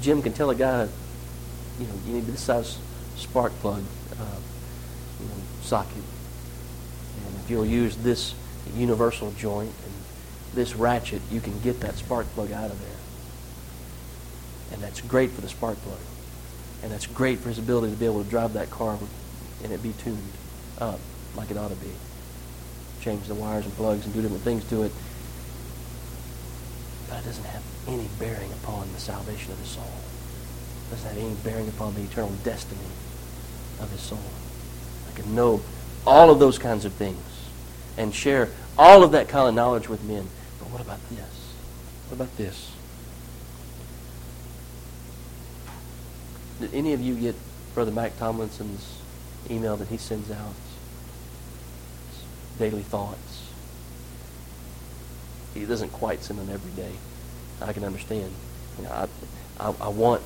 Jim 0.00 0.22
can 0.22 0.32
tell 0.32 0.50
a 0.50 0.54
guy, 0.54 0.88
you 1.78 1.86
know, 1.86 1.94
you 2.06 2.14
need 2.14 2.26
this 2.26 2.40
size 2.40 2.78
spark 3.16 3.52
plug, 3.60 3.84
uh, 4.12 4.36
you 5.20 5.26
know, 5.26 5.34
socket. 5.62 5.92
And 7.26 7.36
if 7.36 7.50
you'll 7.50 7.66
use 7.66 7.96
this 7.96 8.34
universal 8.74 9.32
joint 9.32 9.72
this 10.54 10.74
ratchet, 10.74 11.22
you 11.30 11.40
can 11.40 11.58
get 11.60 11.80
that 11.80 11.96
spark 11.96 12.26
plug 12.34 12.52
out 12.52 12.70
of 12.70 12.80
there. 12.80 12.96
And 14.72 14.82
that's 14.82 15.00
great 15.00 15.30
for 15.30 15.40
the 15.40 15.48
spark 15.48 15.76
plug. 15.82 15.98
And 16.82 16.90
that's 16.90 17.06
great 17.06 17.38
for 17.38 17.48
his 17.48 17.58
ability 17.58 17.92
to 17.92 17.98
be 17.98 18.06
able 18.06 18.24
to 18.24 18.30
drive 18.30 18.54
that 18.54 18.70
car 18.70 18.98
and 19.62 19.72
it 19.72 19.82
be 19.82 19.92
tuned 19.92 20.32
up 20.78 20.98
like 21.36 21.50
it 21.50 21.56
ought 21.56 21.68
to 21.68 21.76
be. 21.76 21.92
Change 23.00 23.26
the 23.26 23.34
wires 23.34 23.64
and 23.64 23.74
plugs 23.74 24.04
and 24.04 24.14
do 24.14 24.22
different 24.22 24.42
things 24.42 24.64
to 24.70 24.82
it. 24.82 24.92
But 27.08 27.20
it 27.20 27.24
doesn't 27.24 27.44
have 27.44 27.62
any 27.88 28.08
bearing 28.18 28.52
upon 28.52 28.92
the 28.92 29.00
salvation 29.00 29.52
of 29.52 29.58
his 29.58 29.68
soul. 29.68 29.84
It 30.86 30.90
doesn't 30.90 31.08
have 31.08 31.18
any 31.18 31.34
bearing 31.44 31.68
upon 31.68 31.94
the 31.94 32.02
eternal 32.02 32.32
destiny 32.44 32.80
of 33.80 33.90
his 33.90 34.00
soul. 34.00 34.18
I 35.08 35.12
can 35.18 35.34
know 35.34 35.60
all 36.06 36.30
of 36.30 36.38
those 36.38 36.58
kinds 36.58 36.84
of 36.84 36.92
things 36.92 37.20
and 37.96 38.14
share 38.14 38.48
all 38.78 39.02
of 39.02 39.12
that 39.12 39.28
kind 39.28 39.48
of 39.48 39.54
knowledge 39.54 39.88
with 39.88 40.02
men. 40.04 40.26
What 40.70 40.80
about 40.80 41.00
this? 41.10 41.54
What 42.08 42.16
about 42.16 42.36
this? 42.36 42.72
Did 46.60 46.74
any 46.74 46.92
of 46.92 47.00
you 47.00 47.14
get 47.16 47.34
Brother 47.74 47.90
Mac 47.90 48.18
Tomlinson's 48.18 48.98
email 49.50 49.76
that 49.76 49.88
he 49.88 49.96
sends 49.96 50.30
out? 50.30 50.54
Daily 52.58 52.82
thoughts. 52.82 53.48
He 55.54 55.64
doesn't 55.64 55.90
quite 55.90 56.22
send 56.22 56.38
them 56.38 56.50
every 56.50 56.70
day. 56.72 56.92
I 57.60 57.72
can 57.72 57.84
understand. 57.84 58.32
You 58.78 58.84
know, 58.84 58.90
I, 58.90 59.08
I, 59.58 59.74
I 59.80 59.88
want 59.88 60.22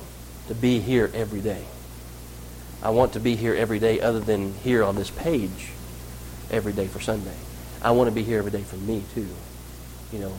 to 0.47 0.55
be 0.55 0.79
here 0.79 1.09
every 1.13 1.41
day. 1.41 1.63
I 2.83 2.89
want 2.89 3.13
to 3.13 3.19
be 3.19 3.35
here 3.35 3.55
every 3.55 3.79
day 3.79 3.99
other 3.99 4.19
than 4.19 4.53
here 4.55 4.83
on 4.83 4.95
this 4.95 5.09
page 5.09 5.71
every 6.51 6.73
day 6.73 6.87
for 6.87 6.99
Sunday. 6.99 7.35
I 7.81 7.91
want 7.91 8.09
to 8.09 8.13
be 8.13 8.23
here 8.23 8.37
every 8.37 8.51
day 8.51 8.61
for 8.61 8.75
me 8.75 9.03
too, 9.13 9.27
you 10.11 10.19
know, 10.19 10.33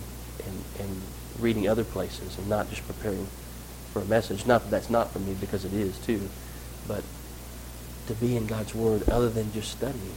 and, 0.45 0.65
and 0.81 1.03
reading 1.41 1.69
other 1.69 1.85
places 1.85 2.39
and 2.39 2.49
not 2.49 2.69
just 2.71 2.87
preparing 2.87 3.27
for 3.93 4.01
a 4.01 4.05
message. 4.05 4.47
Not 4.47 4.63
that 4.63 4.71
that's 4.71 4.91
not 4.91 5.11
for 5.11 5.19
me 5.19 5.35
because 5.41 5.65
it 5.65 5.73
is 5.73 5.99
too, 5.99 6.29
but 6.87 7.03
to 8.07 8.15
be 8.15 8.37
in 8.37 8.47
God's 8.47 8.75
Word 8.75 9.09
other 9.09 9.29
than 9.29 9.53
just 9.53 9.73
studying. 9.73 10.15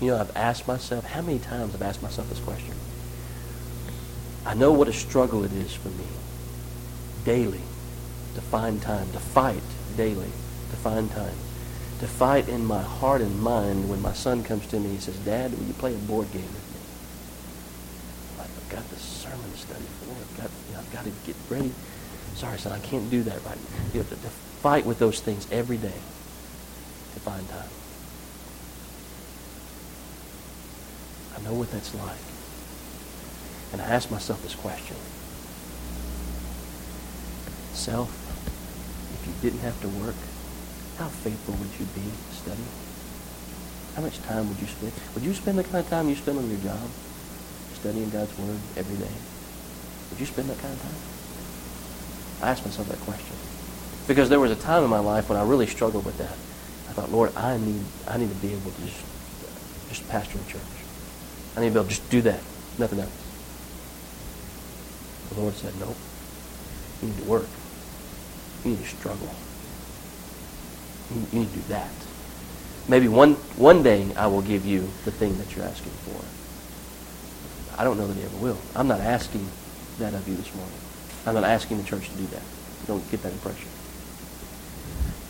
You 0.00 0.08
know, 0.08 0.18
I've 0.18 0.36
asked 0.36 0.68
myself, 0.68 1.04
how 1.04 1.22
many 1.22 1.38
times 1.38 1.74
I've 1.74 1.82
asked 1.82 2.02
myself 2.02 2.28
this 2.28 2.40
question? 2.40 2.74
I 4.46 4.54
know 4.54 4.72
what 4.72 4.88
a 4.88 4.92
struggle 4.92 5.44
it 5.44 5.52
is 5.52 5.74
for 5.74 5.88
me 5.88 6.06
daily 7.24 7.60
to 8.34 8.40
find 8.40 8.80
time, 8.80 9.10
to 9.12 9.18
fight 9.18 9.62
daily, 9.96 10.30
to 10.70 10.76
find 10.76 11.10
time, 11.10 11.34
to 11.98 12.06
fight 12.06 12.48
in 12.48 12.64
my 12.64 12.80
heart 12.80 13.20
and 13.20 13.40
mind 13.40 13.88
when 13.90 14.00
my 14.00 14.12
son 14.12 14.44
comes 14.44 14.66
to 14.68 14.78
me 14.78 14.90
and 14.90 15.02
says, 15.02 15.16
Dad, 15.18 15.50
will 15.52 15.66
you 15.66 15.72
play 15.74 15.94
a 15.94 15.98
board 15.98 16.30
game 16.32 16.42
with 16.42 16.52
me? 16.52 16.80
I'm 18.32 18.38
like, 18.38 18.50
I've 18.56 18.68
got 18.70 18.88
the 18.90 18.96
sermon 18.96 19.40
to 19.40 19.47
study 19.58 19.84
for. 20.00 20.10
I've 20.12 20.36
got, 20.36 20.50
you 20.68 20.74
know, 20.74 20.80
I've 20.80 20.92
got 20.92 21.04
to 21.04 21.12
get 21.26 21.36
ready. 21.50 21.72
Sorry, 22.34 22.58
son, 22.58 22.72
I 22.72 22.78
can't 22.78 23.10
do 23.10 23.22
that 23.24 23.44
right 23.44 23.56
now. 23.56 23.92
You 23.92 24.00
have 24.00 24.08
to, 24.10 24.16
to 24.16 24.30
fight 24.62 24.86
with 24.86 24.98
those 24.98 25.20
things 25.20 25.46
every 25.50 25.76
day 25.76 25.98
to 27.14 27.20
find 27.20 27.48
time. 27.48 27.68
I 31.36 31.42
know 31.44 31.54
what 31.54 31.70
that's 31.70 31.94
like. 31.94 32.18
And 33.72 33.82
I 33.82 33.86
ask 33.94 34.10
myself 34.10 34.42
this 34.42 34.54
question. 34.54 34.96
Self, 37.74 38.10
if 39.14 39.26
you 39.26 39.50
didn't 39.50 39.60
have 39.60 39.80
to 39.82 39.88
work, 39.88 40.16
how 40.98 41.08
faithful 41.08 41.54
would 41.54 41.70
you 41.78 41.86
be 41.94 42.10
to 42.10 42.34
study? 42.34 42.66
How 43.94 44.02
much 44.02 44.18
time 44.22 44.48
would 44.48 44.60
you 44.60 44.66
spend? 44.66 44.92
Would 45.14 45.24
you 45.24 45.34
spend 45.34 45.58
the 45.58 45.64
kind 45.64 45.76
of 45.76 45.88
time 45.88 46.08
you 46.08 46.16
spend 46.16 46.38
on 46.38 46.50
your 46.50 46.60
job, 46.60 46.88
studying 47.74 48.10
God's 48.10 48.36
Word 48.38 48.58
every 48.76 48.96
day? 48.96 49.14
Would 50.10 50.20
you 50.20 50.26
spend 50.26 50.48
that 50.48 50.58
kind 50.58 50.72
of 50.72 50.82
time? 50.82 52.46
I 52.46 52.50
asked 52.50 52.64
myself 52.64 52.88
that 52.88 53.00
question. 53.00 53.36
Because 54.06 54.28
there 54.28 54.40
was 54.40 54.50
a 54.50 54.56
time 54.56 54.84
in 54.84 54.90
my 54.90 55.00
life 55.00 55.28
when 55.28 55.38
I 55.38 55.44
really 55.44 55.66
struggled 55.66 56.04
with 56.04 56.18
that. 56.18 56.32
I 56.88 56.92
thought, 56.92 57.12
Lord, 57.12 57.34
I 57.36 57.58
need, 57.58 57.84
I 58.06 58.16
need 58.16 58.30
to 58.30 58.36
be 58.36 58.52
able 58.52 58.70
to 58.70 58.80
just, 58.82 59.04
just 59.88 60.08
pastor 60.08 60.38
a 60.38 60.50
church. 60.50 60.62
I 61.56 61.60
need 61.60 61.68
to 61.68 61.72
be 61.74 61.78
able 61.80 61.84
to 61.84 61.90
just 61.90 62.08
do 62.10 62.22
that, 62.22 62.40
nothing 62.78 63.00
else. 63.00 63.12
The 65.28 65.40
Lord 65.40 65.54
said, 65.54 65.78
nope. 65.78 65.96
You 67.02 67.08
need 67.08 67.18
to 67.18 67.24
work. 67.24 67.46
You 68.64 68.70
need 68.70 68.80
to 68.80 68.86
struggle. 68.86 69.30
You, 71.14 71.26
you 71.32 71.38
need 71.40 71.50
to 71.50 71.56
do 71.56 71.62
that. 71.68 71.90
Maybe 72.88 73.08
one, 73.08 73.34
one 73.56 73.82
day 73.82 74.08
I 74.16 74.26
will 74.28 74.40
give 74.40 74.64
you 74.64 74.88
the 75.04 75.10
thing 75.10 75.36
that 75.38 75.54
you're 75.54 75.66
asking 75.66 75.92
for. 75.92 76.24
I 77.78 77.84
don't 77.84 77.98
know 77.98 78.06
that 78.06 78.16
he 78.16 78.22
ever 78.22 78.36
will. 78.38 78.58
I'm 78.74 78.88
not 78.88 79.00
asking 79.00 79.46
that 79.98 80.14
of 80.14 80.26
you 80.28 80.36
this 80.36 80.54
morning. 80.54 80.78
I'm 81.26 81.34
not 81.34 81.44
asking 81.44 81.78
the 81.78 81.84
church 81.84 82.08
to 82.08 82.16
do 82.16 82.26
that. 82.26 82.42
don't 82.86 83.08
get 83.10 83.22
that 83.22 83.32
impression. 83.32 83.68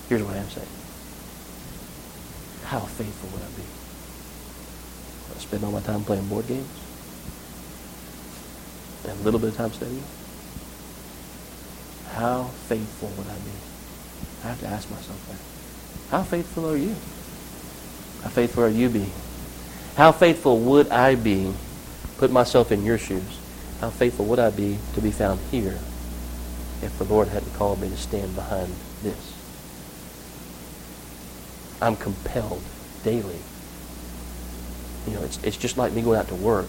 Here's 0.09 0.23
what 0.23 0.35
I 0.35 0.39
am 0.39 0.49
saying. 0.49 0.69
How 2.65 2.81
faithful 2.81 3.29
would 3.31 3.43
I 3.43 3.51
be? 3.57 3.63
Would 5.29 5.37
I 5.37 5.41
spend 5.41 5.65
all 5.65 5.73
my 5.73 5.81
time 5.81 6.05
playing 6.05 6.29
board 6.29 6.47
games? 6.47 6.69
And 9.09 9.21
a 9.21 9.23
little 9.23 9.41
bit 9.41 9.51
of 9.51 9.57
time 9.57 9.73
studying? 9.73 10.05
How 12.13 12.45
faithful 12.69 13.09
would 13.17 13.27
I 13.27 13.37
be? 13.37 13.51
I 14.45 14.49
have 14.49 14.61
to 14.61 14.67
ask 14.67 14.91
myself 14.91 15.29
that. 15.29 16.11
How 16.11 16.23
faithful 16.23 16.71
are 16.71 16.77
you? 16.77 16.95
How 18.23 18.31
faithful 18.31 18.65
are 18.65 18.69
you 18.69 18.89
being? 18.89 19.13
How 19.97 20.13
faithful 20.13 20.59
would 20.61 20.91
I 20.91 21.15
be? 21.15 21.53
Put 22.19 22.31
myself 22.31 22.73
in 22.73 22.85
your 22.85 22.99
shoes. 22.99 23.39
How 23.81 23.91
faithful 23.91 24.25
would 24.27 24.39
I 24.39 24.51
be 24.51 24.79
to 24.95 25.01
be 25.01 25.11
found 25.13 25.41
here 25.51 25.79
if 26.83 26.97
the 26.99 27.05
Lord 27.05 27.29
hadn't 27.29 27.55
called 27.55 27.81
me 27.81 27.89
to 27.89 27.97
stand 27.97 28.35
behind 28.35 28.75
this? 29.03 29.35
I'm 31.81 31.95
compelled 31.95 32.63
daily. 33.05 33.39
You 35.07 35.15
know, 35.15 35.23
it's, 35.23 35.43
it's 35.45 35.57
just 35.57 35.79
like 35.79 35.93
me 35.93 36.03
going 36.03 36.19
out 36.19 36.29
to 36.29 36.35
work 36.35 36.69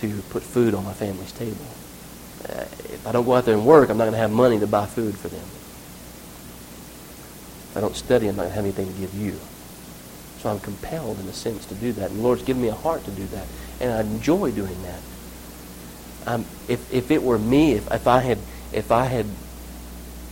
to 0.00 0.22
put 0.30 0.42
food 0.42 0.74
on 0.74 0.84
my 0.84 0.92
family's 0.92 1.32
table. 1.32 1.66
Uh, 2.48 2.62
if 2.90 3.06
I 3.06 3.12
don't 3.12 3.24
go 3.24 3.34
out 3.34 3.44
there 3.44 3.54
and 3.54 3.64
work, 3.64 3.88
I'm 3.88 3.96
not 3.96 4.04
going 4.04 4.12
to 4.12 4.18
have 4.18 4.32
money 4.32 4.58
to 4.58 4.66
buy 4.66 4.86
food 4.86 5.16
for 5.16 5.28
them. 5.28 5.44
If 7.70 7.76
I 7.76 7.80
don't 7.80 7.96
study, 7.96 8.26
I'm 8.26 8.36
not 8.36 8.42
going 8.42 8.50
to 8.50 8.56
have 8.56 8.64
anything 8.64 8.92
to 8.92 9.00
give 9.00 9.14
you. 9.14 9.38
So 10.40 10.50
I'm 10.50 10.60
compelled, 10.60 11.20
in 11.20 11.26
a 11.28 11.32
sense, 11.32 11.64
to 11.66 11.74
do 11.74 11.92
that. 11.92 12.10
And 12.10 12.18
the 12.18 12.22
Lord's 12.22 12.42
given 12.42 12.60
me 12.60 12.68
a 12.68 12.74
heart 12.74 13.04
to 13.04 13.10
do 13.12 13.24
that. 13.26 13.46
And 13.80 13.92
I 13.92 14.00
enjoy 14.00 14.50
doing 14.50 14.82
that. 14.82 15.00
If, 16.68 16.92
if 16.92 17.10
it 17.10 17.22
were 17.22 17.38
me, 17.38 17.72
if, 17.72 17.90
if 17.92 18.06
I 18.06 18.20
had 18.20 18.38
if 18.72 18.90
I 18.90 19.04
had 19.04 19.26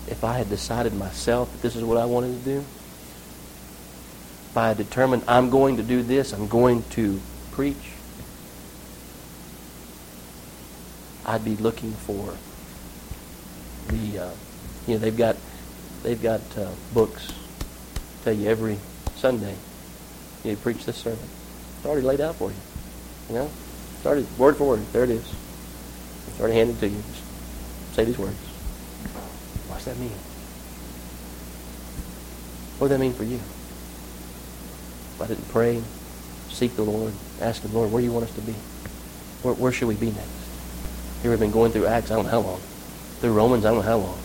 if 0.09 0.24
I 0.24 0.38
had 0.38 0.49
decided 0.51 0.92
myself 0.95 1.51
that 1.53 1.62
this 1.62 1.76
is 1.76 1.84
what 1.84 1.97
I 1.97 2.05
wanted 2.05 2.38
to 2.38 2.45
do, 2.45 2.59
if 2.59 4.57
I 4.57 4.68
had 4.68 4.76
determined 4.76 5.22
I'm 5.28 5.51
going 5.51 5.76
to 5.76 5.82
do 5.82 6.03
this, 6.03 6.32
I'm 6.32 6.49
going 6.49 6.82
to 6.90 7.20
preach, 7.53 7.92
I'd 11.24 11.45
be 11.45 11.57
looking 11.57 11.92
for 11.92 12.34
the 13.88 14.18
uh, 14.18 14.30
you 14.86 14.95
know 14.95 14.99
they've 14.99 15.16
got 15.16 15.36
they've 16.03 16.22
got 16.22 16.40
uh, 16.59 16.70
books 16.92 17.32
tell 18.24 18.32
you 18.32 18.49
every 18.49 18.78
Sunday 19.16 19.55
you 20.42 20.57
preach 20.57 20.84
this 20.84 20.97
sermon. 20.97 21.18
It's 21.76 21.86
already 21.86 22.07
laid 22.07 22.20
out 22.20 22.36
for 22.36 22.51
you. 22.51 22.57
You 23.28 23.34
know, 23.36 23.51
started 24.01 24.26
word 24.38 24.57
for 24.57 24.68
word. 24.68 24.86
There 24.92 25.05
it 25.05 25.11
is. 25.11 25.34
It's 26.35 26.41
already 26.41 26.57
handed 26.57 26.80
to 26.80 26.89
you. 26.89 26.97
Just 26.97 27.95
say 27.95 28.05
these 28.05 28.18
words. 28.18 28.35
What's 29.68 29.85
that 29.85 29.97
mean? 29.99 30.11
What 32.74 32.91
would 32.91 32.91
that 32.91 32.99
mean 32.99 33.12
for 33.12 33.22
you? 33.22 33.37
If 33.37 35.22
I 35.22 35.28
didn't 35.28 35.49
pray, 35.51 35.80
seek 36.49 36.74
the 36.74 36.82
Lord, 36.82 37.12
ask 37.41 37.62
the 37.62 37.68
Lord, 37.68 37.93
where 37.93 38.01
do 38.01 38.05
you 38.05 38.12
want 38.12 38.24
us 38.24 38.35
to 38.35 38.41
be? 38.41 38.53
Where, 39.43 39.55
where 39.55 39.70
should 39.70 39.87
we 39.87 39.95
be 39.95 40.07
next? 40.07 40.28
Here 41.22 41.30
we've 41.30 41.39
been 41.39 41.53
going 41.53 41.70
through 41.70 41.87
Acts, 41.87 42.11
I 42.11 42.16
don't 42.16 42.24
know 42.24 42.32
how 42.32 42.41
long. 42.41 42.61
Through 43.20 43.32
Romans, 43.32 43.64
I 43.64 43.68
don't 43.68 43.78
know 43.78 43.82
how 43.82 43.99
long. 43.99 44.18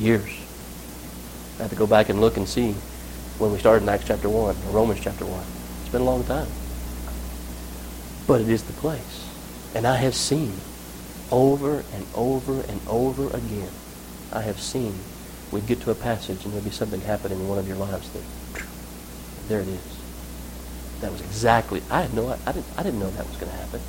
Years. 0.00 0.36
I 1.60 1.62
have 1.62 1.70
to 1.70 1.76
go 1.76 1.86
back 1.86 2.08
and 2.08 2.20
look 2.20 2.36
and 2.36 2.48
see 2.48 2.72
when 3.38 3.52
we 3.52 3.60
started 3.60 3.84
in 3.84 3.88
Acts 3.88 4.08
chapter 4.08 4.28
1 4.28 4.56
or 4.56 4.70
Romans 4.72 4.98
chapter 5.00 5.24
1. 5.24 5.44
It's 5.82 5.92
been 5.92 6.00
a 6.00 6.04
long 6.04 6.24
time. 6.24 6.48
But 8.26 8.40
it 8.40 8.48
is 8.48 8.62
the 8.64 8.72
place. 8.74 9.28
And 9.74 9.86
I 9.86 9.96
have 9.96 10.14
seen 10.14 10.52
over 11.30 11.82
and 11.92 12.06
over 12.14 12.60
and 12.60 12.80
over 12.86 13.28
again, 13.28 13.70
I 14.32 14.42
have 14.42 14.60
seen 14.60 14.94
we'd 15.50 15.66
get 15.66 15.80
to 15.82 15.90
a 15.90 15.94
passage 15.94 16.44
and 16.44 16.52
there'd 16.52 16.64
be 16.64 16.70
something 16.70 17.00
happening 17.00 17.40
in 17.40 17.48
one 17.48 17.58
of 17.58 17.66
your 17.66 17.76
lives 17.76 18.08
that 18.10 18.22
there 19.48 19.60
it 19.60 19.68
is. 19.68 19.98
That 21.00 21.10
was 21.10 21.20
exactly 21.20 21.82
I 21.90 22.02
had 22.02 22.14
no 22.14 22.28
I 22.46 22.52
didn't 22.52 22.66
I 22.76 22.82
didn't 22.82 23.00
know 23.00 23.10
that 23.10 23.26
was 23.26 23.36
going 23.36 23.50
to 23.50 23.58
happen. 23.58 23.80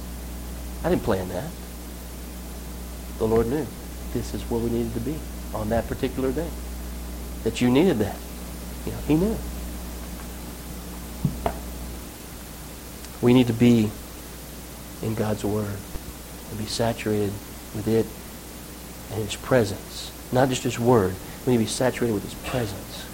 I 0.84 0.90
didn't 0.90 1.04
plan 1.04 1.30
that. 1.30 1.50
The 3.20 3.28
Lord 3.28 3.48
knew 3.48 3.68
this 4.14 4.34
is 4.34 4.42
where 4.50 4.60
we 4.60 4.70
needed 4.70 4.94
to 4.96 5.00
be 5.00 5.16
on 5.54 5.70
that 5.70 5.88
particular 5.88 6.32
day. 6.32 6.50
That 7.44 7.62
you 7.62 7.70
needed 7.70 8.00
that. 8.00 8.18
You 8.86 8.92
know, 8.92 8.98
he 9.08 9.16
knew. 9.16 9.38
We 13.22 13.34
need 13.34 13.48
to 13.48 13.54
be 13.54 13.90
in 15.04 15.16
God's 15.16 15.44
Word. 15.46 15.78
and 16.50 16.60
be 16.60 16.66
saturated 16.66 17.32
with 17.76 17.88
it 17.88 18.06
and 19.12 19.24
His 19.24 19.36
presence. 19.36 20.12
Not 20.32 20.50
just 20.50 20.64
His 20.64 20.80
Word. 20.80 21.16
We 21.46 21.54
need 21.54 21.58
to 21.60 21.64
be 21.64 21.70
saturated 21.70 22.14
with 22.14 22.24
His 22.24 22.36
presence. 22.50 23.06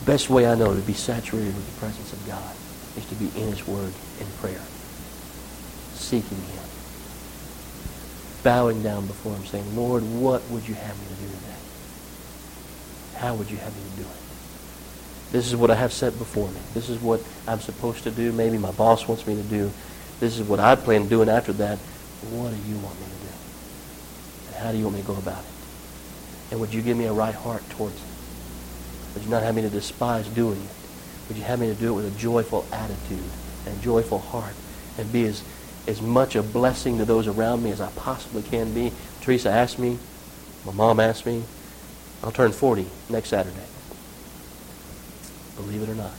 The 0.00 0.06
best 0.06 0.30
way 0.30 0.46
I 0.46 0.54
know 0.54 0.74
to 0.74 0.80
be 0.80 0.92
saturated 0.92 1.54
with 1.54 1.74
the 1.74 1.80
presence 1.80 2.12
of 2.12 2.26
God 2.26 2.54
is 2.96 3.04
to 3.06 3.14
be 3.14 3.26
in 3.40 3.48
His 3.50 3.66
Word 3.66 3.92
in 4.20 4.26
prayer. 4.40 4.60
Seeking 5.94 6.38
Him. 6.38 6.64
Bowing 8.42 8.82
down 8.82 9.06
before 9.06 9.34
Him 9.34 9.44
saying, 9.46 9.76
Lord, 9.76 10.02
what 10.02 10.42
would 10.50 10.68
you 10.68 10.74
have 10.74 10.98
me 11.00 11.06
to 11.06 11.22
do 11.22 11.28
today? 11.28 11.58
How 13.16 13.34
would 13.34 13.50
you 13.50 13.56
have 13.56 13.74
me 13.74 13.82
to 13.90 13.96
do 14.02 14.08
it? 14.08 14.24
This 15.32 15.46
is 15.48 15.56
what 15.56 15.70
I 15.70 15.74
have 15.74 15.92
set 15.92 16.16
before 16.18 16.48
me. 16.48 16.60
This 16.74 16.88
is 16.88 17.00
what 17.00 17.20
I'm 17.48 17.60
supposed 17.60 18.04
to 18.04 18.10
do. 18.10 18.30
Maybe 18.32 18.58
my 18.58 18.70
boss 18.72 19.08
wants 19.08 19.26
me 19.26 19.34
to 19.34 19.42
do. 19.42 19.72
This 20.24 20.38
is 20.38 20.48
what 20.48 20.58
I 20.58 20.74
plan 20.74 21.06
doing 21.06 21.28
after 21.28 21.52
that. 21.52 21.76
What 22.30 22.48
do 22.48 22.56
you 22.66 22.78
want 22.78 22.98
me 22.98 23.04
to 23.04 23.26
do? 23.26 23.32
And 24.46 24.56
how 24.56 24.72
do 24.72 24.78
you 24.78 24.84
want 24.84 24.96
me 24.96 25.02
to 25.02 25.06
go 25.06 25.16
about 25.16 25.44
it? 25.44 25.50
And 26.50 26.60
would 26.60 26.72
you 26.72 26.80
give 26.80 26.96
me 26.96 27.04
a 27.04 27.12
right 27.12 27.34
heart 27.34 27.68
towards 27.68 27.96
it? 27.96 28.08
Would 29.12 29.24
you 29.24 29.28
not 29.28 29.42
have 29.42 29.54
me 29.54 29.60
to 29.60 29.68
despise 29.68 30.26
doing 30.28 30.62
it? 30.62 31.28
Would 31.28 31.36
you 31.36 31.42
have 31.44 31.60
me 31.60 31.66
to 31.66 31.74
do 31.74 31.90
it 31.90 31.92
with 31.92 32.16
a 32.16 32.18
joyful 32.18 32.64
attitude 32.72 33.30
and 33.66 33.82
joyful 33.82 34.18
heart 34.18 34.54
and 34.96 35.12
be 35.12 35.26
as, 35.26 35.42
as 35.86 36.00
much 36.00 36.36
a 36.36 36.42
blessing 36.42 36.96
to 36.96 37.04
those 37.04 37.26
around 37.26 37.62
me 37.62 37.70
as 37.70 37.82
I 37.82 37.90
possibly 37.90 38.42
can 38.42 38.72
be? 38.72 38.92
Teresa 39.20 39.50
asked 39.50 39.78
me, 39.78 39.98
my 40.64 40.72
mom 40.72 41.00
asked 41.00 41.26
me, 41.26 41.42
I'll 42.22 42.32
turn 42.32 42.52
40 42.52 42.86
next 43.10 43.28
Saturday 43.28 43.66
believe 45.56 45.82
it 45.82 45.88
or 45.88 45.94
not. 45.94 46.12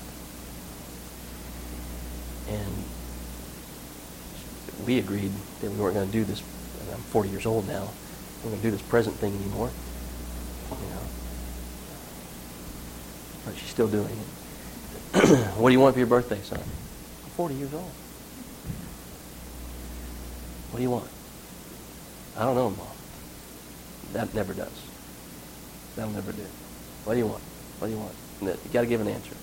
And 2.47 2.84
we 4.85 4.99
agreed 4.99 5.31
that 5.61 5.71
we 5.71 5.77
weren't 5.77 5.95
going 5.95 6.07
to 6.07 6.11
do 6.11 6.23
this. 6.23 6.41
I'm 6.91 6.99
40 6.99 7.29
years 7.29 7.45
old 7.45 7.67
now. 7.67 7.89
We're 8.43 8.51
going 8.51 8.61
to 8.61 8.67
do 8.67 8.71
this 8.71 8.81
present 8.81 9.15
thing 9.15 9.35
anymore. 9.35 9.71
You 10.69 10.89
know. 10.89 11.01
But 13.45 13.55
she's 13.55 13.69
still 13.69 13.87
doing 13.87 14.09
it. 15.13 15.27
what 15.57 15.69
do 15.69 15.73
you 15.73 15.79
want 15.79 15.93
for 15.93 15.99
your 15.99 16.07
birthday, 16.07 16.41
son? 16.41 16.59
I'm 16.59 17.29
40 17.31 17.55
years 17.55 17.73
old. 17.73 17.91
What 20.71 20.77
do 20.77 20.83
you 20.83 20.91
want? 20.91 21.09
I 22.37 22.43
don't 22.43 22.55
know, 22.55 22.69
Mom. 22.71 22.87
That 24.13 24.33
never 24.33 24.53
does. 24.53 24.71
That'll 25.95 26.11
never 26.11 26.31
do. 26.31 26.45
What 27.05 27.13
do 27.13 27.19
you 27.19 27.27
want? 27.27 27.43
What 27.79 27.87
do 27.87 27.93
you 27.93 27.99
want? 27.99 28.13
You 28.41 28.71
got 28.73 28.81
to 28.81 28.87
give 28.87 28.99
an 29.01 29.07
answer. 29.07 29.35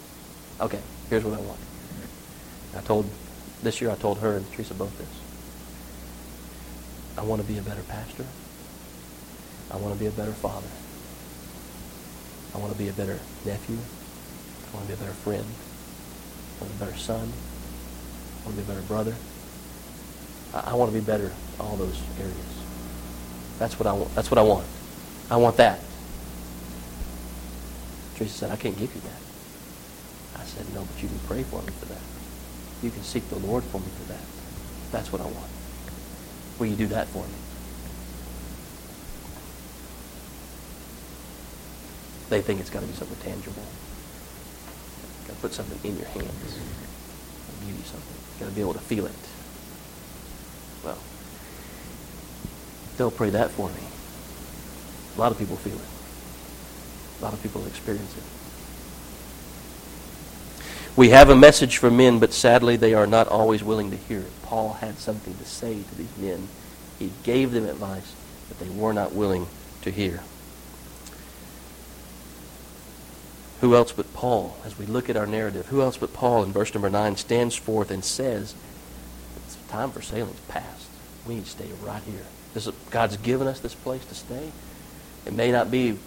Okay, 0.60 0.80
here's 1.08 1.24
what 1.24 1.38
I 1.38 1.42
want. 1.42 1.58
I 2.76 2.80
told 2.80 3.08
this 3.62 3.80
year 3.80 3.90
I 3.90 3.94
told 3.94 4.18
her 4.18 4.36
and 4.36 4.52
Teresa 4.52 4.74
both 4.74 4.96
this. 4.98 5.21
I 7.16 7.22
want 7.22 7.42
to 7.42 7.46
be 7.46 7.58
a 7.58 7.62
better 7.62 7.82
pastor. 7.82 8.24
I 9.70 9.76
want 9.76 9.94
to 9.94 10.00
be 10.00 10.06
a 10.06 10.10
better 10.10 10.32
father. 10.32 10.68
I 12.54 12.58
want 12.58 12.72
to 12.72 12.78
be 12.78 12.88
a 12.88 12.92
better 12.92 13.18
nephew. 13.44 13.76
I 13.76 14.76
want 14.76 14.88
to 14.88 14.94
be 14.94 14.94
a 14.94 15.02
better 15.02 15.12
friend. 15.12 15.44
I 15.44 16.60
want 16.60 16.72
to 16.72 16.78
be 16.78 16.84
a 16.84 16.86
better 16.86 16.98
son. 16.98 17.32
I 18.42 18.46
want 18.46 18.58
to 18.58 18.64
be 18.64 18.70
a 18.70 18.74
better 18.74 18.86
brother. 18.86 19.14
I, 20.54 20.74
want 20.74 20.92
to 20.92 20.98
be 20.98 21.04
better 21.04 21.26
in 21.26 21.60
all 21.60 21.76
those 21.76 21.98
areas. 22.20 22.36
That's 23.58 23.78
what 23.78 23.86
I 23.86 23.92
want. 23.92 24.14
That's 24.14 24.30
what 24.30 24.38
I 24.38 24.42
want. 24.42 24.66
I 25.30 25.36
want 25.36 25.56
that. 25.56 25.80
Teresa 28.16 28.34
said, 28.34 28.50
I 28.50 28.56
can't 28.56 28.76
give 28.76 28.94
you 28.94 29.00
that. 29.00 30.40
I 30.40 30.44
said, 30.44 30.66
no, 30.74 30.84
but 30.84 31.02
you 31.02 31.08
can 31.08 31.18
pray 31.20 31.42
for 31.42 31.62
me 31.62 31.72
for 31.80 31.86
that. 31.86 32.02
You 32.82 32.90
can 32.90 33.02
seek 33.02 33.26
the 33.30 33.38
Lord 33.38 33.64
for 33.64 33.78
me 33.80 33.86
for 33.96 34.12
that. 34.12 34.20
That's 34.90 35.10
what 35.10 35.22
I 35.22 35.24
want. 35.24 35.48
Will 36.62 36.68
you 36.68 36.76
do 36.76 36.86
that 36.94 37.08
for 37.08 37.24
me? 37.24 37.34
They 42.30 42.40
think 42.40 42.60
it's 42.60 42.70
got 42.70 42.82
to 42.82 42.86
be 42.86 42.92
something 42.92 43.18
tangible. 43.18 43.64
Got 45.26 45.34
to 45.34 45.40
put 45.40 45.52
something 45.54 45.80
in 45.82 45.98
your 45.98 46.06
hands. 46.06 46.60
Give 47.66 47.76
you 47.76 47.82
something. 47.82 48.16
Got 48.38 48.50
to 48.50 48.54
be 48.54 48.60
able 48.60 48.74
to 48.74 48.78
feel 48.78 49.06
it. 49.06 49.12
Well, 50.84 50.98
they'll 52.96 53.10
pray 53.10 53.30
that 53.30 53.50
for 53.50 53.68
me. 53.68 53.82
A 55.16 55.20
lot 55.20 55.32
of 55.32 55.38
people 55.38 55.56
feel 55.56 55.74
it. 55.74 57.20
A 57.20 57.24
lot 57.24 57.32
of 57.32 57.42
people 57.42 57.66
experience 57.66 58.16
it. 58.16 58.41
We 60.94 61.08
have 61.08 61.30
a 61.30 61.36
message 61.36 61.78
for 61.78 61.90
men, 61.90 62.18
but 62.18 62.34
sadly 62.34 62.76
they 62.76 62.92
are 62.92 63.06
not 63.06 63.26
always 63.26 63.64
willing 63.64 63.90
to 63.90 63.96
hear 63.96 64.20
it. 64.20 64.42
Paul 64.42 64.74
had 64.74 64.98
something 64.98 65.34
to 65.34 65.44
say 65.44 65.82
to 65.82 65.94
these 65.94 66.16
men. 66.18 66.48
He 66.98 67.10
gave 67.22 67.52
them 67.52 67.66
advice, 67.66 68.14
but 68.48 68.58
they 68.58 68.68
were 68.68 68.92
not 68.92 69.14
willing 69.14 69.46
to 69.82 69.90
hear. 69.90 70.20
Who 73.62 73.74
else 73.74 73.92
but 73.92 74.12
Paul, 74.12 74.56
as 74.66 74.76
we 74.78 74.84
look 74.84 75.08
at 75.08 75.16
our 75.16 75.26
narrative, 75.26 75.66
who 75.66 75.80
else 75.80 75.96
but 75.96 76.12
Paul 76.12 76.42
in 76.42 76.52
verse 76.52 76.74
number 76.74 76.90
9 76.90 77.16
stands 77.16 77.54
forth 77.54 77.90
and 77.90 78.04
says, 78.04 78.54
it's 79.46 79.56
time 79.68 79.92
for 79.92 80.02
sailing's 80.02 80.40
past. 80.40 80.88
We 81.26 81.36
need 81.36 81.44
to 81.44 81.50
stay 81.50 81.68
right 81.82 82.02
here. 82.02 82.26
This 82.52 82.66
is, 82.66 82.74
God's 82.90 83.16
given 83.16 83.46
us 83.46 83.60
this 83.60 83.74
place 83.74 84.04
to 84.06 84.14
stay. 84.14 84.52
It 85.24 85.32
may 85.32 85.52
not 85.52 85.70
be 85.70 85.86
you 85.86 85.98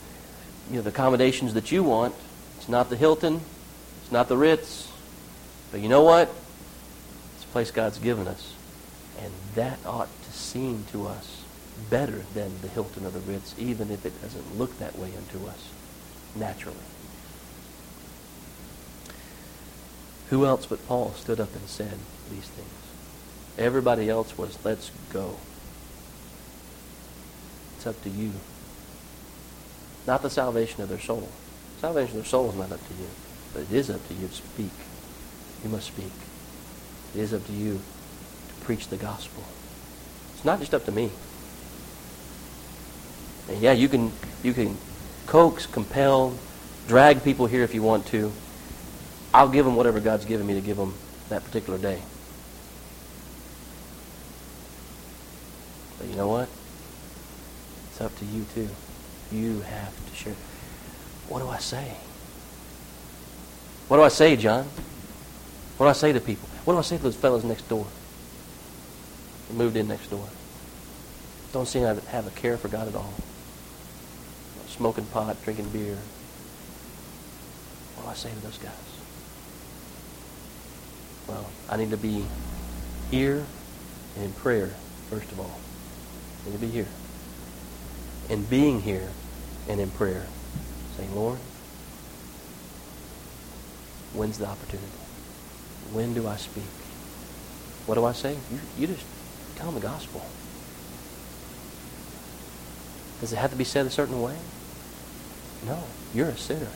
know, 0.70 0.82
the 0.82 0.90
accommodations 0.90 1.56
that 1.56 1.72
you 1.72 1.82
want. 1.82 2.14
It's 2.58 2.70
not 2.70 2.90
the 2.90 2.98
Hilton. 2.98 3.42
It's 4.06 4.12
not 4.12 4.30
the 4.30 4.38
Ritz. 4.38 4.92
But 5.72 5.82
you 5.82 5.90
know 5.90 6.04
what? 6.04 6.30
It's 7.36 7.44
a 7.44 7.48
place 7.48 7.72
God's 7.72 7.98
given 7.98 8.28
us. 8.28 8.54
And 9.22 9.34
that 9.56 9.80
ought 9.86 10.10
to 10.26 10.32
seem 10.32 10.86
to 10.92 11.08
us 11.08 11.44
better 11.90 12.24
than 12.34 12.62
the 12.62 12.68
Hilton 12.68 13.06
or 13.06 13.10
the 13.10 13.20
Ritz, 13.20 13.56
even 13.58 13.90
if 13.90 14.06
it 14.06 14.22
doesn't 14.22 14.58
look 14.58 14.78
that 14.80 14.98
way 14.98 15.12
unto 15.18 15.46
us 15.48 15.70
naturally. 16.36 16.78
Who 20.30 20.46
else 20.46 20.66
but 20.66 20.86
Paul 20.88 21.12
stood 21.14 21.40
up 21.40 21.54
and 21.56 21.68
said 21.68 21.98
these 22.30 22.48
things? 22.48 22.70
Everybody 23.58 24.10
else 24.10 24.38
was, 24.38 24.58
let's 24.64 24.92
go. 25.12 25.38
It's 27.78 27.88
up 27.88 28.02
to 28.04 28.10
you 28.10 28.34
not 30.08 30.22
the 30.22 30.30
salvation 30.30 30.84
of 30.84 30.90
their 30.90 31.00
soul. 31.00 31.30
Salvation 31.82 32.18
of 32.18 32.24
their 32.24 32.26
soul 32.26 32.50
is 32.50 32.56
not 32.56 32.72
up 32.72 32.88
to 32.88 32.94
you. 32.94 33.08
But 33.56 33.64
it 33.64 33.72
is 33.72 33.90
up 33.90 34.06
to 34.10 34.14
you 34.14 34.28
to 34.28 34.34
speak. 34.34 34.72
You 35.64 35.70
must 35.70 35.88
speak. 35.88 36.12
It 37.16 37.22
is 37.22 37.34
up 37.34 37.46
to 37.48 37.54
you 37.54 37.80
to 38.50 38.66
preach 38.66 38.90
the 38.90 38.98
gospel. 38.98 39.44
It's 40.34 40.44
not 40.44 40.60
just 40.60 40.74
up 40.74 40.84
to 40.86 40.92
me. 40.92 41.10
And 43.48 43.62
yeah, 43.62 43.72
you 43.72 43.88
can 43.88 44.12
you 44.44 44.54
can 44.54 44.76
coax, 45.26 45.66
compel, 45.68 46.38
drag 46.90 47.24
people 47.24 47.46
here 47.46 47.64
if 47.64 47.74
you 47.74 47.82
want 47.82 48.06
to. 48.08 48.34
I'll 49.34 49.48
give 49.48 49.64
them 49.64 49.78
whatever 49.78 50.02
God's 50.02 50.26
given 50.26 50.46
me 50.46 50.56
to 50.56 50.62
give 50.62 50.76
them 50.76 50.94
that 51.30 51.46
particular 51.46 51.80
day. 51.80 52.02
But 55.98 56.08
you 56.08 56.16
know 56.18 56.28
what? 56.28 56.50
It's 57.90 58.02
up 58.02 58.18
to 58.20 58.26
you 58.26 58.46
too. 58.54 58.68
You 59.32 59.62
have 59.62 60.10
to 60.10 60.16
share. 60.16 60.36
What 61.30 61.40
do 61.40 61.48
I 61.48 61.60
say? 61.60 61.96
What 63.88 63.98
do 63.98 64.04
I 64.04 64.08
say, 64.08 64.36
John? 64.36 64.66
What 65.78 65.86
do 65.86 65.90
I 65.90 65.94
say 65.94 66.14
to 66.14 66.20
people? 66.20 66.48
What 66.64 66.74
do 66.74 66.80
I 66.80 66.82
say 66.82 66.98
to 66.98 67.04
those 67.04 67.16
fellows 67.16 67.44
next 67.44 67.68
door? 67.70 67.86
They 69.50 69.56
moved 69.56 69.76
in 69.76 69.88
next 69.88 70.08
door. 70.08 70.28
Don't 71.54 71.68
seem 71.68 71.84
to 71.84 72.02
have 72.10 72.28
a 72.28 72.32
care 72.32 72.58
for 72.58 72.68
God 72.68 72.88
at 72.88 72.96
all. 72.96 73.14
Smoking 74.68 75.06
pot, 75.06 75.42
drinking 75.44 75.70
beer. 75.70 75.98
What 77.96 78.04
do 78.06 78.10
I 78.10 78.14
say 78.16 78.30
to 78.30 78.40
those 78.42 78.58
guys? 78.58 78.72
Well, 81.28 81.50
I 81.70 81.78
need 81.78 81.92
to 81.92 81.98
be 81.98 82.26
here 83.12 83.46
and 84.16 84.26
in 84.26 84.34
prayer, 84.34 84.72
first 85.10 85.32
of 85.32 85.40
all. 85.40 85.60
I 86.42 86.50
need 86.50 86.56
to 86.56 86.62
be 86.62 86.68
here 86.72 86.88
And 88.30 88.50
being 88.50 88.82
here 88.82 89.08
and 89.70 89.80
in 89.80 89.90
prayer, 89.92 90.26
saying, 90.98 91.16
Lord, 91.16 91.40
when's 94.16 94.38
the 94.38 94.48
opportunity? 94.48 94.88
When 95.92 96.14
do 96.14 96.28
I 96.28 96.36
speak? 96.36 96.64
What 97.86 97.96
do 97.96 98.06
I 98.06 98.14
say? 98.14 98.38
You, 98.52 98.60
you 98.78 98.88
just 98.88 99.06
tell 99.56 99.68
them 99.72 99.76
the 99.76 99.88
gospel. 99.88 100.26
Does 103.22 103.32
it 103.34 103.38
have 103.38 103.52
to 103.52 103.58
be 103.58 103.64
said 103.64 103.86
a 103.86 103.90
certain 103.90 104.22
way? 104.22 104.36
No. 105.66 105.84
You're 106.14 106.30
a 106.30 106.38
sinner. 106.38 106.68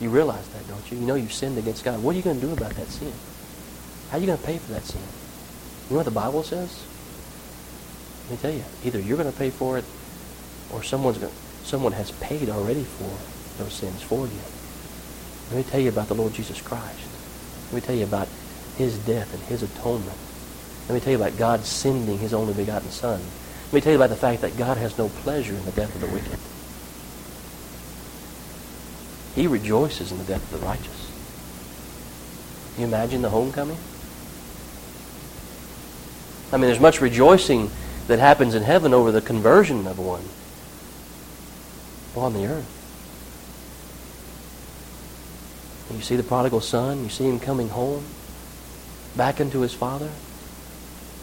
You 0.00 0.08
realize 0.08 0.46
that, 0.48 0.66
don't 0.68 0.90
you? 0.90 0.98
You 0.98 1.06
know 1.06 1.14
you've 1.14 1.32
sinned 1.32 1.58
against 1.58 1.84
God. 1.84 2.02
What 2.02 2.14
are 2.14 2.16
you 2.16 2.22
going 2.22 2.40
to 2.40 2.46
do 2.46 2.52
about 2.52 2.72
that 2.72 2.88
sin? 2.88 3.12
How 4.10 4.16
are 4.16 4.20
you 4.20 4.26
going 4.26 4.38
to 4.38 4.44
pay 4.44 4.58
for 4.58 4.72
that 4.72 4.84
sin? 4.84 5.00
You 5.88 5.94
know 5.94 5.96
what 5.98 6.04
the 6.06 6.10
Bible 6.10 6.42
says? 6.42 6.84
Let 8.24 8.30
me 8.30 8.36
tell 8.38 8.52
you, 8.52 8.64
either 8.84 9.00
you're 9.00 9.16
going 9.16 9.30
to 9.30 9.38
pay 9.38 9.50
for 9.50 9.78
it 9.78 9.84
or 10.72 10.82
someone's 10.82 11.18
going 11.18 11.32
someone 11.64 11.92
has 11.92 12.10
paid 12.12 12.48
already 12.48 12.82
for 12.82 13.62
those 13.62 13.72
sins 13.72 14.02
for 14.02 14.26
you. 14.26 14.59
Let 15.50 15.56
me 15.56 15.62
tell 15.64 15.80
you 15.80 15.88
about 15.88 16.08
the 16.08 16.14
Lord 16.14 16.32
Jesus 16.32 16.60
Christ. 16.60 17.08
Let 17.72 17.74
me 17.74 17.80
tell 17.80 17.96
you 17.96 18.04
about 18.04 18.28
his 18.76 18.98
death 18.98 19.34
and 19.34 19.42
his 19.44 19.62
atonement 19.62 20.16
Let 20.88 20.94
me 20.94 21.00
tell 21.00 21.12
you 21.12 21.22
about 21.22 21.38
God 21.38 21.64
sending 21.64 22.18
his 22.18 22.32
only 22.32 22.54
begotten 22.54 22.90
Son. 22.90 23.20
Let 23.66 23.72
me 23.72 23.80
tell 23.80 23.92
you 23.92 23.98
about 23.98 24.10
the 24.10 24.16
fact 24.16 24.42
that 24.42 24.56
God 24.56 24.76
has 24.76 24.96
no 24.96 25.08
pleasure 25.08 25.54
in 25.54 25.64
the 25.64 25.72
death 25.72 25.94
of 25.94 26.00
the 26.00 26.06
wicked. 26.08 26.38
He 29.34 29.46
rejoices 29.46 30.10
in 30.10 30.18
the 30.18 30.24
death 30.24 30.52
of 30.52 30.60
the 30.60 30.66
righteous. 30.66 31.12
Can 32.74 32.82
you 32.82 32.88
imagine 32.88 33.22
the 33.22 33.30
homecoming? 33.30 33.78
I 36.52 36.56
mean, 36.56 36.66
there's 36.66 36.80
much 36.80 37.00
rejoicing 37.00 37.70
that 38.08 38.18
happens 38.18 38.56
in 38.56 38.64
heaven 38.64 38.92
over 38.92 39.12
the 39.12 39.20
conversion 39.20 39.86
of 39.86 39.98
one 39.98 40.24
on 42.16 42.32
the 42.32 42.46
earth. 42.46 42.79
And 45.90 45.98
you 45.98 46.04
see 46.04 46.14
the 46.14 46.22
prodigal 46.22 46.60
son, 46.60 47.02
you 47.02 47.10
see 47.10 47.28
him 47.28 47.40
coming 47.40 47.68
home, 47.68 48.04
back 49.16 49.40
into 49.40 49.60
his 49.60 49.74
father, 49.74 50.08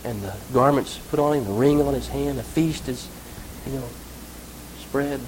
and 0.03 0.21
the 0.21 0.33
garments 0.53 0.99
put 1.09 1.19
on 1.19 1.37
him, 1.37 1.45
the 1.45 1.53
ring 1.53 1.81
on 1.81 1.93
his 1.93 2.09
hand, 2.09 2.37
the 2.37 2.43
feast 2.43 2.89
is, 2.89 3.07
you 3.65 3.71
know, 3.71 3.87
spread. 4.79 5.21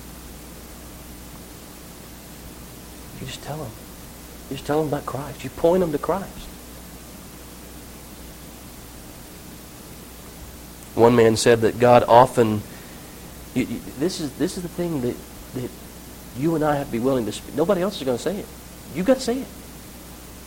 You 3.21 3.27
just 3.27 3.41
tell 3.41 3.57
them. 3.57 3.71
You 4.49 4.57
just 4.57 4.67
tell 4.67 4.79
them 4.79 4.89
about 4.89 5.05
Christ. 5.05 5.43
You 5.45 5.49
point 5.51 5.79
them 5.79 5.93
to 5.93 5.97
Christ. 5.97 6.47
One 10.95 11.15
man 11.15 11.37
said 11.37 11.61
that 11.61 11.79
God 11.79 12.03
often. 12.09 12.61
You, 13.55 13.63
you, 13.63 13.79
this 13.99 14.19
is 14.19 14.33
this 14.33 14.57
is 14.57 14.63
the 14.63 14.69
thing 14.69 14.99
that 15.01 15.15
that 15.55 15.69
you 16.37 16.55
and 16.55 16.63
I 16.63 16.75
have 16.75 16.87
to 16.87 16.91
be 16.91 16.99
willing 16.99 17.25
to 17.25 17.31
speak. 17.31 17.55
Nobody 17.55 17.81
else 17.81 17.97
is 17.97 18.03
going 18.03 18.17
to 18.17 18.23
say 18.23 18.37
it. 18.37 18.45
You've 18.93 19.05
got 19.05 19.15
to 19.15 19.21
say 19.21 19.39
it. 19.39 19.47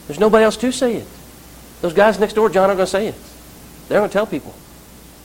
There's 0.07 0.19
nobody 0.19 0.45
else 0.45 0.57
to 0.59 0.73
say 0.73 0.97
it. 0.97 1.07
Those 1.81 1.95
guys 1.95 2.19
next 2.19 2.35
door, 2.35 2.49
John, 2.49 2.71
are 2.71 2.75
going 2.75 2.87
to 2.87 2.91
say 2.91 3.07
it. 3.09 3.15
They're 3.89 4.01
going 4.01 4.11
to 4.11 4.13
tell 4.13 4.27
people. 4.27 4.55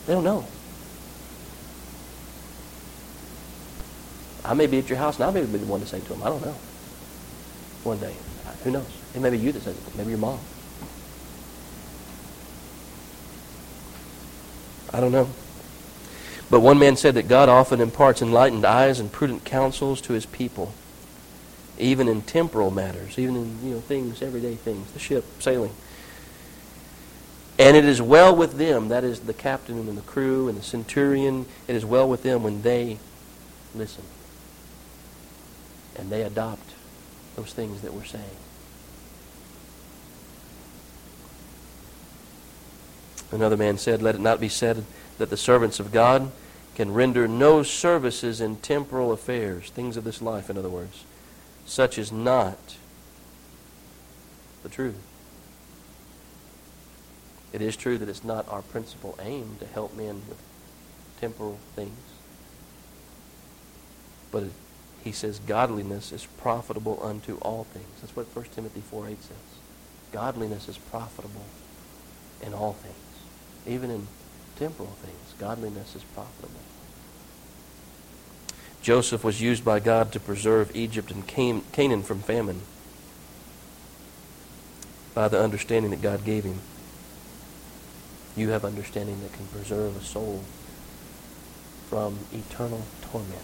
They 0.05 0.13
don't 0.13 0.23
know. 0.23 0.45
I 4.45 4.53
may 4.53 4.67
be 4.67 4.79
at 4.79 4.89
your 4.89 4.97
house 4.97 5.19
and 5.19 5.25
I 5.25 5.31
may 5.31 5.41
be 5.41 5.57
the 5.57 5.65
one 5.65 5.81
to 5.81 5.85
say 5.85 5.97
it 5.97 6.05
to 6.05 6.13
them. 6.13 6.23
I 6.23 6.29
don't 6.29 6.41
know. 6.41 6.55
One 7.83 7.99
day. 7.99 8.13
Who 8.63 8.71
knows? 8.71 8.87
It 9.13 9.21
may 9.21 9.29
be 9.29 9.37
you 9.37 9.51
that 9.51 9.61
says 9.61 9.77
it. 9.77 9.95
Maybe 9.95 10.11
your 10.11 10.19
mom. 10.19 10.39
I 14.93 14.99
don't 14.99 15.11
know. 15.11 15.29
But 16.49 16.61
one 16.61 16.79
man 16.79 16.95
said 16.95 17.15
that 17.15 17.27
God 17.27 17.49
often 17.49 17.81
imparts 17.81 18.21
enlightened 18.21 18.65
eyes 18.65 18.99
and 18.99 19.11
prudent 19.11 19.43
counsels 19.43 19.99
to 20.01 20.13
his 20.13 20.25
people, 20.25 20.73
even 21.77 22.07
in 22.07 22.21
temporal 22.21 22.71
matters, 22.71 23.17
even 23.19 23.35
in 23.35 23.65
you 23.65 23.73
know 23.75 23.79
things, 23.81 24.21
everyday 24.21 24.55
things, 24.55 24.91
the 24.91 24.99
ship 24.99 25.25
sailing. 25.39 25.73
And 27.59 27.75
it 27.75 27.85
is 27.85 28.01
well 28.01 28.35
with 28.35 28.57
them, 28.57 28.89
that 28.89 29.03
is 29.03 29.21
the 29.21 29.33
captain 29.33 29.87
and 29.87 29.97
the 29.97 30.03
crew 30.03 30.47
and 30.47 30.57
the 30.57 30.63
centurion, 30.63 31.47
it 31.67 31.75
is 31.75 31.83
well 31.83 32.07
with 32.07 32.21
them 32.21 32.43
when 32.43 32.61
they 32.61 32.99
listen 33.73 34.03
and 35.97 36.09
they 36.09 36.21
adopt 36.21 36.75
those 37.35 37.53
things 37.53 37.81
that 37.81 37.93
we're 37.93 38.03
saying. 38.03 38.23
Another 43.31 43.57
man 43.57 43.77
said, 43.77 44.01
Let 44.01 44.15
it 44.15 44.21
not 44.21 44.39
be 44.39 44.49
said 44.49 44.85
that 45.17 45.29
the 45.29 45.37
servants 45.37 45.79
of 45.79 45.91
God 45.91 46.31
can 46.75 46.93
render 46.93 47.27
no 47.27 47.63
services 47.63 48.39
in 48.39 48.57
temporal 48.57 49.11
affairs, 49.11 49.69
things 49.71 49.97
of 49.97 50.03
this 50.03 50.21
life, 50.21 50.49
in 50.49 50.57
other 50.57 50.69
words. 50.69 51.03
Such 51.67 51.97
is 51.97 52.11
not 52.13 52.77
the 54.63 54.69
truth. 54.69 54.95
It 57.51 57.61
is 57.61 57.75
true 57.75 57.97
that 57.97 58.09
it's 58.09 58.23
not 58.23 58.47
our 58.49 58.61
principal 58.61 59.17
aim 59.21 59.57
to 59.59 59.67
help 59.67 59.95
men 59.95 60.21
with 60.29 60.41
temporal 61.19 61.59
things. 61.75 61.97
But 64.31 64.45
he 65.03 65.11
says 65.11 65.39
godliness 65.39 66.11
is 66.11 66.25
profitable 66.25 66.99
unto 67.03 67.37
all 67.37 67.65
things. 67.65 68.01
That's 68.01 68.15
what 68.15 68.33
1 68.33 68.45
Timothy 68.55 68.81
4 68.81 69.09
8 69.09 69.23
says. 69.23 69.37
Godliness 70.11 70.69
is 70.69 70.77
profitable 70.77 71.45
in 72.41 72.53
all 72.53 72.73
things. 72.73 72.95
Even 73.65 73.91
in 73.91 74.07
temporal 74.55 74.95
things, 75.01 75.33
godliness 75.37 75.95
is 75.95 76.03
profitable. 76.03 76.61
Joseph 78.87 79.25
was 79.25 79.41
used 79.41 79.65
by 79.65 79.81
God 79.81 80.13
to 80.13 80.19
preserve 80.21 80.73
Egypt 80.73 81.11
and 81.11 81.27
Canaan 81.27 82.03
from 82.03 82.21
famine 82.21 82.61
by 85.13 85.27
the 85.27 85.43
understanding 85.43 85.91
that 85.91 86.01
God 86.01 86.23
gave 86.23 86.45
him. 86.45 86.61
You 88.37 88.47
have 88.51 88.63
understanding 88.63 89.19
that 89.23 89.33
can 89.33 89.45
preserve 89.47 89.97
a 89.97 89.99
soul 89.99 90.41
from 91.89 92.17
eternal 92.31 92.81
torment. 93.01 93.41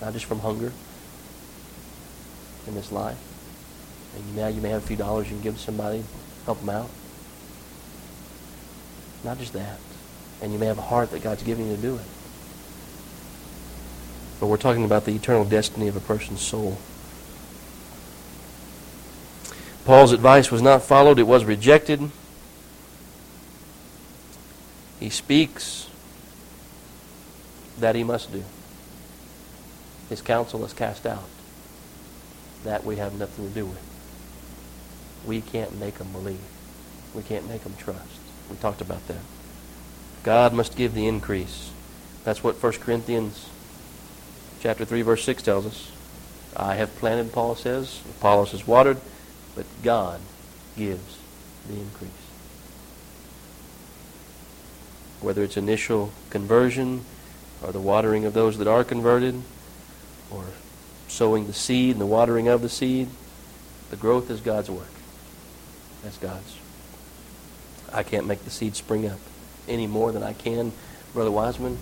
Not 0.00 0.12
just 0.12 0.24
from 0.24 0.40
hunger 0.40 0.72
in 2.66 2.74
this 2.74 2.90
life. 2.90 3.22
And 4.16 4.34
now 4.34 4.48
you 4.48 4.60
may 4.60 4.70
have 4.70 4.82
a 4.82 4.86
few 4.88 4.96
dollars 4.96 5.28
you 5.28 5.34
can 5.34 5.42
give 5.44 5.60
somebody, 5.60 6.02
help 6.46 6.58
them 6.58 6.70
out. 6.70 6.90
Not 9.22 9.38
just 9.38 9.52
that. 9.52 9.78
And 10.42 10.52
you 10.52 10.58
may 10.58 10.66
have 10.66 10.78
a 10.78 10.82
heart 10.82 11.12
that 11.12 11.22
God's 11.22 11.44
giving 11.44 11.68
you 11.68 11.76
to 11.76 11.80
do 11.80 11.94
it. 11.94 12.04
But 14.40 14.46
we're 14.46 14.56
talking 14.56 14.84
about 14.84 15.04
the 15.04 15.14
eternal 15.14 15.44
destiny 15.44 15.88
of 15.88 15.96
a 15.96 16.00
person's 16.00 16.40
soul. 16.40 16.78
Paul's 19.84 20.12
advice 20.12 20.50
was 20.50 20.62
not 20.62 20.82
followed, 20.82 21.18
it 21.18 21.26
was 21.26 21.44
rejected. 21.44 22.10
He 24.98 25.10
speaks 25.10 25.88
that 27.78 27.94
he 27.94 28.04
must 28.04 28.32
do. 28.32 28.42
His 30.08 30.22
counsel 30.22 30.64
is 30.64 30.72
cast 30.72 31.06
out. 31.06 31.24
That 32.64 32.84
we 32.84 32.96
have 32.96 33.18
nothing 33.18 33.48
to 33.48 33.54
do 33.54 33.66
with. 33.66 33.82
We 35.26 35.40
can't 35.40 35.78
make 35.78 35.96
them 35.96 36.12
believe. 36.12 36.40
We 37.14 37.22
can't 37.22 37.48
make 37.48 37.62
them 37.64 37.74
trust. 37.76 38.20
We 38.50 38.56
talked 38.56 38.80
about 38.80 39.06
that. 39.08 39.20
God 40.22 40.54
must 40.54 40.76
give 40.76 40.94
the 40.94 41.06
increase. 41.06 41.70
That's 42.24 42.42
what 42.42 42.62
1 42.62 42.72
Corinthians 42.74 43.48
chapter 44.64 44.86
3 44.86 45.02
verse 45.02 45.22
6 45.24 45.42
tells 45.42 45.66
us. 45.66 45.92
I 46.56 46.76
have 46.76 46.96
planted, 46.96 47.34
Paul 47.34 47.54
says. 47.54 48.00
Apollos 48.16 48.52
has 48.52 48.66
watered, 48.66 48.96
but 49.54 49.66
God 49.82 50.22
gives 50.74 51.18
the 51.68 51.74
increase. 51.74 52.10
Whether 55.20 55.42
it's 55.42 55.58
initial 55.58 56.12
conversion 56.30 57.04
or 57.62 57.72
the 57.72 57.80
watering 57.80 58.24
of 58.24 58.32
those 58.32 58.56
that 58.56 58.66
are 58.66 58.84
converted 58.84 59.42
or 60.30 60.44
sowing 61.08 61.46
the 61.46 61.52
seed 61.52 61.92
and 61.92 62.00
the 62.00 62.06
watering 62.06 62.48
of 62.48 62.62
the 62.62 62.70
seed, 62.70 63.08
the 63.90 63.96
growth 63.96 64.30
is 64.30 64.40
God's 64.40 64.70
work. 64.70 64.88
That's 66.02 66.16
God's. 66.16 66.56
I 67.92 68.02
can't 68.02 68.26
make 68.26 68.44
the 68.44 68.50
seed 68.50 68.76
spring 68.76 69.06
up 69.06 69.18
any 69.68 69.86
more 69.86 70.10
than 70.10 70.22
I 70.22 70.32
can. 70.32 70.72
Brother 71.12 71.30
Wiseman, 71.30 71.76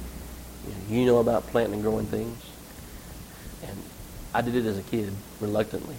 you 0.90 1.06
know 1.06 1.20
about 1.20 1.46
planting 1.46 1.74
and 1.74 1.82
growing 1.84 2.06
things. 2.06 2.51
I 4.34 4.40
did 4.40 4.54
it 4.54 4.66
as 4.66 4.78
a 4.78 4.82
kid, 4.82 5.12
reluctantly, 5.40 5.96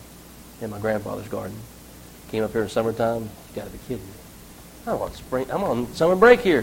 in 0.62 0.70
my 0.70 0.80
grandfather's 0.80 1.28
garden. 1.28 1.56
Came 2.30 2.44
up 2.44 2.52
here 2.52 2.64
in 2.64 2.70
summertime. 2.70 3.24
You 3.24 3.56
got 3.56 3.66
to 3.66 3.72
be 3.72 3.80
kidding 3.88 4.06
me. 4.06 4.14
I 4.88 4.94
want 4.96 5.14
spring. 5.14 5.50
I'm 5.52 5.64
on 5.64 5.94
summer 5.94 6.16
break 6.16 6.42
here. 6.42 6.62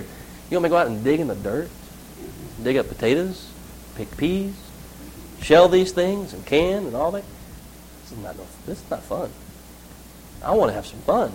You 0.51 0.57
want 0.57 0.65
me 0.65 0.69
to 0.69 0.71
go 0.71 0.77
out 0.77 0.89
and 0.89 1.05
dig 1.05 1.21
in 1.21 1.29
the 1.29 1.37
dirt, 1.37 1.71
dig 2.63 2.77
up 2.77 2.89
potatoes, 2.89 3.51
pick 3.95 4.15
peas, 4.17 4.55
shell 5.41 5.69
these 5.69 5.93
things 5.93 6.33
and 6.33 6.45
can 6.45 6.87
and 6.87 6.95
all 6.95 7.13
that? 7.13 7.25
This 8.03 8.13
is 8.13 8.19
not 8.19 8.37
no, 8.37 8.47
this 8.67 8.83
is 8.83 8.91
not 8.91 9.03
fun. 9.03 9.31
I 10.43 10.53
want 10.53 10.71
to 10.71 10.75
have 10.75 10.87
some 10.87 11.01
fun. 11.01 11.33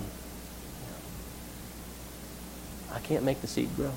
I 2.91 2.99
can't 2.99 3.23
make 3.23 3.41
the 3.41 3.47
seed 3.47 3.69
grow. 3.75 3.91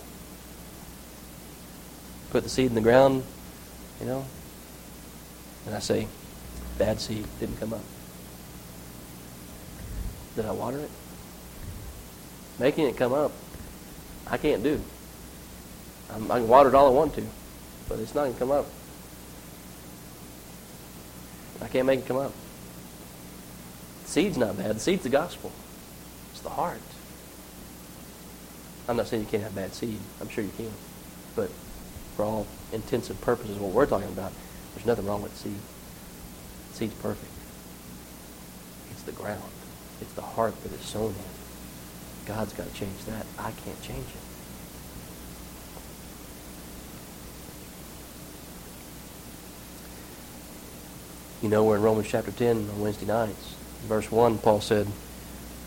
Put 2.31 2.43
the 2.43 2.49
seed 2.49 2.67
in 2.67 2.75
the 2.75 2.81
ground, 2.81 3.25
you 4.01 4.07
know, 4.07 4.25
and 5.67 5.75
I 5.75 5.79
say, 5.79 6.07
bad 6.79 7.01
seed 7.01 7.27
didn't 7.41 7.59
come 7.59 7.73
up. 7.73 7.83
Did 10.37 10.47
I 10.47 10.53
water 10.53 10.79
it? 10.79 10.91
Making 12.59 12.87
it 12.87 12.97
come 12.97 13.13
up, 13.13 13.33
I 14.27 14.37
can't 14.37 14.63
do. 14.63 14.81
I'm, 16.13 16.31
I 16.31 16.39
can 16.39 16.49
water 16.49 16.69
it 16.69 16.75
all 16.75 16.87
I 16.87 16.91
want 16.91 17.15
to, 17.15 17.25
but 17.89 17.99
it's 17.99 18.15
not 18.15 18.23
going 18.23 18.35
to 18.35 18.39
come 18.39 18.51
up. 18.51 18.67
I 21.61 21.69
can't 21.69 21.87
make 21.87 22.01
it 22.01 22.07
come 22.07 22.17
up. 22.17 22.33
The 24.05 24.11
seed's 24.11 24.39
not 24.39 24.57
bad. 24.57 24.77
The 24.77 24.81
seed's 24.81 25.03
the 25.03 25.09
gospel. 25.09 25.53
It's 26.31 26.41
the 26.41 26.51
heart. 26.51 26.81
I'm 28.89 28.97
not 28.97 29.07
saying 29.07 29.25
you 29.25 29.29
can't 29.29 29.43
have 29.43 29.55
bad 29.55 29.75
seed. 29.75 29.99
I'm 30.21 30.29
sure 30.29 30.45
you 30.45 30.53
can. 30.57 30.71
But 31.37 31.51
for 32.17 32.25
all 32.25 32.47
intents 32.73 33.11
and 33.11 33.21
purposes, 33.21 33.59
what 33.59 33.73
we're 33.73 33.87
talking 33.87 34.09
about, 34.09 34.33
there's 34.75 34.87
nothing 34.87 35.07
wrong 35.07 35.21
with 35.21 35.37
seed. 35.37 35.59
Seed's 36.79 36.95
perfect. 36.95 37.33
It's 38.93 39.03
the 39.03 39.11
ground. 39.11 39.43
It's 40.01 40.13
the 40.13 40.23
heart 40.23 40.55
that 40.63 40.71
is 40.71 40.81
sown 40.83 41.11
in. 41.11 41.15
God's 42.25 42.53
got 42.53 42.69
to 42.69 42.73
change 42.73 43.05
that. 43.07 43.27
I 43.37 43.51
can't 43.51 43.83
change 43.83 44.07
it. 44.07 44.23
You 51.43 51.49
know, 51.49 51.65
we're 51.65 51.79
in 51.79 51.83
Romans 51.83 52.07
chapter 52.07 52.31
10 52.31 52.57
on 52.57 52.81
Wednesday 52.81 53.07
nights. 53.07 53.57
Verse 53.89 54.13
1, 54.13 54.39
Paul 54.39 54.61
said, 54.61 54.87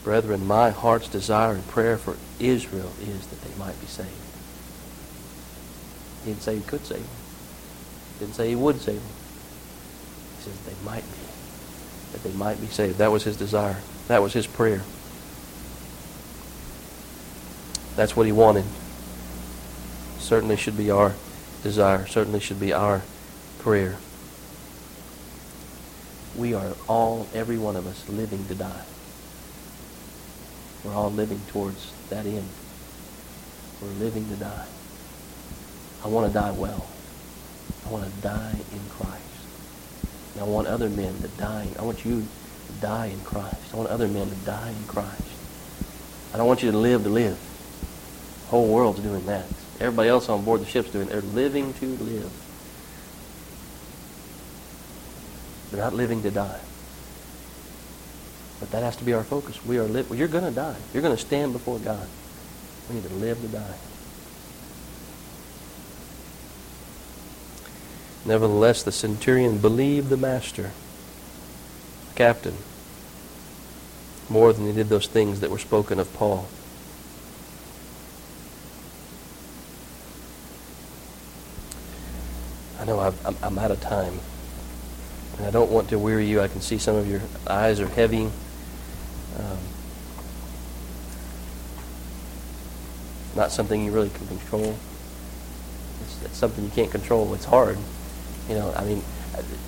Brethren, 0.06 0.48
my 0.48 0.70
heart's 0.70 1.10
desire 1.10 1.56
and 1.56 1.68
prayer 1.68 1.98
for 1.98 2.16
Israel 2.40 2.94
is 3.02 3.28
that 3.28 3.42
they 3.42 3.54
might 3.60 3.78
be 3.82 3.88
saved. 3.88 4.10
He 6.24 6.32
didn't 6.32 6.44
say 6.44 6.56
he 6.56 6.62
could 6.62 6.86
save 6.86 7.00
them. 7.00 7.08
He 8.14 8.20
didn't 8.20 8.36
say 8.36 8.48
he 8.48 8.56
would 8.56 8.80
save 8.80 9.02
them. 9.02 9.21
Says 10.42 10.60
they 10.62 10.86
might 10.86 11.04
be. 11.04 12.12
That 12.12 12.24
they 12.24 12.34
might 12.38 12.60
be 12.60 12.68
saved. 12.68 12.98
That 12.98 13.12
was 13.12 13.24
his 13.24 13.38
desire. 13.38 13.78
That 14.08 14.22
was 14.22 14.34
his 14.34 14.48
prayer. 14.48 14.82
That's 17.96 18.16
what 18.16 18.26
he 18.26 18.32
wanted. 18.32 18.66
Certainly 20.20 20.58
should 20.58 20.78
be 20.78 20.92
our 20.92 21.14
desire. 21.64 22.06
Certainly 22.08 22.40
should 22.40 22.60
be 22.60 22.74
our 22.74 23.02
prayer 23.60 23.98
we 26.36 26.54
are 26.54 26.74
all, 26.88 27.28
every 27.34 27.58
one 27.58 27.76
of 27.76 27.86
us, 27.88 28.08
living 28.08 28.46
to 28.48 28.56
die. 28.56 28.84
We're 30.84 30.94
all 30.94 31.12
living 31.12 31.42
towards 31.50 31.92
that 32.10 32.26
end. 32.26 32.48
We're 33.82 33.90
living 33.90 34.28
to 34.30 34.36
die. 34.36 34.66
I 36.04 36.08
want 36.08 36.28
to 36.28 36.34
die 36.34 36.52
well. 36.52 36.88
I 37.86 37.90
want 37.90 38.06
to 38.06 38.22
die 38.22 38.56
in 38.72 38.80
Christ. 38.90 39.31
I 40.40 40.44
want 40.44 40.68
other 40.68 40.90
men 40.90 41.14
to 41.22 41.28
die. 41.30 41.68
I 41.78 41.82
want 41.82 42.06
you 42.06 42.22
to 42.22 42.82
die 42.82 43.08
in 43.08 43.20
Christ. 43.22 43.74
I 43.74 43.78
want 43.78 43.90
other 43.90 44.08
men 44.08 44.30
to 44.30 44.36
die 44.46 44.70
in 44.70 44.84
Christ. 44.88 45.22
I 46.34 46.38
don't 46.38 46.48
want 46.48 46.64
you 46.64 46.72
to 46.72 46.78
live 46.78 47.04
to 47.04 47.10
live. 47.10 47.38
The 48.46 48.50
whole 48.52 48.68
world's 48.68 49.02
doing 49.02 49.26
that. 49.26 49.46
Everybody 49.80 50.10
else 50.10 50.30
on 50.30 50.46
board 50.46 50.62
the 50.62 50.66
ship's 50.66 50.92
doing 50.92 51.08
it. 51.08 51.12
They're 51.12 51.22
living 51.22 51.74
to 51.74 51.86
live. 51.86 52.32
They're 55.72 55.82
not 55.82 55.94
living 55.94 56.22
to 56.24 56.32
die. 56.32 56.60
But 58.60 58.72
that 58.72 58.84
has 58.84 58.96
to 58.98 59.04
be 59.04 59.14
our 59.14 59.24
focus. 59.24 59.64
We 59.66 59.80
are 59.80 59.86
li- 59.86 60.06
you're 60.14 60.28
going 60.28 60.44
to 60.44 60.52
die. 60.52 60.76
You're 60.94 61.02
going 61.02 61.16
to 61.16 61.22
stand 61.22 61.52
before 61.54 61.80
God. 61.80 62.08
We 62.90 62.96
need 62.96 63.08
to 63.08 63.14
live 63.16 63.42
to 63.42 63.48
die. 63.48 63.78
Nevertheless, 68.26 68.84
the 68.84 68.92
centurion 68.92 69.58
believed 69.58 70.10
the 70.10 70.18
master, 70.18 70.72
the 72.10 72.16
captain, 72.16 72.56
more 74.30 74.54
than 74.54 74.68
he 74.68 74.74
did 74.74 74.90
those 74.90 75.08
things 75.08 75.40
that 75.40 75.50
were 75.50 75.60
spoken 75.60 76.00
of 76.00 76.14
Paul. 76.14 76.48
I 82.80 82.86
know 82.86 83.00
i 83.00 83.14
am 83.46 83.60
out 83.60 83.70
of 83.70 83.80
time. 83.80 84.20
And 85.38 85.46
I 85.46 85.52
don't 85.52 85.72
want 85.72 85.90
to 85.90 86.00
weary 86.00 86.26
you. 86.26 86.42
I 86.42 86.48
can 86.48 86.62
see 86.62 86.78
some 86.78 86.96
of 86.96 87.08
your 87.08 87.22
eyes 87.48 87.80
are 87.80 87.88
heavy. 87.88 88.26
Um, 89.38 89.58
not 93.36 93.52
something 93.52 93.84
you 93.84 93.92
really 93.92 94.10
can 94.10 94.28
control. 94.28 94.76
It's, 96.02 96.24
it's, 96.26 96.38
something 96.38 96.64
you 96.64 96.72
can't 96.72 96.92
control. 96.92 97.34
It's 97.34 97.46
hard. 97.46 97.78
You 98.50 98.56
know, 98.56 98.74
I 98.76 98.84
mean, 98.84 99.04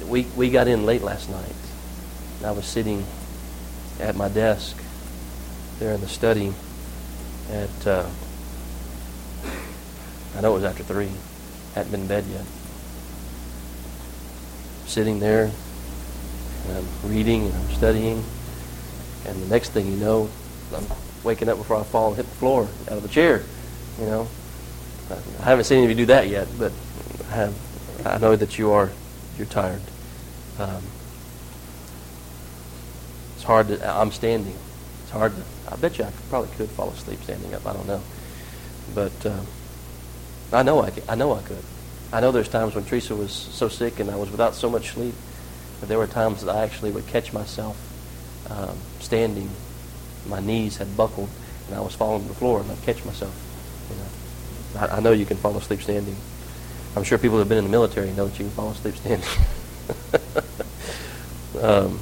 we, 0.07 0.23
we 0.35 0.49
got 0.49 0.67
in 0.67 0.85
late 0.85 1.01
last 1.01 1.29
night. 1.29 1.55
I 2.43 2.51
was 2.51 2.65
sitting 2.65 3.05
at 3.99 4.15
my 4.15 4.27
desk 4.27 4.77
there 5.79 5.93
in 5.93 6.01
the 6.01 6.09
study 6.09 6.53
at, 7.49 7.87
uh, 7.87 8.09
I 10.35 10.41
know 10.41 10.51
it 10.51 10.55
was 10.55 10.63
after 10.63 10.83
3. 10.83 11.09
Hadn't 11.75 11.91
been 11.91 12.01
in 12.01 12.07
bed 12.07 12.25
yet 12.25 12.45
sitting 14.93 15.19
there, 15.19 15.51
and 16.67 16.77
I'm 16.77 17.09
reading 17.09 17.47
and 17.47 17.53
I'm 17.55 17.69
studying, 17.71 18.23
and 19.25 19.41
the 19.41 19.47
next 19.47 19.69
thing 19.69 19.87
you 19.87 19.97
know, 19.97 20.29
I'm 20.75 20.85
waking 21.23 21.49
up 21.49 21.57
before 21.57 21.77
I 21.77 21.83
fall 21.83 22.09
and 22.09 22.17
hit 22.17 22.29
the 22.29 22.35
floor 22.35 22.67
out 22.87 22.97
of 22.97 23.01
the 23.01 23.09
chair. 23.09 23.41
You 23.99 24.05
know, 24.05 24.27
I 25.39 25.43
haven't 25.43 25.65
seen 25.65 25.79
any 25.79 25.85
of 25.85 25.89
you 25.89 25.95
do 25.95 26.05
that 26.07 26.27
yet, 26.27 26.47
but 26.59 26.71
I 27.31 27.35
have. 27.35 27.53
I 28.05 28.17
know 28.17 28.35
that 28.35 28.57
you 28.57 28.71
are. 28.71 28.91
You're 29.37 29.47
tired. 29.47 29.81
Um, 30.59 30.83
it's 33.35 33.43
hard 33.43 33.69
to. 33.69 33.89
I'm 33.89 34.11
standing. 34.11 34.55
It's 35.03 35.11
hard 35.11 35.33
to. 35.35 35.43
I 35.71 35.75
bet 35.77 35.97
you 35.97 36.05
I 36.05 36.11
probably 36.29 36.53
could 36.55 36.69
fall 36.69 36.89
asleep 36.89 37.23
standing 37.23 37.53
up. 37.53 37.65
I 37.65 37.73
don't 37.73 37.87
know, 37.87 38.01
but 38.93 39.25
um, 39.25 39.47
I 40.51 40.63
know 40.63 40.81
I. 40.81 40.91
Could, 40.91 41.03
I 41.07 41.15
know 41.15 41.33
I 41.33 41.41
could. 41.41 41.63
I 42.11 42.19
know 42.19 42.31
there's 42.31 42.49
times 42.49 42.75
when 42.75 42.85
Teresa 42.85 43.15
was 43.15 43.31
so 43.31 43.67
sick 43.69 43.99
and 43.99 44.11
I 44.11 44.15
was 44.15 44.29
without 44.29 44.53
so 44.53 44.69
much 44.69 44.91
sleep, 44.91 45.15
but 45.79 45.89
there 45.89 45.97
were 45.97 46.05
times 46.05 46.43
that 46.43 46.55
I 46.55 46.63
actually 46.63 46.91
would 46.91 47.07
catch 47.07 47.33
myself 47.33 47.75
um, 48.51 48.77
standing. 48.99 49.49
My 50.27 50.39
knees 50.39 50.77
had 50.77 50.95
buckled 50.95 51.29
and 51.67 51.75
I 51.75 51.81
was 51.81 51.95
falling 51.95 52.21
to 52.21 52.27
the 52.27 52.35
floor 52.35 52.61
and 52.61 52.71
I'd 52.71 52.81
catch 52.83 53.03
myself. 53.03 53.33
You 53.89 53.95
know, 54.79 54.87
I, 54.87 54.97
I 54.97 54.99
know 54.99 55.11
you 55.11 55.25
can 55.25 55.37
fall 55.37 55.57
asleep 55.57 55.81
standing. 55.81 56.15
I'm 56.95 57.03
sure 57.03 57.17
people 57.17 57.35
who 57.35 57.39
have 57.39 57.49
been 57.49 57.57
in 57.57 57.63
the 57.63 57.69
military 57.69 58.11
know 58.11 58.27
that 58.27 58.37
you 58.37 58.45
can 58.45 58.53
fall 58.53 58.69
asleep 58.69 58.95
standing. 58.95 59.27
um, 61.61 61.99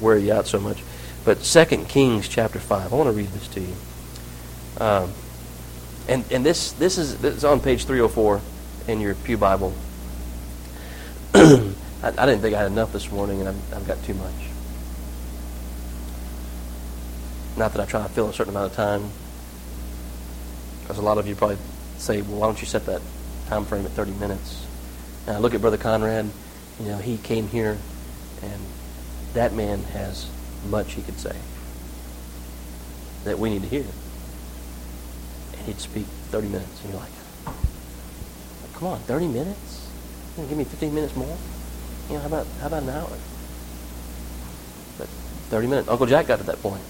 wear 0.00 0.16
you 0.16 0.32
out 0.32 0.46
so 0.46 0.58
much. 0.58 0.82
But 1.24 1.42
2 1.42 1.64
Kings 1.84 2.28
chapter 2.28 2.58
5, 2.58 2.92
I 2.92 2.96
want 2.96 3.08
to 3.08 3.12
read 3.12 3.28
this 3.28 3.46
to 3.48 3.60
you. 3.60 3.74
Um, 4.78 5.12
and 6.08 6.24
and 6.32 6.44
this, 6.44 6.72
this, 6.72 6.98
is, 6.98 7.18
this 7.18 7.36
is 7.36 7.44
on 7.44 7.60
page 7.60 7.84
304 7.84 8.40
in 8.88 9.00
your 9.00 9.14
Pew 9.14 9.36
Bible. 9.36 9.72
I, 11.34 11.72
I, 12.02 12.26
didn't 12.26 12.40
think 12.40 12.56
I 12.56 12.62
had 12.62 12.72
enough 12.72 12.92
this 12.92 13.12
morning, 13.12 13.38
and 13.40 13.48
I've, 13.50 13.74
I've, 13.74 13.86
got 13.86 14.02
too 14.02 14.14
much. 14.14 14.34
Not 17.56 17.72
that 17.72 17.80
I 17.80 17.86
try 17.86 18.02
to 18.02 18.08
fill 18.08 18.28
a 18.28 18.32
certain 18.32 18.52
amount 18.52 18.72
of 18.72 18.76
time, 18.76 19.10
because 20.80 20.98
a 20.98 21.02
lot 21.02 21.18
of 21.18 21.28
you 21.28 21.36
probably 21.36 21.58
say, 21.98 22.22
well, 22.22 22.40
why 22.40 22.46
don't 22.46 22.60
you 22.60 22.66
set 22.66 22.86
that 22.86 23.00
time 23.52 23.66
frame 23.66 23.84
at 23.84 23.92
30 23.92 24.12
minutes? 24.12 24.66
I 25.28 25.36
look 25.36 25.52
at 25.52 25.60
Brother 25.60 25.76
Conrad, 25.76 26.26
you 26.80 26.86
know, 26.86 26.96
he 26.96 27.18
came 27.18 27.48
here, 27.48 27.76
and 28.42 28.62
that 29.34 29.52
man 29.52 29.82
has 29.92 30.26
much 30.70 30.94
he 30.94 31.02
could 31.02 31.18
say 31.18 31.36
that 33.24 33.38
we 33.38 33.50
need 33.50 33.60
to 33.60 33.68
hear. 33.68 33.84
And 35.52 35.60
he'd 35.66 35.80
speak 35.80 36.06
30 36.30 36.48
minutes, 36.48 36.80
and 36.82 36.92
you're 36.92 37.00
like, 37.00 37.12
Come 38.72 38.88
on, 38.88 38.98
30 39.00 39.28
minutes? 39.28 39.90
You 40.38 40.46
give 40.46 40.56
me 40.56 40.64
15 40.64 40.94
minutes 40.94 41.14
more? 41.14 41.36
You 42.08 42.14
know, 42.14 42.20
how 42.20 42.26
about 42.26 42.46
how 42.60 42.66
about 42.68 42.82
an 42.82 42.88
hour? 42.88 43.10
But 44.98 45.08
30 45.50 45.66
minutes. 45.68 45.88
Uncle 45.88 46.06
Jack 46.06 46.26
got 46.26 46.38
to 46.38 46.44
that 46.44 46.60
point. 46.62 46.82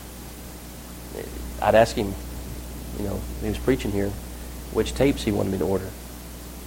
I'd 1.60 1.74
ask 1.74 1.96
him, 1.96 2.14
you 2.98 3.04
know, 3.04 3.20
he 3.42 3.48
was 3.48 3.58
preaching 3.58 3.90
here, 3.90 4.10
which 4.72 4.94
tapes 4.94 5.24
he 5.24 5.32
wanted 5.32 5.52
me 5.52 5.58
to 5.58 5.64
order. 5.64 5.90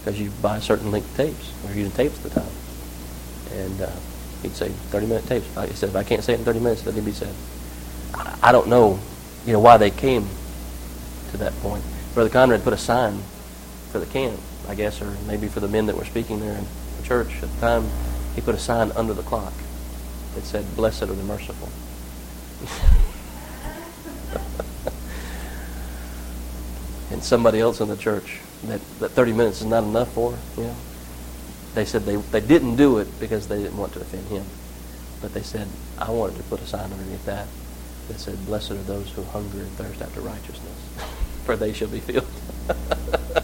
Because 0.06 0.22
you 0.22 0.30
buy 0.42 0.60
certain 0.60 0.92
length 0.92 1.18
tapes. 1.18 1.52
We 1.64 1.74
are 1.74 1.76
using 1.76 1.92
tapes 1.92 2.24
at 2.24 2.32
the 2.32 2.40
time. 2.40 2.52
And 3.54 3.82
uh, 3.82 3.90
he'd 4.44 4.56
say 4.56 4.70
30 4.70 5.08
minute 5.08 5.26
tapes. 5.26 5.48
He 5.48 5.76
said, 5.76 5.90
if 5.90 5.96
I 5.96 6.04
can't 6.04 6.24
say 6.24 6.34
it 6.34 6.40
in 6.40 6.46
30 6.46 6.60
minutes, 6.60 6.86
need 6.86 6.94
to 6.94 7.02
be 7.02 7.12
said. 7.12 7.34
I 8.44 8.52
don't 8.52 8.68
know, 8.68 9.00
you 9.48 9.54
know, 9.54 9.60
why 9.60 9.78
they 9.78 9.90
came 9.90 10.28
to 11.32 11.38
that 11.38 11.54
point. 11.62 11.84
Brother 12.14 12.30
Conrad 12.30 12.64
put 12.64 12.74
a 12.74 12.78
sign 12.78 13.20
for 13.92 14.00
the 14.00 14.06
camp 14.06 14.40
I 14.68 14.76
guess, 14.76 15.02
or 15.02 15.16
maybe 15.28 15.48
for 15.48 15.60
the 15.60 15.68
men 15.68 15.86
that 15.88 15.96
were 15.96 16.06
speaking 16.06 16.40
there 16.40 16.56
in 16.56 16.66
the 16.98 17.08
church 17.08 17.44
at 17.44 17.54
the 17.54 17.60
time, 17.60 17.88
he 18.34 18.42
put 18.42 18.56
a 18.56 18.60
sign 18.60 18.92
under 18.94 19.14
the 19.14 19.24
clock 19.24 19.54
that 20.34 20.44
said, 20.44 20.76
Blessed 20.76 21.04
are 21.04 21.08
the 21.08 21.24
merciful. 21.24 21.70
and 27.12 27.24
somebody 27.24 27.60
else 27.60 27.80
in 27.80 27.88
the 27.88 27.96
church 27.96 28.40
that, 28.68 28.82
that 29.00 29.12
30 29.12 29.34
minutes 29.34 29.62
is 29.62 29.68
not 29.68 29.84
enough 29.84 30.12
for, 30.14 30.38
you 30.58 30.64
know, 30.64 30.76
they 31.74 31.86
said 31.86 32.04
they, 32.04 32.16
they 32.16 32.42
didn't 32.42 32.76
do 32.76 33.00
it 33.00 33.20
because 33.20 33.48
they 33.48 33.62
didn't 33.62 33.78
want 33.78 33.94
to 33.94 34.02
offend 34.02 34.28
him. 34.28 34.46
But 35.22 35.34
they 35.34 35.42
said, 35.42 35.68
I 35.98 36.12
wanted 36.12 36.38
to 36.38 36.44
put 36.44 36.62
a 36.62 36.66
sign 36.66 36.92
underneath 36.92 37.26
that 37.26 37.48
that 38.08 38.20
said, 38.20 38.46
Blessed 38.46 38.72
are 38.72 38.76
those 38.76 39.10
who 39.12 39.24
hunger 39.24 39.60
and 39.60 39.72
thirst 39.72 40.02
after 40.02 40.22
righteousness, 40.22 40.90
for 41.46 41.56
they 41.56 41.74
shall 41.74 41.90
be 41.90 42.00
filled. 42.00 42.28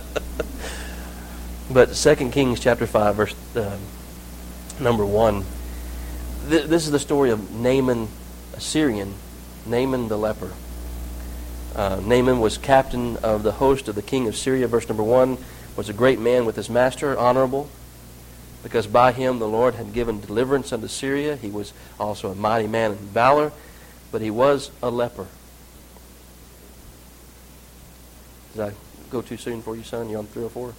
But 1.74 1.93
2 1.93 2.15
Kings 2.32 2.59
chapter 2.59 2.86
5, 2.86 3.15
verse 3.15 3.36
uh, 3.55 3.78
number 4.82 5.05
1, 5.05 5.45
th- 6.49 6.65
this 6.65 6.86
is 6.86 6.91
the 6.91 6.99
story 6.99 7.30
of 7.30 7.51
Naaman, 7.51 8.09
a 8.53 8.59
Syrian, 8.59 9.13
Naaman 9.65 10.09
the 10.09 10.17
leper. 10.17 10.51
Uh, 11.76 12.01
Naaman 12.03 12.39
was 12.39 12.57
captain 12.57 13.17
of 13.17 13.43
the 13.43 13.53
host 13.53 13.88
of 13.88 13.95
the 13.95 14.01
king 14.01 14.28
of 14.28 14.36
Syria. 14.36 14.67
Verse 14.67 14.88
number 14.88 15.03
1 15.03 15.38
was 15.78 15.88
a 15.88 15.93
great 15.93 16.19
man 16.19 16.45
with 16.45 16.55
his 16.55 16.69
master, 16.69 17.17
honorable, 17.17 17.69
because 18.61 18.88
by 18.88 19.11
him 19.13 19.39
the 19.39 19.47
Lord 19.47 19.76
had 19.76 19.93
given 19.93 20.19
deliverance 20.19 20.74
unto 20.74 20.88
Syria. 20.88 21.38
He 21.38 21.49
was 21.49 21.74
also 21.99 22.32
a 22.32 22.36
mighty 22.36 22.67
man 22.67 22.91
in 22.91 22.97
valor, 22.97 23.53
but 24.11 24.22
he 24.22 24.30
was 24.30 24.72
a 24.84 24.89
leper. 24.89 25.28
Did 28.53 28.61
I 28.61 28.74
go 29.09 29.22
too 29.22 29.38
soon 29.38 29.61
for 29.61 29.78
you, 29.78 29.84
son? 29.84 30.09
You 30.09 30.17
on 30.17 30.26
304? 30.28 30.74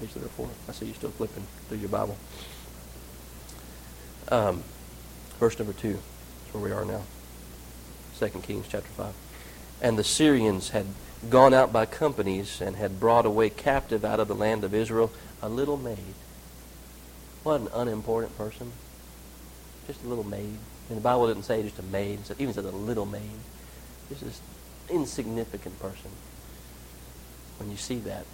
Page 0.00 0.10
3 0.10 0.22
or 0.22 0.28
4. 0.28 0.48
I 0.68 0.72
see 0.72 0.86
you 0.86 0.94
still 0.94 1.10
flipping 1.10 1.46
through 1.68 1.78
your 1.78 1.88
Bible. 1.88 2.16
Um, 4.30 4.64
verse 5.38 5.56
number 5.60 5.74
2. 5.74 5.92
That's 5.92 6.54
where 6.54 6.62
we 6.64 6.72
are 6.72 6.84
now. 6.84 7.02
2 8.18 8.28
Kings 8.40 8.66
chapter 8.68 8.88
5. 8.88 9.14
And 9.82 9.98
the 9.98 10.04
Syrians 10.04 10.70
had 10.70 10.86
gone 11.28 11.52
out 11.52 11.72
by 11.72 11.86
companies 11.86 12.60
and 12.60 12.76
had 12.76 13.00
brought 13.00 13.26
away 13.26 13.50
captive 13.50 14.04
out 14.04 14.20
of 14.20 14.28
the 14.28 14.34
land 14.34 14.62
of 14.62 14.72
Israel 14.72 15.10
a 15.42 15.48
little 15.48 15.76
maid. 15.76 16.14
What 17.42 17.60
an 17.60 17.68
unimportant 17.74 18.38
person. 18.38 18.72
Just 19.88 20.04
a 20.04 20.06
little 20.06 20.24
maid. 20.24 20.56
And 20.88 20.96
the 20.96 21.02
Bible 21.02 21.26
didn't 21.26 21.42
say 21.42 21.62
just 21.64 21.80
a 21.80 21.82
maid. 21.82 22.20
It 22.30 22.40
even 22.40 22.54
said 22.54 22.64
a 22.64 22.70
little 22.70 23.06
maid. 23.06 23.40
Just 24.08 24.22
this 24.22 24.40
insignificant 24.88 25.80
person. 25.80 26.10
When 27.58 27.70
you 27.70 27.76
see 27.76 27.98
that, 28.00 28.24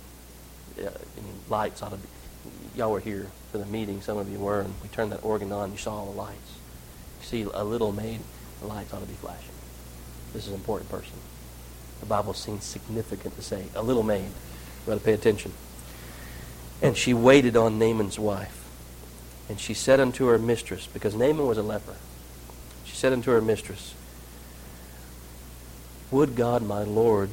I 0.77 0.83
mean, 0.83 1.41
lights 1.49 1.83
ought 1.83 1.91
to 1.91 1.97
be. 1.97 2.09
Y'all 2.77 2.93
were 2.93 3.01
here 3.01 3.29
for 3.51 3.59
the 3.59 3.67
meeting. 3.67 4.03
Some 4.03 4.19
of 4.19 4.31
you 4.31 4.39
were, 4.39 4.61
and 4.61 4.75
we 4.83 4.89
turned 4.91 5.13
that 5.13 5.25
organ 5.25 5.51
on. 5.51 5.73
You 5.73 5.79
saw 5.79 5.97
all 5.97 6.13
the 6.13 6.19
lights. 6.19 6.53
You 7.21 7.27
see 7.27 7.43
a 7.43 7.65
little 7.65 7.93
maid. 7.93 8.21
The 8.61 8.67
lights 8.67 8.93
ought 8.93 9.01
to 9.01 9.07
be 9.07 9.15
flashing. 9.15 9.55
This 10.35 10.45
is 10.45 10.49
an 10.49 10.55
important 10.55 10.91
person. 10.91 11.15
The 12.01 12.07
Bible 12.07 12.35
seems 12.35 12.65
significant 12.65 13.37
to 13.37 13.43
say. 13.43 13.65
A 13.75 13.83
little 13.83 14.03
maid. 14.03 14.27
You 14.27 14.87
got 14.87 14.99
to 14.99 15.05
pay 15.05 15.13
attention. 15.13 15.53
And 16.81 16.97
she 16.97 17.13
waited 17.13 17.57
on 17.57 17.79
Naaman's 17.79 18.19
wife. 18.19 18.55
And 19.49 19.59
she 19.59 19.75
said 19.75 19.99
unto 19.99 20.27
her 20.27 20.39
mistress, 20.39 20.87
because 20.87 21.15
Naaman 21.15 21.47
was 21.47 21.59
a 21.59 21.63
leper, 21.63 21.97
she 22.85 22.95
said 22.95 23.13
unto 23.13 23.31
her 23.31 23.41
mistress, 23.41 23.95
Would 26.11 26.37
God 26.37 26.63
my 26.63 26.83
Lord 26.83 27.31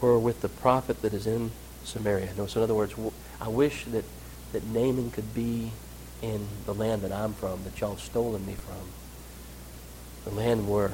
were 0.00 0.18
with 0.18 0.40
the 0.40 0.48
prophet 0.48 1.02
that 1.02 1.12
is 1.12 1.26
in 1.26 1.50
Samaria. 1.84 2.30
No, 2.36 2.46
so 2.46 2.60
in 2.60 2.64
other 2.64 2.74
words, 2.74 2.94
I 3.40 3.48
wish 3.48 3.84
that, 3.86 4.04
that 4.52 4.64
Naaman 4.66 5.10
could 5.10 5.34
be 5.34 5.72
in 6.22 6.46
the 6.66 6.74
land 6.74 7.02
that 7.02 7.12
I'm 7.12 7.32
from, 7.34 7.64
that 7.64 7.80
y'all 7.80 7.90
have 7.90 8.00
stolen 8.00 8.44
me 8.46 8.54
from. 8.54 8.74
The 10.24 10.38
land 10.38 10.68
where, 10.68 10.92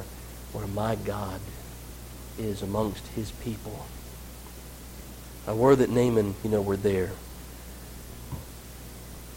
where 0.53 0.67
my 0.67 0.95
God 0.95 1.41
is 2.39 2.63
amongst 2.63 3.07
his 3.09 3.31
people. 3.31 3.87
I 5.47 5.53
were 5.53 5.77
that 5.77 5.91
Naaman, 5.91 6.35
you 6.43 6.51
know, 6.51 6.61
were 6.61 6.77
there. 6.77 7.13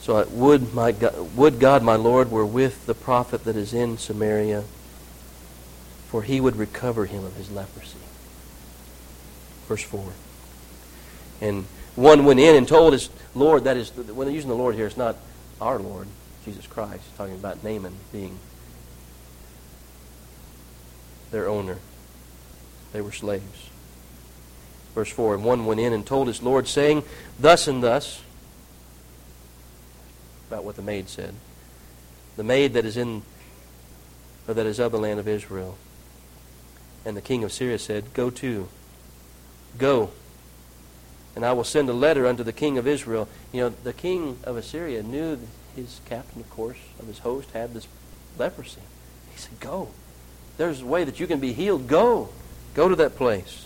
So 0.01 0.17
I, 0.17 0.23
would, 0.23 0.73
my 0.73 0.91
God, 0.91 1.35
would 1.35 1.59
God, 1.59 1.83
my 1.83 1.95
Lord, 1.95 2.31
were 2.31 2.45
with 2.45 2.85
the 2.85 2.95
prophet 2.95 3.43
that 3.43 3.55
is 3.55 3.73
in 3.73 3.97
Samaria, 3.97 4.63
for 6.07 6.23
he 6.23 6.41
would 6.41 6.55
recover 6.55 7.05
him 7.05 7.23
of 7.23 7.35
his 7.35 7.51
leprosy. 7.51 7.97
Verse 9.67 9.83
4. 9.83 10.11
And 11.41 11.65
one 11.95 12.25
went 12.25 12.39
in 12.39 12.55
and 12.55 12.67
told 12.67 12.93
his 12.93 13.09
Lord, 13.35 13.65
that 13.65 13.77
is, 13.77 13.91
when 13.91 14.25
they're 14.25 14.35
using 14.35 14.49
the 14.49 14.55
Lord 14.55 14.73
here, 14.75 14.87
it's 14.87 14.97
not 14.97 15.17
our 15.61 15.77
Lord, 15.77 16.07
Jesus 16.45 16.65
Christ, 16.65 17.03
talking 17.17 17.35
about 17.35 17.63
Naaman 17.63 17.93
being 18.11 18.39
their 21.31 21.47
owner. 21.47 21.77
They 22.93 23.01
were 23.01 23.11
slaves. 23.11 23.69
Verse 24.95 25.11
4 25.11 25.35
And 25.35 25.43
one 25.43 25.65
went 25.65 25.79
in 25.79 25.93
and 25.93 26.05
told 26.05 26.27
his 26.27 26.41
Lord, 26.41 26.67
saying, 26.67 27.03
Thus 27.39 27.67
and 27.67 27.83
thus, 27.83 28.21
about 30.47 30.63
what 30.63 30.75
the 30.75 30.81
maid 30.81 31.09
said. 31.09 31.35
The 32.35 32.43
maid 32.43 32.73
that 32.73 32.85
is 32.85 32.97
in, 32.97 33.21
or 34.47 34.53
that 34.53 34.65
is 34.65 34.79
of 34.79 34.91
the 34.91 34.99
land 34.99 35.19
of 35.19 35.27
Israel. 35.27 35.77
And 37.05 37.15
the 37.15 37.21
king 37.21 37.43
of 37.43 37.51
Syria 37.51 37.79
said, 37.79 38.13
Go 38.13 38.29
to, 38.31 38.67
go, 39.77 40.11
and 41.35 41.45
I 41.45 41.53
will 41.53 41.63
send 41.63 41.89
a 41.89 41.93
letter 41.93 42.27
unto 42.27 42.43
the 42.43 42.51
king 42.51 42.77
of 42.77 42.87
Israel. 42.87 43.27
You 43.53 43.61
know, 43.61 43.69
the 43.69 43.93
king 43.93 44.37
of 44.43 44.57
Assyria 44.57 45.03
knew 45.03 45.39
his 45.75 46.01
captain, 46.05 46.41
of 46.41 46.49
course, 46.49 46.77
of 46.99 47.07
his 47.07 47.19
host 47.19 47.51
had 47.51 47.73
this 47.73 47.87
leprosy. 48.37 48.81
He 49.31 49.37
said, 49.39 49.59
Go. 49.59 49.89
There's 50.57 50.81
a 50.81 50.85
way 50.85 51.05
that 51.05 51.19
you 51.19 51.27
can 51.27 51.39
be 51.39 51.53
healed. 51.53 51.87
Go. 51.87 52.29
Go 52.73 52.89
to 52.89 52.95
that 52.97 53.15
place. 53.15 53.65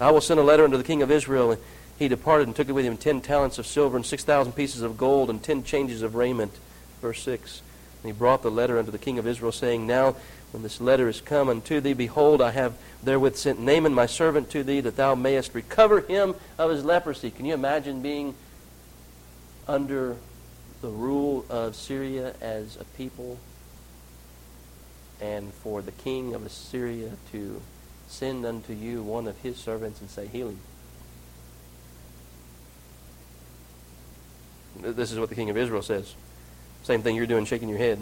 I 0.00 0.10
will 0.10 0.20
send 0.20 0.40
a 0.40 0.42
letter 0.42 0.64
unto 0.64 0.76
the 0.76 0.84
king 0.84 1.02
of 1.02 1.10
Israel. 1.10 1.52
And 1.52 1.60
he 1.98 2.08
departed 2.08 2.46
and 2.46 2.54
took 2.54 2.68
with 2.68 2.84
him 2.84 2.96
ten 2.96 3.20
talents 3.20 3.58
of 3.58 3.66
silver 3.66 3.96
and 3.96 4.06
six 4.06 4.24
thousand 4.24 4.52
pieces 4.52 4.82
of 4.82 4.96
gold 4.96 5.30
and 5.30 5.42
ten 5.42 5.62
changes 5.62 6.02
of 6.02 6.14
raiment. 6.14 6.58
Verse 7.00 7.22
6. 7.22 7.62
And 8.02 8.12
he 8.12 8.16
brought 8.16 8.42
the 8.42 8.50
letter 8.50 8.78
unto 8.78 8.90
the 8.90 8.98
king 8.98 9.18
of 9.18 9.26
Israel, 9.26 9.52
saying, 9.52 9.86
Now 9.86 10.14
when 10.52 10.62
this 10.62 10.80
letter 10.80 11.08
is 11.08 11.20
come 11.20 11.48
unto 11.48 11.80
thee, 11.80 11.92
behold, 11.92 12.40
I 12.40 12.52
have 12.52 12.74
therewith 13.02 13.36
sent 13.36 13.60
Naaman 13.60 13.92
my 13.92 14.06
servant 14.06 14.50
to 14.50 14.62
thee, 14.62 14.80
that 14.80 14.96
thou 14.96 15.14
mayest 15.14 15.54
recover 15.54 16.00
him 16.00 16.34
of 16.56 16.70
his 16.70 16.84
leprosy. 16.84 17.30
Can 17.30 17.44
you 17.44 17.54
imagine 17.54 18.00
being 18.00 18.34
under 19.66 20.16
the 20.80 20.88
rule 20.88 21.44
of 21.50 21.74
Syria 21.74 22.34
as 22.40 22.76
a 22.76 22.84
people, 22.96 23.38
and 25.20 25.52
for 25.52 25.82
the 25.82 25.92
king 25.92 26.34
of 26.34 26.46
Assyria 26.46 27.10
to 27.32 27.60
send 28.08 28.44
unto 28.44 28.72
you 28.72 29.02
one 29.02 29.26
of 29.26 29.38
his 29.38 29.56
servants 29.56 30.00
and 30.00 30.10
say, 30.10 30.26
Heal 30.26 30.48
him? 30.48 30.60
This 34.80 35.12
is 35.12 35.18
what 35.18 35.28
the 35.28 35.34
king 35.34 35.50
of 35.50 35.56
Israel 35.56 35.82
says. 35.82 36.14
Same 36.82 37.02
thing 37.02 37.16
you're 37.16 37.26
doing, 37.26 37.44
shaking 37.44 37.68
your 37.68 37.78
head. 37.78 37.98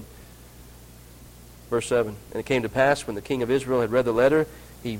Verse 1.70 1.86
7. 1.86 2.14
And 2.30 2.40
it 2.40 2.46
came 2.46 2.62
to 2.62 2.68
pass 2.68 3.07
when 3.07 3.16
the 3.16 3.22
king 3.22 3.42
of 3.42 3.50
Israel 3.50 3.80
had 3.80 3.90
read 3.90 4.04
the 4.04 4.12
letter, 4.12 4.46
he 4.82 4.98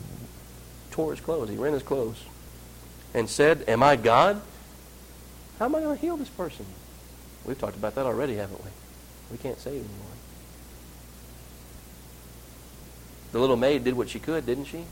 tore 0.90 1.12
his 1.12 1.20
clothes, 1.20 1.50
he 1.50 1.57
rent 1.57 1.74
his 1.74 1.82
clothes, 1.82 2.24
and 3.14 3.28
said, 3.28 3.64
Am 3.68 3.82
I 3.82 3.96
God? 3.96 4.40
How 5.59 5.66
am 5.66 5.74
I 5.74 5.80
going 5.80 5.96
to 5.96 6.00
heal 6.00 6.16
this 6.16 6.28
person? 6.28 6.66
We've 7.44 7.59
talked 7.59 7.76
about 7.76 7.94
that 7.94 8.07
already, 8.07 8.36
haven't 8.36 8.62
we? 8.64 8.70
We 9.32 9.38
can't 9.38 9.59
save 9.59 9.74
anyone. 9.74 10.16
The 13.32 13.38
little 13.38 13.57
maid 13.57 13.84
did 13.84 13.94
what 13.94 14.09
she 14.09 14.18
could, 14.18 14.46
didn't 14.46 14.64
she? 14.64 14.84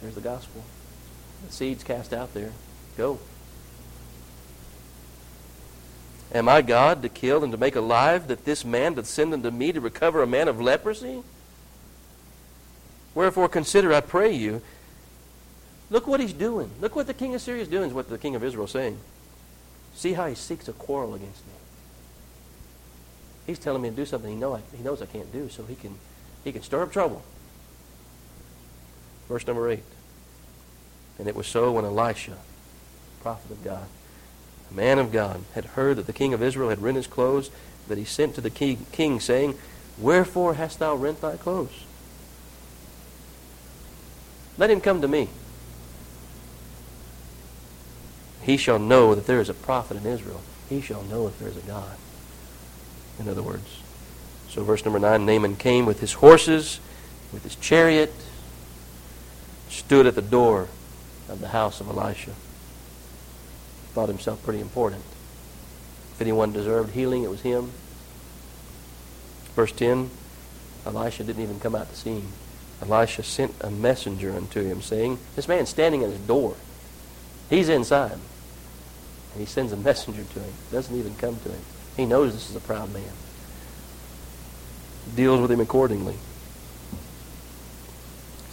There's 0.00 0.14
the 0.14 0.20
gospel. 0.20 0.62
The 1.46 1.52
seed's 1.52 1.84
cast 1.84 2.12
out 2.12 2.34
there. 2.34 2.52
Go. 2.96 3.18
Am 6.32 6.48
I 6.48 6.62
God 6.62 7.02
to 7.02 7.08
kill 7.08 7.42
and 7.42 7.52
to 7.52 7.58
make 7.58 7.74
alive 7.74 8.28
that 8.28 8.44
this 8.44 8.64
man 8.64 8.94
doth 8.94 9.06
send 9.06 9.32
unto 9.32 9.50
me 9.50 9.72
to 9.72 9.80
recover 9.80 10.22
a 10.22 10.26
man 10.26 10.48
of 10.48 10.60
leprosy? 10.60 11.22
Wherefore 13.14 13.48
consider, 13.48 13.92
I 13.92 14.00
pray 14.00 14.32
you, 14.32 14.62
look 15.90 16.06
what 16.06 16.20
he's 16.20 16.32
doing. 16.32 16.70
Look 16.80 16.94
what 16.94 17.08
the 17.08 17.14
king 17.14 17.34
of 17.34 17.40
Syria 17.40 17.62
is 17.62 17.68
doing, 17.68 17.88
is 17.88 17.94
what 17.94 18.08
the 18.08 18.18
king 18.18 18.36
of 18.36 18.44
Israel 18.44 18.66
is 18.66 18.70
saying. 18.70 18.98
See 19.94 20.12
how 20.12 20.28
he 20.28 20.36
seeks 20.36 20.68
a 20.68 20.72
quarrel 20.72 21.14
against 21.14 21.44
me. 21.46 21.52
He's 23.46 23.58
telling 23.58 23.82
me 23.82 23.90
to 23.90 23.96
do 23.96 24.06
something 24.06 24.30
he, 24.30 24.36
know 24.36 24.54
I, 24.54 24.60
he 24.76 24.84
knows 24.84 25.02
I 25.02 25.06
can't 25.06 25.32
do, 25.32 25.48
so 25.48 25.64
he 25.64 25.74
can, 25.74 25.96
he 26.44 26.52
can 26.52 26.62
stir 26.62 26.84
up 26.84 26.92
trouble. 26.92 27.24
Verse 29.30 29.46
number 29.46 29.70
8. 29.70 29.78
And 31.20 31.28
it 31.28 31.36
was 31.36 31.46
so 31.46 31.70
when 31.70 31.84
Elisha, 31.84 32.36
prophet 33.22 33.52
of 33.52 33.62
God, 33.62 33.86
a 34.68 34.74
man 34.74 34.98
of 34.98 35.12
God, 35.12 35.44
had 35.54 35.66
heard 35.66 35.98
that 35.98 36.06
the 36.06 36.12
king 36.12 36.34
of 36.34 36.42
Israel 36.42 36.68
had 36.68 36.82
rent 36.82 36.96
his 36.96 37.06
clothes, 37.06 37.48
that 37.86 37.96
he 37.96 38.04
sent 38.04 38.34
to 38.34 38.40
the 38.40 38.50
king, 38.50 39.20
saying, 39.20 39.56
Wherefore 39.98 40.54
hast 40.54 40.80
thou 40.80 40.96
rent 40.96 41.20
thy 41.20 41.36
clothes? 41.36 41.84
Let 44.58 44.68
him 44.68 44.80
come 44.80 45.00
to 45.00 45.08
me. 45.08 45.28
He 48.42 48.56
shall 48.56 48.80
know 48.80 49.14
that 49.14 49.28
there 49.28 49.40
is 49.40 49.48
a 49.48 49.54
prophet 49.54 49.96
in 49.96 50.06
Israel. 50.06 50.40
He 50.68 50.80
shall 50.80 51.04
know 51.04 51.28
if 51.28 51.38
there 51.38 51.48
is 51.48 51.56
a 51.56 51.60
God. 51.60 51.96
In 53.20 53.28
other 53.28 53.42
words. 53.42 53.80
So 54.48 54.64
verse 54.64 54.84
number 54.84 54.98
9, 54.98 55.24
Naaman 55.24 55.54
came 55.54 55.86
with 55.86 56.00
his 56.00 56.14
horses, 56.14 56.80
with 57.32 57.44
his 57.44 57.54
chariot, 57.54 58.12
stood 59.70 60.06
at 60.06 60.14
the 60.14 60.22
door 60.22 60.68
of 61.28 61.40
the 61.40 61.48
house 61.48 61.80
of 61.80 61.88
Elisha 61.88 62.32
thought 63.92 64.08
himself 64.08 64.42
pretty 64.44 64.60
important. 64.60 65.02
If 66.14 66.20
anyone 66.20 66.52
deserved 66.52 66.94
healing, 66.94 67.24
it 67.24 67.30
was 67.30 67.42
him. 67.42 67.72
Verse 69.54 69.72
10 69.72 70.10
Elisha 70.86 71.24
didn't 71.24 71.42
even 71.42 71.60
come 71.60 71.74
out 71.74 71.90
to 71.90 71.96
see 71.96 72.20
him. 72.20 72.28
Elisha 72.80 73.22
sent 73.22 73.54
a 73.60 73.70
messenger 73.70 74.32
unto 74.32 74.62
him, 74.62 74.80
saying, 74.80 75.18
This 75.36 75.48
man's 75.48 75.68
standing 75.68 76.02
at 76.02 76.10
his 76.10 76.20
door. 76.20 76.54
He's 77.50 77.68
inside. 77.68 78.12
And 78.12 79.40
he 79.40 79.44
sends 79.44 79.72
a 79.72 79.76
messenger 79.76 80.24
to 80.24 80.40
him. 80.40 80.52
Doesn't 80.72 80.96
even 80.96 81.14
come 81.16 81.38
to 81.40 81.50
him. 81.50 81.60
He 81.96 82.06
knows 82.06 82.32
this 82.32 82.48
is 82.48 82.56
a 82.56 82.60
proud 82.60 82.92
man. 82.92 83.12
Deals 85.14 85.40
with 85.40 85.50
him 85.50 85.60
accordingly. 85.60 86.14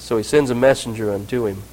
So 0.07 0.15
he 0.15 0.23
sends 0.23 0.49
a 0.49 0.55
messenger 0.55 1.11
unto 1.11 1.47
him. 1.47 1.63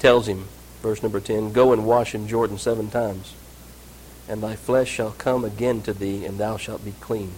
Tells 0.00 0.26
him, 0.26 0.48
Verse 0.82 1.00
number 1.00 1.20
10 1.20 1.52
Go 1.52 1.72
and 1.72 1.86
wash 1.86 2.16
in 2.16 2.26
Jordan 2.26 2.58
seven 2.58 2.90
times, 2.90 3.34
and 4.28 4.42
thy 4.42 4.56
flesh 4.56 4.90
shall 4.90 5.12
come 5.12 5.44
again 5.44 5.82
to 5.82 5.92
thee, 5.92 6.24
and 6.24 6.38
thou 6.38 6.56
shalt 6.56 6.84
be 6.84 6.94
clean. 7.00 7.30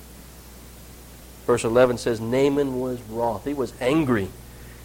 Verse 1.44 1.64
11 1.64 1.98
says 1.98 2.18
Naaman 2.18 2.80
was 2.80 2.98
wroth. 3.02 3.44
He 3.44 3.52
was 3.52 3.74
angry. 3.78 4.28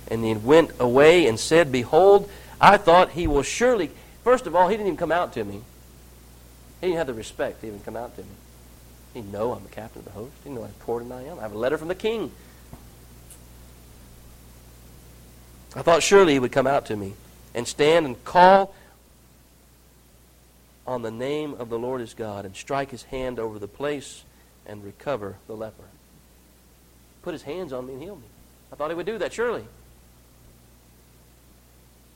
And 0.09 0.25
he 0.25 0.33
went 0.33 0.71
away 0.81 1.25
and 1.25 1.39
said, 1.39 1.71
Behold, 1.71 2.29
I 2.59 2.75
thought 2.75 3.11
he 3.11 3.25
will 3.25 3.43
surely. 3.43 3.89
First 4.25 4.47
of 4.47 4.53
all, 4.53 4.67
he 4.67 4.75
didn't 4.75 4.87
even 4.87 4.97
come 4.97 5.13
out 5.13 5.31
to 5.31 5.45
me. 5.45 5.61
He 6.81 6.87
didn't 6.87 6.97
have 6.97 7.07
the 7.07 7.13
respect 7.13 7.61
to 7.61 7.67
even 7.67 7.79
come 7.79 7.95
out 7.95 8.17
to 8.17 8.23
me. 8.23 8.27
He 9.13 9.21
know 9.21 9.53
I'm 9.53 9.63
the 9.63 9.69
captain 9.69 9.99
of 9.99 10.05
the 10.05 10.11
host. 10.11 10.33
He 10.43 10.49
know 10.49 10.63
how 10.63 10.67
important 10.67 11.13
I 11.13 11.23
am. 11.23 11.39
I 11.39 11.43
have 11.43 11.53
a 11.53 11.57
letter 11.57 11.77
from 11.77 11.87
the 11.87 11.95
king. 11.95 12.33
I 15.75 15.81
thought 15.81 16.01
surely 16.01 16.33
he 16.33 16.39
would 16.39 16.51
come 16.51 16.67
out 16.67 16.87
to 16.87 16.95
me 16.95 17.13
and 17.53 17.67
stand 17.67 18.05
and 18.05 18.23
call 18.23 18.73
on 20.87 21.03
the 21.03 21.11
name 21.11 21.53
of 21.53 21.69
the 21.69 21.77
Lord 21.77 22.01
his 22.01 22.15
God 22.15 22.45
and 22.45 22.55
strike 22.55 22.89
his 22.89 23.03
hand 23.03 23.37
over 23.37 23.59
the 23.59 23.67
place 23.67 24.23
and 24.65 24.83
recover 24.83 25.35
the 25.47 25.55
leper. 25.55 25.83
Put 27.21 27.33
his 27.33 27.43
hands 27.43 27.71
on 27.71 27.85
me 27.85 27.93
and 27.93 28.01
heal 28.01 28.15
me. 28.15 28.23
I 28.71 28.75
thought 28.75 28.89
he 28.89 28.95
would 28.95 29.05
do 29.05 29.17
that, 29.19 29.33
surely. 29.33 29.65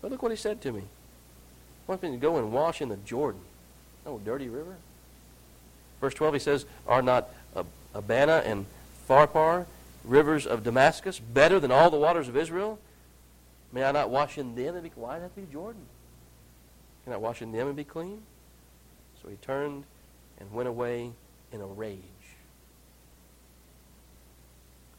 But 0.01 0.11
look 0.11 0.23
what 0.23 0.31
he 0.31 0.37
said 0.37 0.61
to 0.61 0.71
me. 0.71 0.81
He 0.81 1.87
wants 1.87 2.03
me 2.03 2.11
to 2.11 2.17
go 2.17 2.37
and 2.37 2.51
wash 2.51 2.81
in 2.81 2.89
the 2.89 2.97
Jordan. 2.97 3.41
Oh, 4.05 4.17
dirty 4.19 4.49
river. 4.49 4.75
Verse 6.01 6.13
12, 6.15 6.33
he 6.33 6.39
says, 6.39 6.65
Are 6.87 7.01
not 7.01 7.29
Abana 7.93 8.41
and 8.45 8.65
Pharpar, 9.07 9.65
rivers 10.03 10.45
of 10.45 10.63
Damascus, 10.63 11.19
better 11.19 11.59
than 11.59 11.71
all 11.71 11.89
the 11.89 11.97
waters 11.97 12.27
of 12.27 12.35
Israel? 12.35 12.79
May 13.73 13.83
I 13.83 13.91
not 13.91 14.11
wash 14.11 14.37
in 14.37 14.55
them 14.55 14.75
and 14.75 14.83
be 14.83 14.91
Why 14.95 15.19
does 15.19 15.23
that 15.23 15.35
be 15.35 15.51
Jordan? 15.51 15.81
Can 17.03 17.11
I 17.11 17.17
wash 17.17 17.41
in 17.41 17.51
them 17.51 17.67
and 17.67 17.75
be 17.75 17.83
clean? 17.83 18.21
So 19.21 19.29
he 19.29 19.35
turned 19.37 19.83
and 20.39 20.51
went 20.53 20.69
away 20.69 21.11
in 21.51 21.59
a 21.59 21.65
rage. 21.65 21.99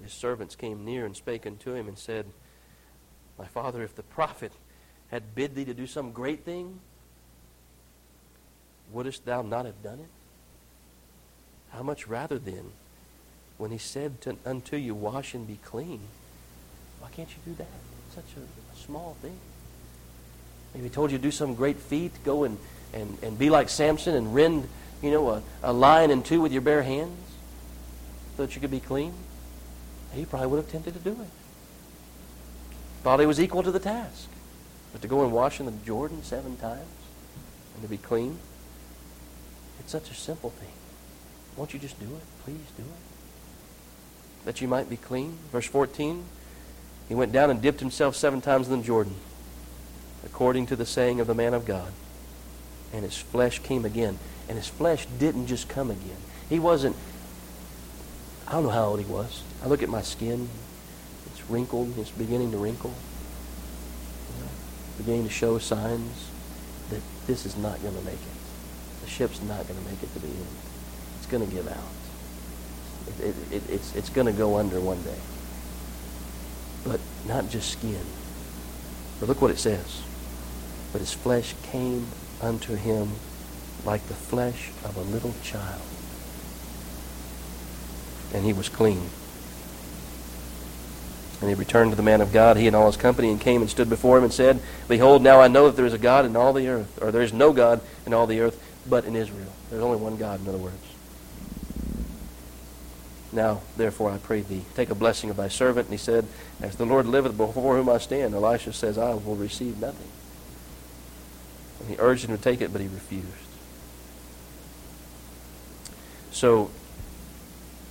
His 0.02 0.12
servants 0.12 0.56
came 0.56 0.84
near 0.84 1.06
and 1.06 1.16
spake 1.16 1.46
unto 1.46 1.72
him 1.72 1.88
and 1.88 1.96
said, 1.96 2.26
My 3.38 3.46
father, 3.46 3.82
if 3.82 3.94
the 3.94 4.02
prophet 4.02 4.52
had 5.09 5.34
bid 5.34 5.55
thee 5.55 5.64
to 5.64 5.72
do 5.72 5.86
some 5.86 6.12
great 6.12 6.44
thing, 6.44 6.80
wouldst 8.92 9.24
thou 9.24 9.42
not 9.42 9.66
have 9.66 9.82
done 9.82 10.01
it? 10.01 10.10
How 11.70 11.82
much 11.82 12.06
rather 12.06 12.38
then, 12.38 12.72
when 13.56 13.70
he 13.70 13.78
said 13.78 14.20
to, 14.22 14.36
unto 14.44 14.76
you, 14.76 14.94
Wash 14.94 15.32
and 15.32 15.46
be 15.46 15.59
clean, 15.64 16.01
why 17.01 17.09
can't 17.10 17.30
you 17.30 17.52
do 17.52 17.55
that? 17.55 17.66
Such 18.14 18.24
a, 18.36 18.40
a 18.40 18.64
small 18.86 19.16
thing. 19.23 19.36
Maybe 20.74 20.89
he 20.89 20.90
told 20.90 21.11
you 21.11 21.19
to 21.19 21.23
do 21.23 21.31
some 21.31 21.55
great 21.55 21.78
feat, 21.78 22.12
go 22.24 22.44
and, 22.44 22.59
and, 22.93 23.16
and 23.23 23.39
be 23.39 23.48
like 23.51 23.69
Samson 23.69 24.15
and 24.15 24.35
rend, 24.35 24.69
you 25.02 25.11
know, 25.11 25.31
a, 25.31 25.43
a 25.62 25.73
lion 25.73 26.11
in 26.11 26.23
two 26.23 26.40
with 26.40 26.52
your 26.52 26.62
bare 26.62 26.82
hands 26.82 27.19
so 28.36 28.44
that 28.44 28.55
you 28.55 28.61
could 28.61 28.70
be 28.70 28.81
clean. 28.81 29.15
He 30.12 30.24
probably 30.24 30.48
would 30.48 30.56
have 30.56 30.70
tempted 30.70 30.94
to 30.94 31.01
do 31.01 31.12
it. 31.12 31.28
Thought 33.02 33.20
he 33.20 33.27
was 33.27 33.40
equal 33.40 33.62
to 33.62 33.70
the 33.70 33.78
task. 33.78 34.28
But 34.93 35.02
to 35.02 35.09
go 35.09 35.23
and 35.23 35.32
wash 35.32 35.61
in 35.61 35.66
the 35.66 35.73
Jordan 35.85 36.23
seven 36.23 36.56
times 36.56 36.86
and 37.74 37.82
to 37.82 37.89
be 37.89 37.97
clean, 37.97 38.39
it's 39.81 39.93
such 39.93 40.11
a 40.11 40.15
simple 40.15 40.51
thing. 40.51 40.69
Won't 41.56 41.74
you 41.74 41.81
just 41.81 41.98
do 41.98 42.06
it? 42.06 42.23
Please 42.44 42.66
do 42.77 42.82
it. 42.82 44.44
That 44.44 44.61
you 44.61 44.69
might 44.69 44.89
be 44.89 44.97
clean. 44.97 45.39
Verse 45.52 45.66
14, 45.66 46.24
he 47.09 47.14
went 47.14 47.32
down 47.32 47.51
and 47.51 47.60
dipped 47.60 47.81
himself 47.81 48.16
seven 48.16 48.40
times 48.40 48.68
in 48.68 48.78
the 48.78 48.85
Jordan, 48.85 49.14
according 50.24 50.66
to 50.66 50.76
the 50.76 50.86
saying 50.86 51.20
of 51.20 51.26
the 51.26 51.35
man 51.35 51.55
of 51.55 51.66
God. 51.66 51.93
And 52.93 53.05
his 53.05 53.16
flesh 53.16 53.59
came 53.59 53.85
again. 53.85 54.18
And 54.48 54.56
his 54.56 54.68
flesh 54.68 55.06
didn't 55.18 55.47
just 55.47 55.68
come 55.68 55.90
again. 55.90 56.16
He 56.48 56.59
wasn't, 56.59 56.97
I 58.47 58.52
don't 58.52 58.64
know 58.64 58.70
how 58.70 58.85
old 58.86 59.01
he 59.01 59.06
was. 59.06 59.43
I 59.62 59.66
look 59.66 59.82
at 59.82 59.89
my 59.89 60.02
skin. 60.02 60.48
It's 61.26 61.51
wrinkled. 61.51 61.98
It's 61.98 62.10
beginning 62.10 62.52
to 62.52 62.59
wrinkle. 62.59 62.94
Beginning 64.98 65.24
to 65.24 65.31
show 65.31 65.59
signs 65.59 66.28
that 66.90 67.01
this 67.26 67.47
is 67.47 67.56
not 67.56 67.82
going 67.82 67.97
to 67.97 68.02
make 68.02 68.14
it. 68.14 69.02
The 69.02 69.10
ship's 69.10 69.43
not 69.43 69.66
going 69.66 69.82
to 69.82 69.90
make 69.90 70.02
it 70.02 70.12
to 70.12 70.18
the 70.20 70.28
end. 70.28 70.47
It's 71.18 71.26
going 71.26 71.47
to 71.47 71.52
give 71.52 71.66
out. 71.68 71.78
It, 73.09 73.24
it, 73.24 73.35
it, 73.52 73.62
it's 73.70 73.94
it's 73.97 74.09
going 74.09 74.26
to 74.26 74.32
go 74.32 74.56
under 74.56 74.81
one 74.81 75.02
day. 75.02 75.18
But 76.85 77.01
not 77.27 77.48
just 77.51 77.70
skin. 77.70 78.05
But 79.19 79.28
look 79.28 79.40
what 79.40 79.51
it 79.51 79.59
says. 79.59 80.02
But 80.93 81.01
his 81.01 81.12
flesh 81.12 81.55
came 81.62 82.06
unto 82.43 82.74
him 82.74 83.11
like 83.85 84.06
the 84.06 84.15
flesh 84.15 84.70
of 84.85 84.97
a 84.97 85.01
little 85.01 85.35
child. 85.43 85.82
And 88.32 88.44
he 88.44 88.52
was 88.52 88.69
clean. 88.69 89.09
And 91.40 91.48
he 91.48 91.55
returned 91.55 91.93
to 91.93 91.97
the 91.97 92.02
man 92.02 92.20
of 92.20 92.32
God, 92.32 92.56
he 92.56 92.66
and 92.66 92.74
all 92.74 92.86
his 92.86 92.97
company, 92.97 93.31
and 93.31 93.40
came 93.40 93.61
and 93.61 93.70
stood 93.70 93.90
before 93.90 94.19
him 94.19 94.24
and 94.24 94.32
said, 94.32 94.61
Behold, 94.89 95.23
now 95.23 95.40
I 95.40 95.48
know 95.48 95.66
that 95.66 95.77
there 95.77 95.86
is 95.86 95.93
a 95.93 95.98
God 95.98 96.24
in 96.24 96.36
all 96.36 96.52
the 96.52 96.69
earth, 96.69 97.02
or 97.02 97.11
there 97.11 97.23
is 97.23 97.32
no 97.32 97.52
God 97.52 97.81
in 98.06 98.15
all 98.15 98.27
the 98.27 98.40
earth 98.40 98.61
but 98.89 99.05
in 99.05 99.16
Israel. 99.16 99.52
There's 99.70 99.82
only 99.82 99.98
one 99.98 100.16
God, 100.16 100.40
in 100.40 100.48
other 100.48 100.59
words. 100.59 100.94
Now, 103.35 103.62
therefore, 103.77 104.12
I 104.12 104.19
pray 104.19 104.43
thee, 104.43 104.65
take 104.77 104.90
a 104.90 104.94
blessing 104.94 105.28
of 105.28 105.36
thy 105.36 105.48
servant. 105.48 105.89
And 105.89 105.93
he 105.93 105.98
said, 105.98 106.24
As 106.62 106.77
the 106.77 106.86
Lord 106.86 107.06
liveth 107.06 107.36
before 107.36 107.77
whom 107.77 107.89
I 107.89 107.98
stand, 107.98 108.32
Elisha 108.32 108.73
says, 108.73 108.97
I 108.97 109.12
will 109.15 109.35
receive 109.35 109.81
nothing. 109.81 110.09
And 111.81 111.90
he 111.90 111.97
urged 111.98 112.27
him 112.27 112.36
to 112.36 112.43
take 112.43 112.61
it, 112.61 112.73
but 112.73 112.81
he 112.81 112.86
refused. 112.86 113.27
So, 116.31 116.70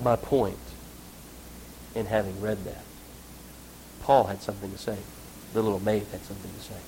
my 0.02 0.16
point 0.16 0.58
in 1.94 2.06
having 2.06 2.40
read 2.40 2.64
that, 2.64 2.84
Paul 4.02 4.26
had 4.26 4.42
something 4.42 4.72
to 4.72 4.78
say. 4.78 4.98
The 5.54 5.62
little 5.62 5.82
maid 5.82 6.06
had 6.12 6.24
something 6.24 6.52
to 6.52 6.60
say. 6.62 6.80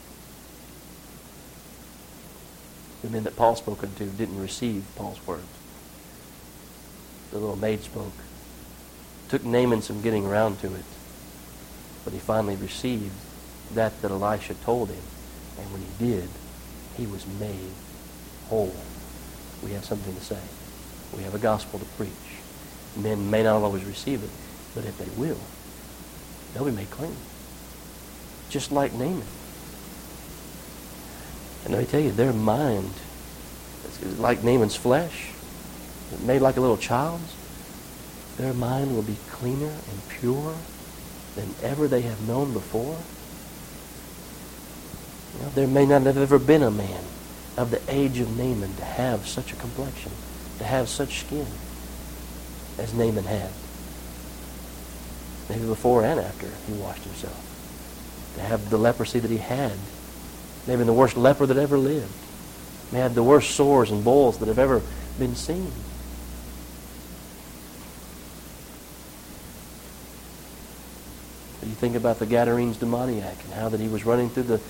The 3.02 3.10
men 3.10 3.24
that 3.26 3.36
Paul 3.36 3.56
spoke 3.58 3.82
to 3.82 4.06
didn't 4.06 4.42
receive 4.42 4.86
Paul's 4.96 5.26
words. 5.28 5.44
The 7.32 7.38
little 7.38 7.58
maid 7.58 7.84
spoke. 7.84 8.14
Took 9.30 9.44
Naaman 9.44 9.82
some 9.82 10.02
getting 10.02 10.26
around 10.26 10.60
to 10.60 10.68
it. 10.68 10.84
But 12.04 12.14
he 12.14 12.20
finally 12.20 12.56
received 12.56 13.12
that 13.74 14.02
that 14.02 14.12
Elisha 14.12 14.54
told 14.54 14.90
him. 14.90 15.04
And 15.60 15.72
when 15.72 15.82
he 15.82 16.06
did, 16.06 16.30
he 16.98 17.08
was 17.08 17.26
made 17.40 17.72
whole. 18.48 18.76
We 19.64 19.72
have 19.72 19.86
something 19.86 20.14
to 20.14 20.22
say. 20.22 20.40
We 21.16 21.24
have 21.24 21.34
a 21.34 21.40
gospel 21.40 21.80
to 21.80 21.86
preach. 21.98 22.10
Men 22.98 23.30
may 23.30 23.44
not 23.44 23.62
always 23.62 23.84
receive 23.84 24.24
it, 24.24 24.30
but 24.74 24.86
if 24.86 24.98
they 24.98 25.10
will, 25.20 25.40
they'll 26.54 26.66
be 26.66 26.72
made 26.72 26.90
clean. 26.92 27.16
Just 28.50 28.72
like 28.72 28.94
Naaman. 28.94 29.24
And 31.64 31.74
let 31.74 31.80
me 31.80 31.86
tell 31.88 32.00
you, 32.00 32.12
their 32.12 32.32
mind, 32.32 32.92
is 34.02 34.20
like 34.20 34.44
Naaman's 34.44 34.76
flesh, 34.76 35.32
made 36.22 36.42
like 36.42 36.58
a 36.58 36.62
little 36.62 36.78
child's, 36.78 37.36
their 38.38 38.54
mind 38.54 38.96
will 38.96 39.02
be 39.02 39.18
cleaner 39.30 39.70
and 39.70 40.10
purer 40.10 40.56
than 41.36 41.54
ever 41.64 41.88
they 41.88 42.02
have 42.02 42.28
known 42.28 42.54
before. 42.54 42.98
There 45.54 45.68
may 45.68 45.86
not 45.86 46.04
have 46.04 46.18
ever 46.18 46.40
been 46.40 46.64
a 46.64 46.72
man 46.72 47.04
of 47.58 47.72
the 47.72 47.82
age 47.88 48.20
of 48.20 48.38
Naaman 48.38 48.76
to 48.76 48.84
have 48.84 49.28
such 49.28 49.54
a 49.54 49.56
complexion, 49.56 50.12
to 50.60 50.64
have 50.64 50.90
such 50.90 51.20
skin 51.22 51.48
as 52.78 52.94
Naaman 52.94 53.26
had. 53.26 53.52
Maybe 55.50 55.66
before 55.66 56.04
and 56.04 56.20
after 56.20 56.48
he 56.68 56.74
washed 56.74 57.04
himself. 57.04 57.42
To 58.36 58.42
have 58.42 58.70
the 58.70 58.78
leprosy 58.78 59.20
that 59.20 59.32
he 59.32 59.38
had. 59.38 59.74
Maybe 60.68 60.84
the 60.84 60.94
worst 60.94 61.16
leper 61.16 61.46
that 61.46 61.58
ever 61.58 61.78
lived. 61.78 62.12
May 62.92 63.00
have 63.00 63.16
the 63.16 63.24
worst 63.24 63.52
sores 63.52 63.92
and 63.92 64.04
boils 64.04 64.40
that 64.40 64.48
have 64.48 64.60
ever 64.60 64.82
been 65.20 65.36
seen. 65.36 65.72
You 71.66 71.72
think 71.72 71.96
about 71.96 72.20
the 72.20 72.26
Gadarenes 72.26 72.78
demoniac 72.78 73.44
and 73.44 73.54
how 73.54 73.70
that 73.70 73.80
he 73.80 73.88
was 73.88 74.06
running 74.06 74.30
through 74.30 74.44
the 74.44 74.62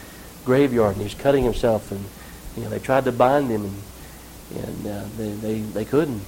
graveyard 0.45 0.93
and 0.93 0.97
he 0.97 1.03
was 1.03 1.13
cutting 1.13 1.43
himself 1.43 1.91
and 1.91 2.05
you 2.55 2.63
know 2.63 2.69
they 2.69 2.79
tried 2.79 3.05
to 3.05 3.11
bind 3.11 3.49
him 3.49 3.65
and 3.65 3.75
and 4.55 4.87
uh, 4.87 5.03
they, 5.17 5.31
they 5.31 5.59
they 5.59 5.85
couldn't. 5.85 6.21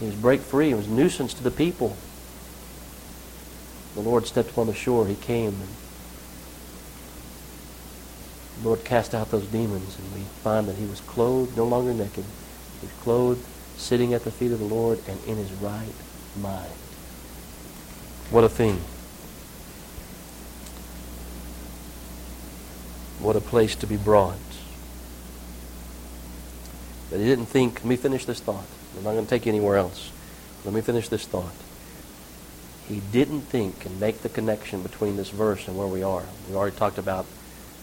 He 0.00 0.06
was 0.06 0.14
break 0.14 0.40
free. 0.40 0.70
It 0.70 0.76
was 0.76 0.86
a 0.86 0.90
nuisance 0.90 1.34
to 1.34 1.42
the 1.42 1.50
people. 1.50 1.96
The 3.94 4.00
Lord 4.00 4.26
stepped 4.26 4.50
upon 4.50 4.68
the 4.68 4.74
shore. 4.74 5.06
He 5.06 5.16
came 5.16 5.48
and 5.48 5.68
the 8.60 8.68
Lord 8.68 8.84
cast 8.84 9.14
out 9.14 9.30
those 9.30 9.46
demons 9.46 9.98
and 9.98 10.14
we 10.14 10.20
find 10.42 10.68
that 10.68 10.76
he 10.76 10.86
was 10.86 11.00
clothed, 11.00 11.56
no 11.56 11.64
longer 11.64 11.92
naked. 11.92 12.24
He 12.80 12.86
was 12.86 12.94
clothed, 13.02 13.44
sitting 13.76 14.14
at 14.14 14.24
the 14.24 14.30
feet 14.30 14.52
of 14.52 14.60
the 14.60 14.64
Lord 14.64 15.00
and 15.08 15.18
in 15.26 15.36
his 15.36 15.50
right 15.54 15.92
mind. 16.40 16.70
What 18.30 18.44
a 18.44 18.48
thing. 18.48 18.80
What 23.20 23.36
a 23.36 23.40
place 23.40 23.74
to 23.76 23.86
be 23.86 23.96
brought. 23.96 24.36
But 27.10 27.18
he 27.20 27.24
didn't 27.24 27.46
think, 27.46 27.76
let 27.76 27.84
me 27.86 27.96
finish 27.96 28.24
this 28.24 28.40
thought. 28.40 28.66
I'm 28.96 29.04
not 29.04 29.12
going 29.12 29.24
to 29.24 29.30
take 29.30 29.46
you 29.46 29.50
anywhere 29.52 29.76
else. 29.76 30.10
Let 30.64 30.74
me 30.74 30.80
finish 30.80 31.08
this 31.08 31.24
thought. 31.26 31.54
he 32.88 33.00
didn't 33.12 33.42
think 33.42 33.84
and 33.84 34.00
make 34.00 34.22
the 34.22 34.28
connection 34.28 34.82
between 34.82 35.16
this 35.16 35.30
verse 35.30 35.68
and 35.68 35.76
where 35.76 35.86
we 35.86 36.02
are. 36.02 36.24
We 36.48 36.56
already 36.56 36.76
talked 36.76 36.98
about 36.98 37.26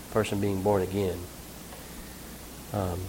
the 0.07 0.13
person 0.13 0.41
being 0.41 0.61
born 0.63 0.81
again. 0.81 1.17
Um, 2.73 2.99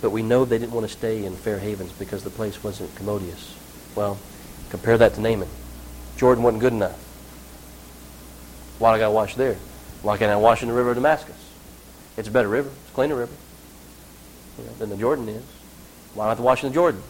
but 0.00 0.10
we 0.10 0.22
know 0.22 0.44
they 0.44 0.58
didn't 0.58 0.72
want 0.72 0.86
to 0.86 0.92
stay 0.92 1.24
in 1.24 1.36
Fair 1.36 1.58
Havens 1.58 1.92
because 1.92 2.24
the 2.24 2.30
place 2.30 2.62
wasn't 2.64 2.94
commodious. 2.96 3.54
Well, 3.94 4.18
compare 4.70 4.98
that 4.98 5.14
to 5.14 5.20
Naaman. 5.20 5.48
Jordan 6.16 6.42
wasn't 6.42 6.62
good 6.62 6.72
enough. 6.72 6.98
Why 8.78 8.90
do 8.90 8.96
I 8.96 8.98
got 8.98 9.08
to 9.08 9.12
wash 9.12 9.34
there? 9.34 9.56
Wash 10.04 10.62
in 10.62 10.68
the 10.68 10.74
river 10.74 10.90
of 10.90 10.96
Damascus? 10.96 11.34
It's 12.16 12.28
a 12.28 12.30
better 12.30 12.48
river. 12.48 12.68
It's 12.68 12.90
a 12.90 12.94
cleaner 12.94 13.16
river 13.16 13.32
you 14.58 14.64
know, 14.64 14.72
than 14.74 14.90
the 14.90 14.96
Jordan 14.96 15.28
is. 15.28 15.42
Why 16.14 16.26
not 16.28 16.36
to 16.36 16.42
wash 16.42 16.62
in 16.62 16.68
the 16.68 16.74
Jordan? 16.74 17.02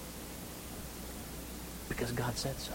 Because 1.88 2.12
God 2.12 2.36
said 2.36 2.58
so. 2.58 2.72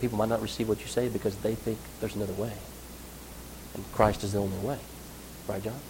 People 0.00 0.18
might 0.18 0.28
not 0.28 0.42
receive 0.42 0.68
what 0.68 0.80
you 0.80 0.86
say 0.86 1.08
because 1.08 1.34
they 1.36 1.54
think 1.54 1.78
there's 2.00 2.14
another 2.14 2.34
way. 2.34 2.52
And 3.74 3.84
Christ 3.92 4.22
is 4.22 4.32
the 4.32 4.38
only 4.38 4.58
way. 4.58 4.78
Right, 5.48 5.62
John? 5.62 5.80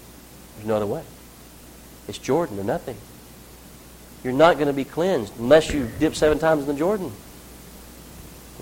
There's 0.56 0.68
no 0.68 0.76
other 0.76 0.86
way. 0.86 1.02
It's 2.08 2.18
Jordan 2.18 2.58
or 2.58 2.64
nothing. 2.64 2.96
You're 4.22 4.32
not 4.32 4.54
going 4.54 4.68
to 4.68 4.72
be 4.72 4.84
cleansed 4.84 5.38
unless 5.38 5.70
you 5.72 5.90
dip 5.98 6.14
seven 6.14 6.38
times 6.38 6.62
in 6.62 6.68
the 6.68 6.74
Jordan. 6.74 7.12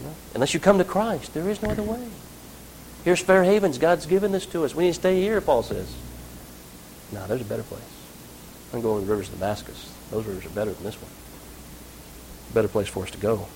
You 0.01 0.07
know? 0.07 0.15
Unless 0.35 0.55
you 0.55 0.61
come 0.61 0.79
to 0.79 0.85
Christ. 0.85 1.35
There 1.35 1.49
is 1.49 1.63
no 1.63 1.71
other 1.71 1.83
way. 1.83 2.09
Here's 3.05 3.21
Fair 3.21 3.43
Havens. 3.43 3.79
God's 3.79 4.07
given 4.07 4.33
this 4.33 4.47
to 4.47 4.65
us. 4.65 4.75
We 4.75 4.85
need 4.85 4.91
to 4.91 5.01
stay 5.01 5.21
here, 5.21 5.41
Paul 5.41 5.63
says. 5.63 5.93
No, 7.13 7.27
there's 7.27 7.41
a 7.41 7.45
better 7.45 7.65
place. 7.65 7.83
I'm 8.73 8.81
going 8.81 9.01
to 9.01 9.07
the 9.07 9.11
rivers 9.11 9.29
of 9.29 9.35
Damascus. 9.35 9.93
Those 10.11 10.25
rivers 10.25 10.47
are 10.47 10.51
better 10.51 10.73
than 10.73 10.85
this 10.85 10.97
one. 10.97 11.11
better 12.55 12.69
place 12.69 12.89
for 12.89 13.03
us 13.03 13.11
to 13.11 13.19
go. 13.19 13.49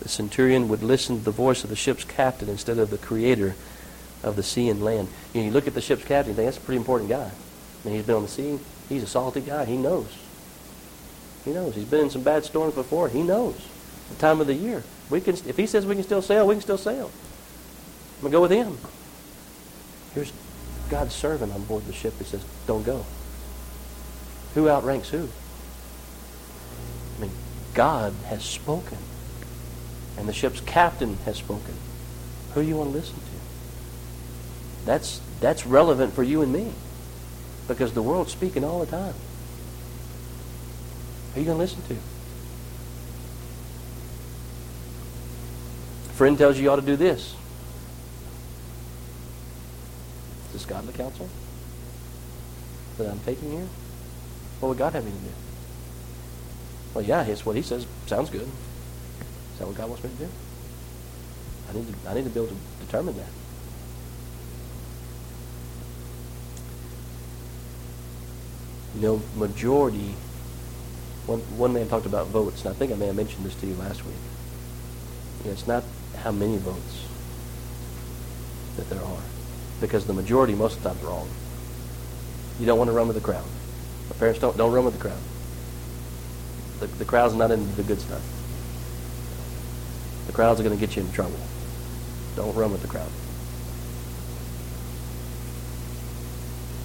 The 0.00 0.08
centurion 0.08 0.68
would 0.68 0.82
listen 0.82 1.18
to 1.18 1.24
the 1.24 1.30
voice 1.30 1.64
of 1.64 1.70
the 1.70 1.76
ship's 1.76 2.04
captain 2.04 2.48
instead 2.48 2.78
of 2.78 2.90
the 2.90 2.98
creator 2.98 3.54
of 4.22 4.36
the 4.36 4.42
sea 4.42 4.68
and 4.68 4.82
land. 4.82 5.08
You, 5.32 5.40
know, 5.40 5.46
you 5.46 5.52
look 5.52 5.66
at 5.66 5.74
the 5.74 5.80
ship's 5.80 6.04
captain, 6.04 6.32
you 6.32 6.36
think 6.36 6.46
that's 6.46 6.56
a 6.56 6.60
pretty 6.60 6.78
important 6.78 7.10
guy. 7.10 7.30
I 7.30 7.86
mean, 7.86 7.96
he's 7.96 8.06
been 8.06 8.16
on 8.16 8.22
the 8.22 8.28
sea. 8.28 8.58
He's 8.88 9.02
a 9.02 9.06
salty 9.06 9.40
guy. 9.40 9.64
He 9.64 9.76
knows. 9.76 10.16
He 11.44 11.52
knows. 11.52 11.74
He's 11.74 11.84
been 11.84 12.00
in 12.00 12.10
some 12.10 12.22
bad 12.22 12.44
storms 12.44 12.74
before. 12.74 13.08
He 13.08 13.22
knows 13.22 13.56
the 14.08 14.16
time 14.16 14.40
of 14.40 14.46
the 14.46 14.54
year. 14.54 14.82
We 15.10 15.20
can, 15.20 15.34
if 15.46 15.56
he 15.56 15.66
says 15.66 15.86
we 15.86 15.94
can 15.94 16.04
still 16.04 16.22
sail, 16.22 16.46
we 16.46 16.54
can 16.54 16.62
still 16.62 16.78
sail. 16.78 17.10
I'm 18.18 18.22
going 18.22 18.32
to 18.32 18.36
go 18.36 18.42
with 18.42 18.50
him. 18.50 18.76
Here's 20.12 20.32
God's 20.90 21.14
servant 21.14 21.52
on 21.52 21.62
board 21.64 21.86
the 21.86 21.92
ship 21.92 22.14
who 22.14 22.24
says, 22.24 22.44
don't 22.66 22.84
go. 22.84 23.06
Who 24.54 24.68
outranks 24.68 25.08
who? 25.10 25.28
I 27.16 27.20
mean, 27.20 27.30
God 27.74 28.12
has 28.26 28.44
spoken. 28.44 28.98
And 30.16 30.28
the 30.28 30.32
ship's 30.32 30.60
captain 30.60 31.16
has 31.26 31.36
spoken. 31.36 31.74
Who 32.54 32.62
do 32.62 32.68
you 32.68 32.76
want 32.76 32.90
to 32.90 32.96
listen 32.96 33.14
to? 33.14 34.84
That's, 34.84 35.20
that's 35.38 35.64
relevant 35.64 36.12
for 36.12 36.24
you 36.24 36.42
and 36.42 36.52
me. 36.52 36.72
Because 37.68 37.92
the 37.92 38.02
world's 38.02 38.32
speaking 38.32 38.64
all 38.64 38.80
the 38.80 38.86
time. 38.86 39.14
Who 41.34 41.36
are 41.36 41.40
you 41.40 41.46
going 41.46 41.56
to 41.58 41.62
listen 41.62 41.82
to? 41.82 41.94
Friend 46.14 46.36
tells 46.36 46.56
you 46.56 46.64
you 46.64 46.70
ought 46.70 46.76
to 46.76 46.82
do 46.82 46.96
this. 46.96 47.36
Is 50.48 50.52
this 50.52 50.66
godly 50.66 50.92
counsel 50.92 51.28
that 52.98 53.10
I'm 53.10 53.20
taking 53.20 53.50
here? 53.52 53.68
What 54.60 54.70
would 54.70 54.78
God 54.78 54.92
have 54.94 55.04
me 55.04 55.12
to 55.12 55.16
do? 55.16 55.32
Well, 56.94 57.04
yeah, 57.04 57.24
it's 57.24 57.46
what 57.46 57.54
he 57.54 57.62
says. 57.62 57.86
Sounds 58.06 58.30
good. 58.30 58.42
Is 58.42 59.58
that 59.58 59.66
what 59.66 59.76
God 59.76 59.88
wants 59.88 60.04
me 60.04 60.10
to 60.10 60.16
do? 60.16 60.28
I 61.70 61.72
need 61.74 61.86
to, 61.86 62.10
I 62.10 62.14
need 62.14 62.24
to 62.24 62.30
be 62.30 62.40
able 62.40 62.48
to 62.48 62.86
determine 62.86 63.16
that. 63.16 63.28
You 68.94 69.00
know, 69.02 69.22
majority, 69.36 70.14
one, 71.26 71.40
one 71.58 71.74
man 71.74 71.88
talked 71.88 72.06
about 72.06 72.28
votes, 72.28 72.64
and 72.64 72.74
I 72.74 72.78
think 72.78 72.90
I 72.90 72.94
may 72.96 73.06
have 73.06 73.16
mentioned 73.16 73.44
this 73.44 73.54
to 73.56 73.66
you 73.66 73.74
last 73.74 74.04
week. 74.04 74.14
You 75.40 75.46
know, 75.46 75.52
it's 75.52 75.66
not 75.66 75.84
how 76.16 76.32
many 76.32 76.56
votes 76.56 77.04
that 78.76 78.88
there 78.88 79.02
are, 79.02 79.22
because 79.80 80.06
the 80.06 80.12
majority 80.12 80.54
most 80.54 80.76
of 80.76 80.82
the 80.82 80.88
time 80.90 80.98
is 80.98 81.04
wrong. 81.04 81.28
You 82.58 82.66
don't 82.66 82.78
want 82.78 82.88
to 82.88 82.92
run 82.92 83.06
with 83.06 83.16
the 83.16 83.22
crowd. 83.22 83.44
My 84.10 84.16
parents 84.16 84.40
don't, 84.40 84.56
don't 84.56 84.72
run 84.72 84.84
with 84.84 84.94
the 84.94 85.00
crowd. 85.00 85.20
The, 86.80 86.86
the 86.98 87.04
crowd's 87.04 87.34
not 87.34 87.50
into 87.50 87.74
the 87.76 87.82
good 87.82 88.00
stuff. 88.00 88.22
The 90.26 90.32
crowds 90.32 90.60
are 90.60 90.64
going 90.64 90.76
to 90.76 90.86
get 90.86 90.96
you 90.96 91.02
in 91.02 91.12
trouble. 91.12 91.38
Don't 92.36 92.54
run 92.54 92.72
with 92.72 92.82
the 92.82 92.88
crowd. 92.88 93.10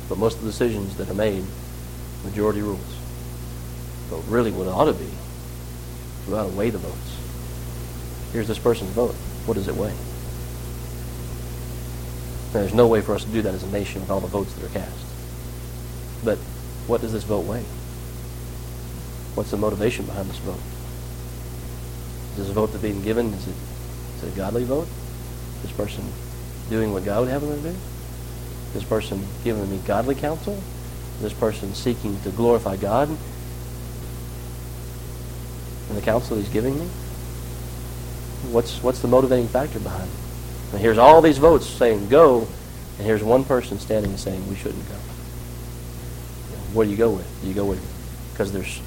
But 0.10 0.18
most 0.18 0.38
of 0.38 0.44
the 0.44 0.52
decisions 0.52 0.96
that 0.98 1.10
are 1.10 1.16
made 1.16 1.44
majority 2.24 2.62
rules. 2.62 2.80
But 4.10 4.20
really 4.28 4.52
what 4.52 4.68
it 4.68 4.72
ought 4.72 4.86
to 4.86 4.94
be, 4.94 5.10
we 6.28 6.34
ought 6.36 6.50
to 6.50 6.56
weigh 6.56 6.70
the 6.70 6.78
votes. 6.78 7.18
Here's 8.32 8.48
this 8.48 8.60
person's 8.60 8.92
vote. 8.92 9.16
What 9.46 9.56
does 9.56 9.68
it 9.68 9.76
weigh? 9.76 9.96
There's 12.54 12.74
no 12.74 12.88
way 12.88 13.02
for 13.02 13.16
us 13.16 13.24
to 13.24 13.32
do 13.32 13.42
that 13.42 13.54
as 13.54 13.64
a 13.64 13.72
nation 13.72 14.02
with 14.02 14.10
all 14.10 14.20
the 14.20 14.28
votes 14.28 14.54
that 14.54 14.64
are 14.64 14.74
cast. 14.74 15.06
But 16.24 16.38
what 16.88 17.02
does 17.02 17.12
this 17.12 17.24
vote 17.24 17.46
weigh? 17.46 17.64
What's 19.36 19.52
the 19.52 19.58
motivation 19.58 20.06
behind 20.06 20.30
this 20.30 20.38
vote? 20.38 20.60
Is 22.32 22.48
this 22.48 22.50
vote 22.50 22.68
that's 22.68 22.82
being 22.82 23.02
given, 23.02 23.34
is 23.34 23.48
it, 23.48 23.56
is 24.18 24.24
it 24.24 24.34
a 24.34 24.38
godly 24.38 24.64
vote? 24.64 24.88
Is 25.58 25.64
this 25.64 25.72
person 25.72 26.06
doing 26.70 26.94
what 26.94 27.04
God 27.04 27.22
would 27.22 27.30
have 27.30 27.42
them 27.42 27.56
to 27.56 27.70
do? 27.72 27.76
Is 28.68 28.74
this 28.74 28.84
person 28.84 29.26
giving 29.44 29.70
me 29.70 29.80
godly 29.86 30.16
counsel? 30.16 30.62
this 31.22 31.34
person 31.34 31.74
seeking 31.74 32.20
to 32.22 32.30
glorify 32.32 32.76
God 32.76 33.08
and 33.08 33.18
the 35.98 36.02
counsel 36.02 36.38
he's 36.38 36.50
giving 36.50 36.78
me? 36.78 36.86
What's, 38.52 38.84
what's 38.84 39.00
the 39.00 39.08
motivating 39.08 39.48
factor 39.48 39.80
behind 39.80 40.10
it? 40.10 40.23
And 40.74 40.82
here's 40.82 40.98
all 40.98 41.22
these 41.22 41.38
votes 41.38 41.68
saying 41.68 42.10
go, 42.10 42.48
and 42.98 43.06
here's 43.06 43.24
one 43.24 43.46
person 43.46 43.80
standing 43.80 44.12
and 44.12 44.20
saying 44.20 44.50
we 44.50 44.56
shouldn't 44.56 44.88
go. 44.90 44.96
What 46.74 46.86
do 46.86 46.90
you 46.90 46.98
go 46.98 47.12
with? 47.12 47.42
Do 47.42 47.48
you 47.48 47.54
go 47.54 47.66
with 47.66 47.82
because 48.32 48.52
there's 48.52 48.82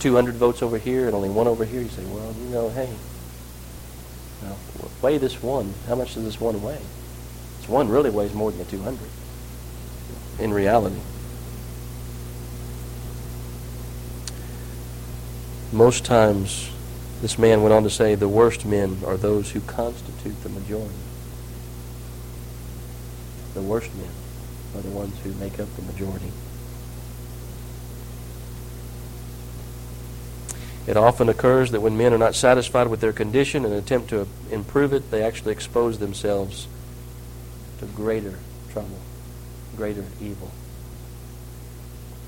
200 0.00 0.34
votes 0.34 0.62
over 0.62 0.76
here 0.76 1.06
and 1.06 1.14
only 1.14 1.30
one 1.30 1.48
over 1.48 1.64
here? 1.64 1.80
You 1.80 1.88
say, 1.88 2.04
well, 2.04 2.34
you 2.38 2.50
know, 2.50 2.68
hey, 2.68 2.90
you 4.42 4.48
weigh 5.00 5.16
this 5.16 5.42
one. 5.42 5.72
How 5.88 5.94
much 5.94 6.14
does 6.14 6.24
this 6.24 6.38
one 6.38 6.62
weigh? 6.62 6.80
This 7.60 7.68
one 7.68 7.88
really 7.88 8.10
weighs 8.10 8.34
more 8.34 8.50
than 8.50 8.58
the 8.58 8.66
200 8.66 8.98
in 10.38 10.52
reality. 10.52 11.00
Most 15.72 16.04
times, 16.04 16.70
this 17.24 17.38
man 17.38 17.62
went 17.62 17.72
on 17.72 17.82
to 17.82 17.88
say, 17.88 18.14
the 18.14 18.28
worst 18.28 18.66
men 18.66 18.98
are 19.06 19.16
those 19.16 19.52
who 19.52 19.60
constitute 19.62 20.42
the 20.42 20.48
majority. 20.50 20.92
The 23.54 23.62
worst 23.62 23.94
men 23.94 24.10
are 24.76 24.82
the 24.82 24.90
ones 24.90 25.18
who 25.20 25.32
make 25.32 25.58
up 25.58 25.74
the 25.74 25.80
majority. 25.90 26.30
It 30.86 30.98
often 30.98 31.30
occurs 31.30 31.70
that 31.70 31.80
when 31.80 31.96
men 31.96 32.12
are 32.12 32.18
not 32.18 32.34
satisfied 32.34 32.88
with 32.88 33.00
their 33.00 33.14
condition 33.14 33.64
and 33.64 33.72
attempt 33.72 34.10
to 34.10 34.28
improve 34.50 34.92
it, 34.92 35.10
they 35.10 35.22
actually 35.22 35.52
expose 35.52 36.00
themselves 36.00 36.68
to 37.78 37.86
greater 37.86 38.38
trouble, 38.70 39.00
greater 39.78 40.04
evil. 40.20 40.50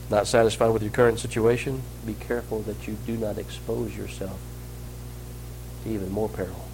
Not 0.08 0.26
satisfied 0.26 0.70
with 0.70 0.82
your 0.82 0.92
current 0.92 1.18
situation? 1.18 1.82
Be 2.06 2.14
careful 2.14 2.62
that 2.62 2.88
you 2.88 2.96
do 3.04 3.18
not 3.18 3.36
expose 3.36 3.94
yourself 3.94 4.40
even 5.86 6.10
more 6.10 6.28
peril 6.28 6.64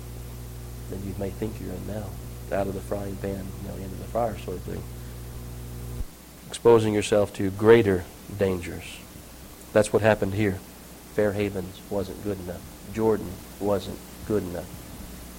than 0.90 1.06
you 1.06 1.14
may 1.18 1.30
think 1.30 1.60
you're 1.60 1.72
in 1.72 1.86
now. 1.86 2.06
Out 2.50 2.66
of 2.66 2.74
the 2.74 2.80
frying 2.80 3.16
pan, 3.16 3.46
you 3.62 3.68
know, 3.68 3.74
into 3.76 3.96
the 3.96 4.04
fire 4.04 4.36
sort 4.38 4.58
of 4.58 4.62
thing. 4.64 4.82
Exposing 6.48 6.92
yourself 6.92 7.32
to 7.34 7.50
greater 7.50 8.04
dangers. 8.38 8.98
That's 9.72 9.92
what 9.92 10.02
happened 10.02 10.34
here. 10.34 10.58
Fair 11.14 11.32
Havens 11.32 11.80
wasn't 11.88 12.22
good 12.24 12.38
enough. 12.40 12.60
Jordan 12.92 13.30
wasn't 13.58 13.98
good 14.26 14.42
enough. 14.42 14.68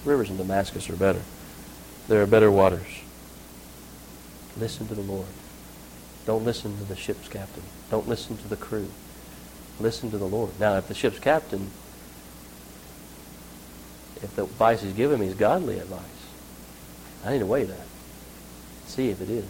Rivers 0.04 0.28
in 0.28 0.36
Damascus 0.36 0.90
are 0.90 0.96
better. 0.96 1.22
There 2.08 2.20
are 2.20 2.26
better 2.26 2.50
waters. 2.50 3.00
Listen 4.56 4.88
to 4.88 4.94
the 4.94 5.02
Lord. 5.02 5.26
Don't 6.26 6.44
listen 6.44 6.76
to 6.78 6.84
the 6.84 6.96
ship's 6.96 7.28
captain. 7.28 7.62
Don't 7.90 8.08
listen 8.08 8.36
to 8.36 8.48
the 8.48 8.56
crew. 8.56 8.88
Listen 9.78 10.10
to 10.10 10.18
the 10.18 10.26
Lord. 10.26 10.58
Now, 10.58 10.76
if 10.76 10.88
the 10.88 10.94
ship's 10.94 11.18
captain, 11.18 11.70
if 14.22 14.34
the 14.36 14.44
advice 14.44 14.82
he's 14.82 14.92
giving 14.92 15.20
me 15.20 15.26
is 15.26 15.34
godly 15.34 15.78
advice, 15.78 16.00
I 17.24 17.32
need 17.32 17.40
to 17.40 17.46
weigh 17.46 17.64
that. 17.64 17.86
See 18.86 19.08
if 19.08 19.20
it 19.20 19.30
is. 19.30 19.46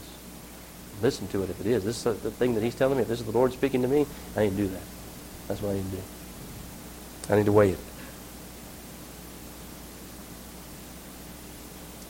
Listen 1.02 1.26
to 1.28 1.42
it 1.42 1.50
if 1.50 1.60
it 1.60 1.66
is. 1.66 1.84
This 1.84 2.06
is 2.06 2.20
the 2.20 2.30
thing 2.30 2.54
that 2.54 2.62
he's 2.62 2.74
telling 2.74 2.96
me. 2.96 3.02
If 3.02 3.08
this 3.08 3.20
is 3.20 3.26
the 3.26 3.32
Lord 3.32 3.52
speaking 3.52 3.82
to 3.82 3.88
me, 3.88 4.06
I 4.36 4.44
need 4.44 4.50
to 4.50 4.56
do 4.56 4.68
that. 4.68 4.82
That's 5.48 5.60
what 5.60 5.70
I 5.70 5.74
need 5.74 5.90
to 5.90 5.96
do. 5.96 6.02
I 7.30 7.36
need 7.36 7.46
to 7.46 7.52
weigh 7.52 7.70
it. 7.70 7.78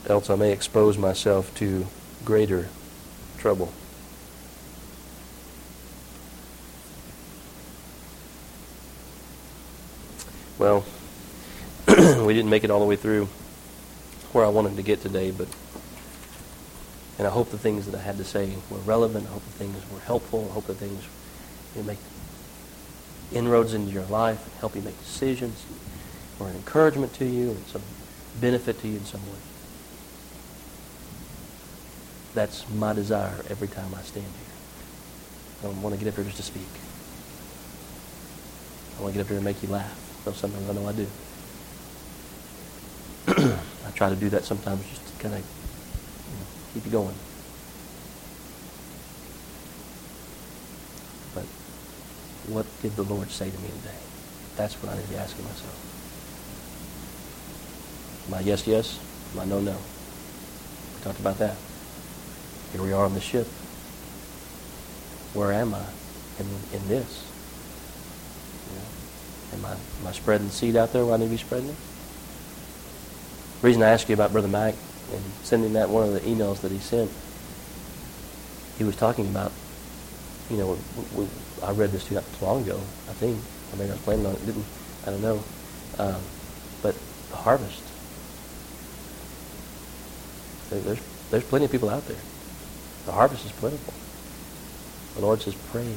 Else 0.07 0.29
I 0.29 0.35
may 0.35 0.51
expose 0.51 0.97
myself 0.97 1.53
to 1.55 1.87
greater 2.23 2.69
trouble. 3.37 3.73
Well, 10.59 10.85
we 12.25 12.35
didn't 12.35 12.51
make 12.51 12.63
it 12.63 12.69
all 12.69 12.79
the 12.79 12.85
way 12.85 12.95
through 12.95 13.25
where 14.31 14.45
I 14.45 14.49
wanted 14.49 14.75
to 14.75 14.83
get 14.83 15.01
today, 15.01 15.31
but 15.31 15.47
and 17.17 17.25
I 17.25 17.31
hope 17.31 17.49
the 17.49 17.57
things 17.57 17.87
that 17.87 17.95
I 17.95 18.01
had 18.01 18.17
to 18.17 18.23
say 18.23 18.53
were 18.69 18.77
relevant. 18.79 19.25
I 19.25 19.31
hope 19.31 19.43
the 19.45 19.51
things 19.53 19.91
were 19.91 20.01
helpful. 20.01 20.47
I 20.51 20.53
hope 20.53 20.67
the 20.67 20.75
things 20.75 21.03
you 21.75 21.81
make 21.81 21.97
inroads 23.33 23.73
into 23.73 23.91
your 23.91 24.03
life, 24.03 24.59
help 24.59 24.75
you 24.75 24.83
make 24.83 24.99
decisions, 24.99 25.65
or 26.39 26.47
an 26.49 26.55
encouragement 26.55 27.13
to 27.15 27.25
you, 27.25 27.51
and 27.51 27.65
some 27.67 27.81
benefit 28.39 28.79
to 28.81 28.87
you 28.87 28.97
in 28.97 29.05
some 29.05 29.25
way. 29.25 29.39
That's 32.35 32.69
my 32.69 32.93
desire 32.93 33.41
every 33.49 33.69
time 33.69 33.95
I 33.95 34.01
stand 34.01 34.25
here. 34.25 34.55
I 35.61 35.73
don't 35.73 35.81
want 35.81 35.95
to 35.97 36.03
get 36.03 36.09
up 36.09 36.15
here 36.15 36.25
just 36.25 36.37
to 36.37 36.43
speak. 36.43 36.67
I 38.99 39.01
want 39.01 39.13
to 39.13 39.17
get 39.17 39.25
up 39.25 39.29
here 39.29 39.37
and 39.37 39.45
make 39.45 39.63
you 39.63 39.69
laugh. 39.69 40.01
Sometimes 40.35 40.69
I 40.69 40.73
know 40.73 40.87
I 40.87 40.91
do. 40.91 41.07
I 43.27 43.91
try 43.95 44.09
to 44.09 44.15
do 44.15 44.29
that 44.29 44.43
sometimes 44.43 44.87
just 44.87 45.05
to 45.07 45.23
kind 45.23 45.33
of 45.33 45.41
you 45.41 46.37
know, 46.37 46.45
keep 46.73 46.85
you 46.85 46.91
going. 46.91 47.15
But 51.33 51.45
what 52.53 52.65
did 52.81 52.95
the 52.95 53.03
Lord 53.03 53.31
say 53.31 53.49
to 53.49 53.57
me 53.59 53.67
today? 53.67 53.97
That's 54.55 54.75
what 54.75 54.91
I 54.91 54.97
need 54.97 55.05
to 55.05 55.09
be 55.09 55.15
asking 55.15 55.43
myself. 55.45 55.85
My 58.29 58.41
yes, 58.41 58.67
yes. 58.67 58.99
My 59.35 59.45
no, 59.45 59.59
no. 59.59 59.73
We 59.73 61.03
talked 61.03 61.19
about 61.19 61.39
that. 61.39 61.55
Here 62.71 62.81
we 62.81 62.93
are 62.93 63.05
on 63.05 63.13
the 63.13 63.21
ship. 63.21 63.47
Where 65.33 65.51
am 65.51 65.73
I 65.73 65.83
in, 66.39 66.47
in 66.73 66.87
this? 66.87 67.31
Am, 69.53 69.65
I, 69.65 69.71
am 69.71 70.07
I 70.07 70.11
spreading 70.11 70.49
seed 70.49 70.75
out 70.75 70.93
there 70.93 71.05
where 71.05 71.15
I 71.15 71.17
need 71.17 71.25
to 71.25 71.31
be 71.31 71.37
spreading 71.37 71.69
it? 71.69 71.75
The 73.65 73.69
reason 73.69 73.81
I 73.81 73.89
asked 73.89 74.07
you 74.09 74.13
about 74.13 74.31
Brother 74.31 74.47
Mac 74.47 74.75
and 75.11 75.23
sending 75.41 75.73
that 75.73 75.89
one 75.89 76.07
of 76.07 76.13
the 76.13 76.19
emails 76.19 76.61
that 76.61 76.71
he 76.71 76.77
sent, 76.77 77.09
he 78.77 78.83
was 78.83 78.95
talking 78.95 79.25
about, 79.25 79.51
you 80.51 80.57
know, 80.57 80.77
we, 81.15 81.23
we, 81.23 81.27
I 81.63 81.71
read 81.71 81.89
this 81.89 82.05
too 82.05 82.13
not 82.13 82.25
too 82.37 82.45
long 82.45 82.61
ago, 82.61 82.75
I 82.75 83.13
think. 83.13 83.39
I 83.73 83.77
mean, 83.77 83.89
I 83.89 83.93
was 83.93 84.01
planning 84.03 84.27
on 84.27 84.33
it, 84.33 84.45
didn't, 84.45 84.65
I 85.07 85.09
don't 85.09 85.21
know. 85.23 85.43
Um, 85.97 86.21
but 86.83 86.95
the 87.31 87.37
harvest. 87.37 87.81
There, 90.69 90.81
there's, 90.81 91.01
there's 91.31 91.45
plenty 91.45 91.65
of 91.65 91.71
people 91.71 91.89
out 91.89 92.05
there. 92.05 92.21
The 93.07 93.13
harvest 93.13 93.47
is 93.47 93.51
plentiful. 93.53 93.95
The 95.15 95.25
Lord 95.25 95.41
says, 95.41 95.55
pray 95.71 95.91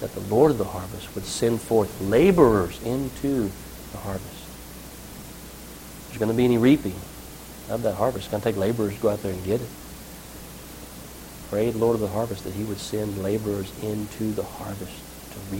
that 0.00 0.14
the 0.14 0.20
Lord 0.34 0.52
of 0.52 0.56
the 0.56 0.64
harvest 0.64 1.14
would 1.14 1.26
send 1.26 1.60
forth 1.60 2.00
laborers 2.00 2.82
into 2.82 3.50
the 3.92 3.98
harvest. 3.98 4.37
There's 6.08 6.18
going 6.18 6.30
to 6.30 6.36
be 6.36 6.44
any 6.44 6.58
reaping 6.58 6.96
of 7.70 7.82
that 7.82 7.94
harvest. 7.94 8.24
It's 8.24 8.30
going 8.30 8.42
to 8.42 8.48
take 8.48 8.56
laborers 8.56 8.94
to 8.94 9.00
go 9.00 9.08
out 9.10 9.22
there 9.22 9.32
and 9.32 9.44
get 9.44 9.60
it. 9.60 9.68
Pray 11.50 11.70
Lord 11.72 11.94
of 11.94 12.00
the 12.00 12.08
harvest 12.08 12.44
that 12.44 12.54
he 12.54 12.64
would 12.64 12.78
send 12.78 13.22
laborers 13.22 13.72
into 13.82 14.32
the 14.32 14.42
harvest 14.42 14.96
to 15.32 15.38
reap. 15.50 15.56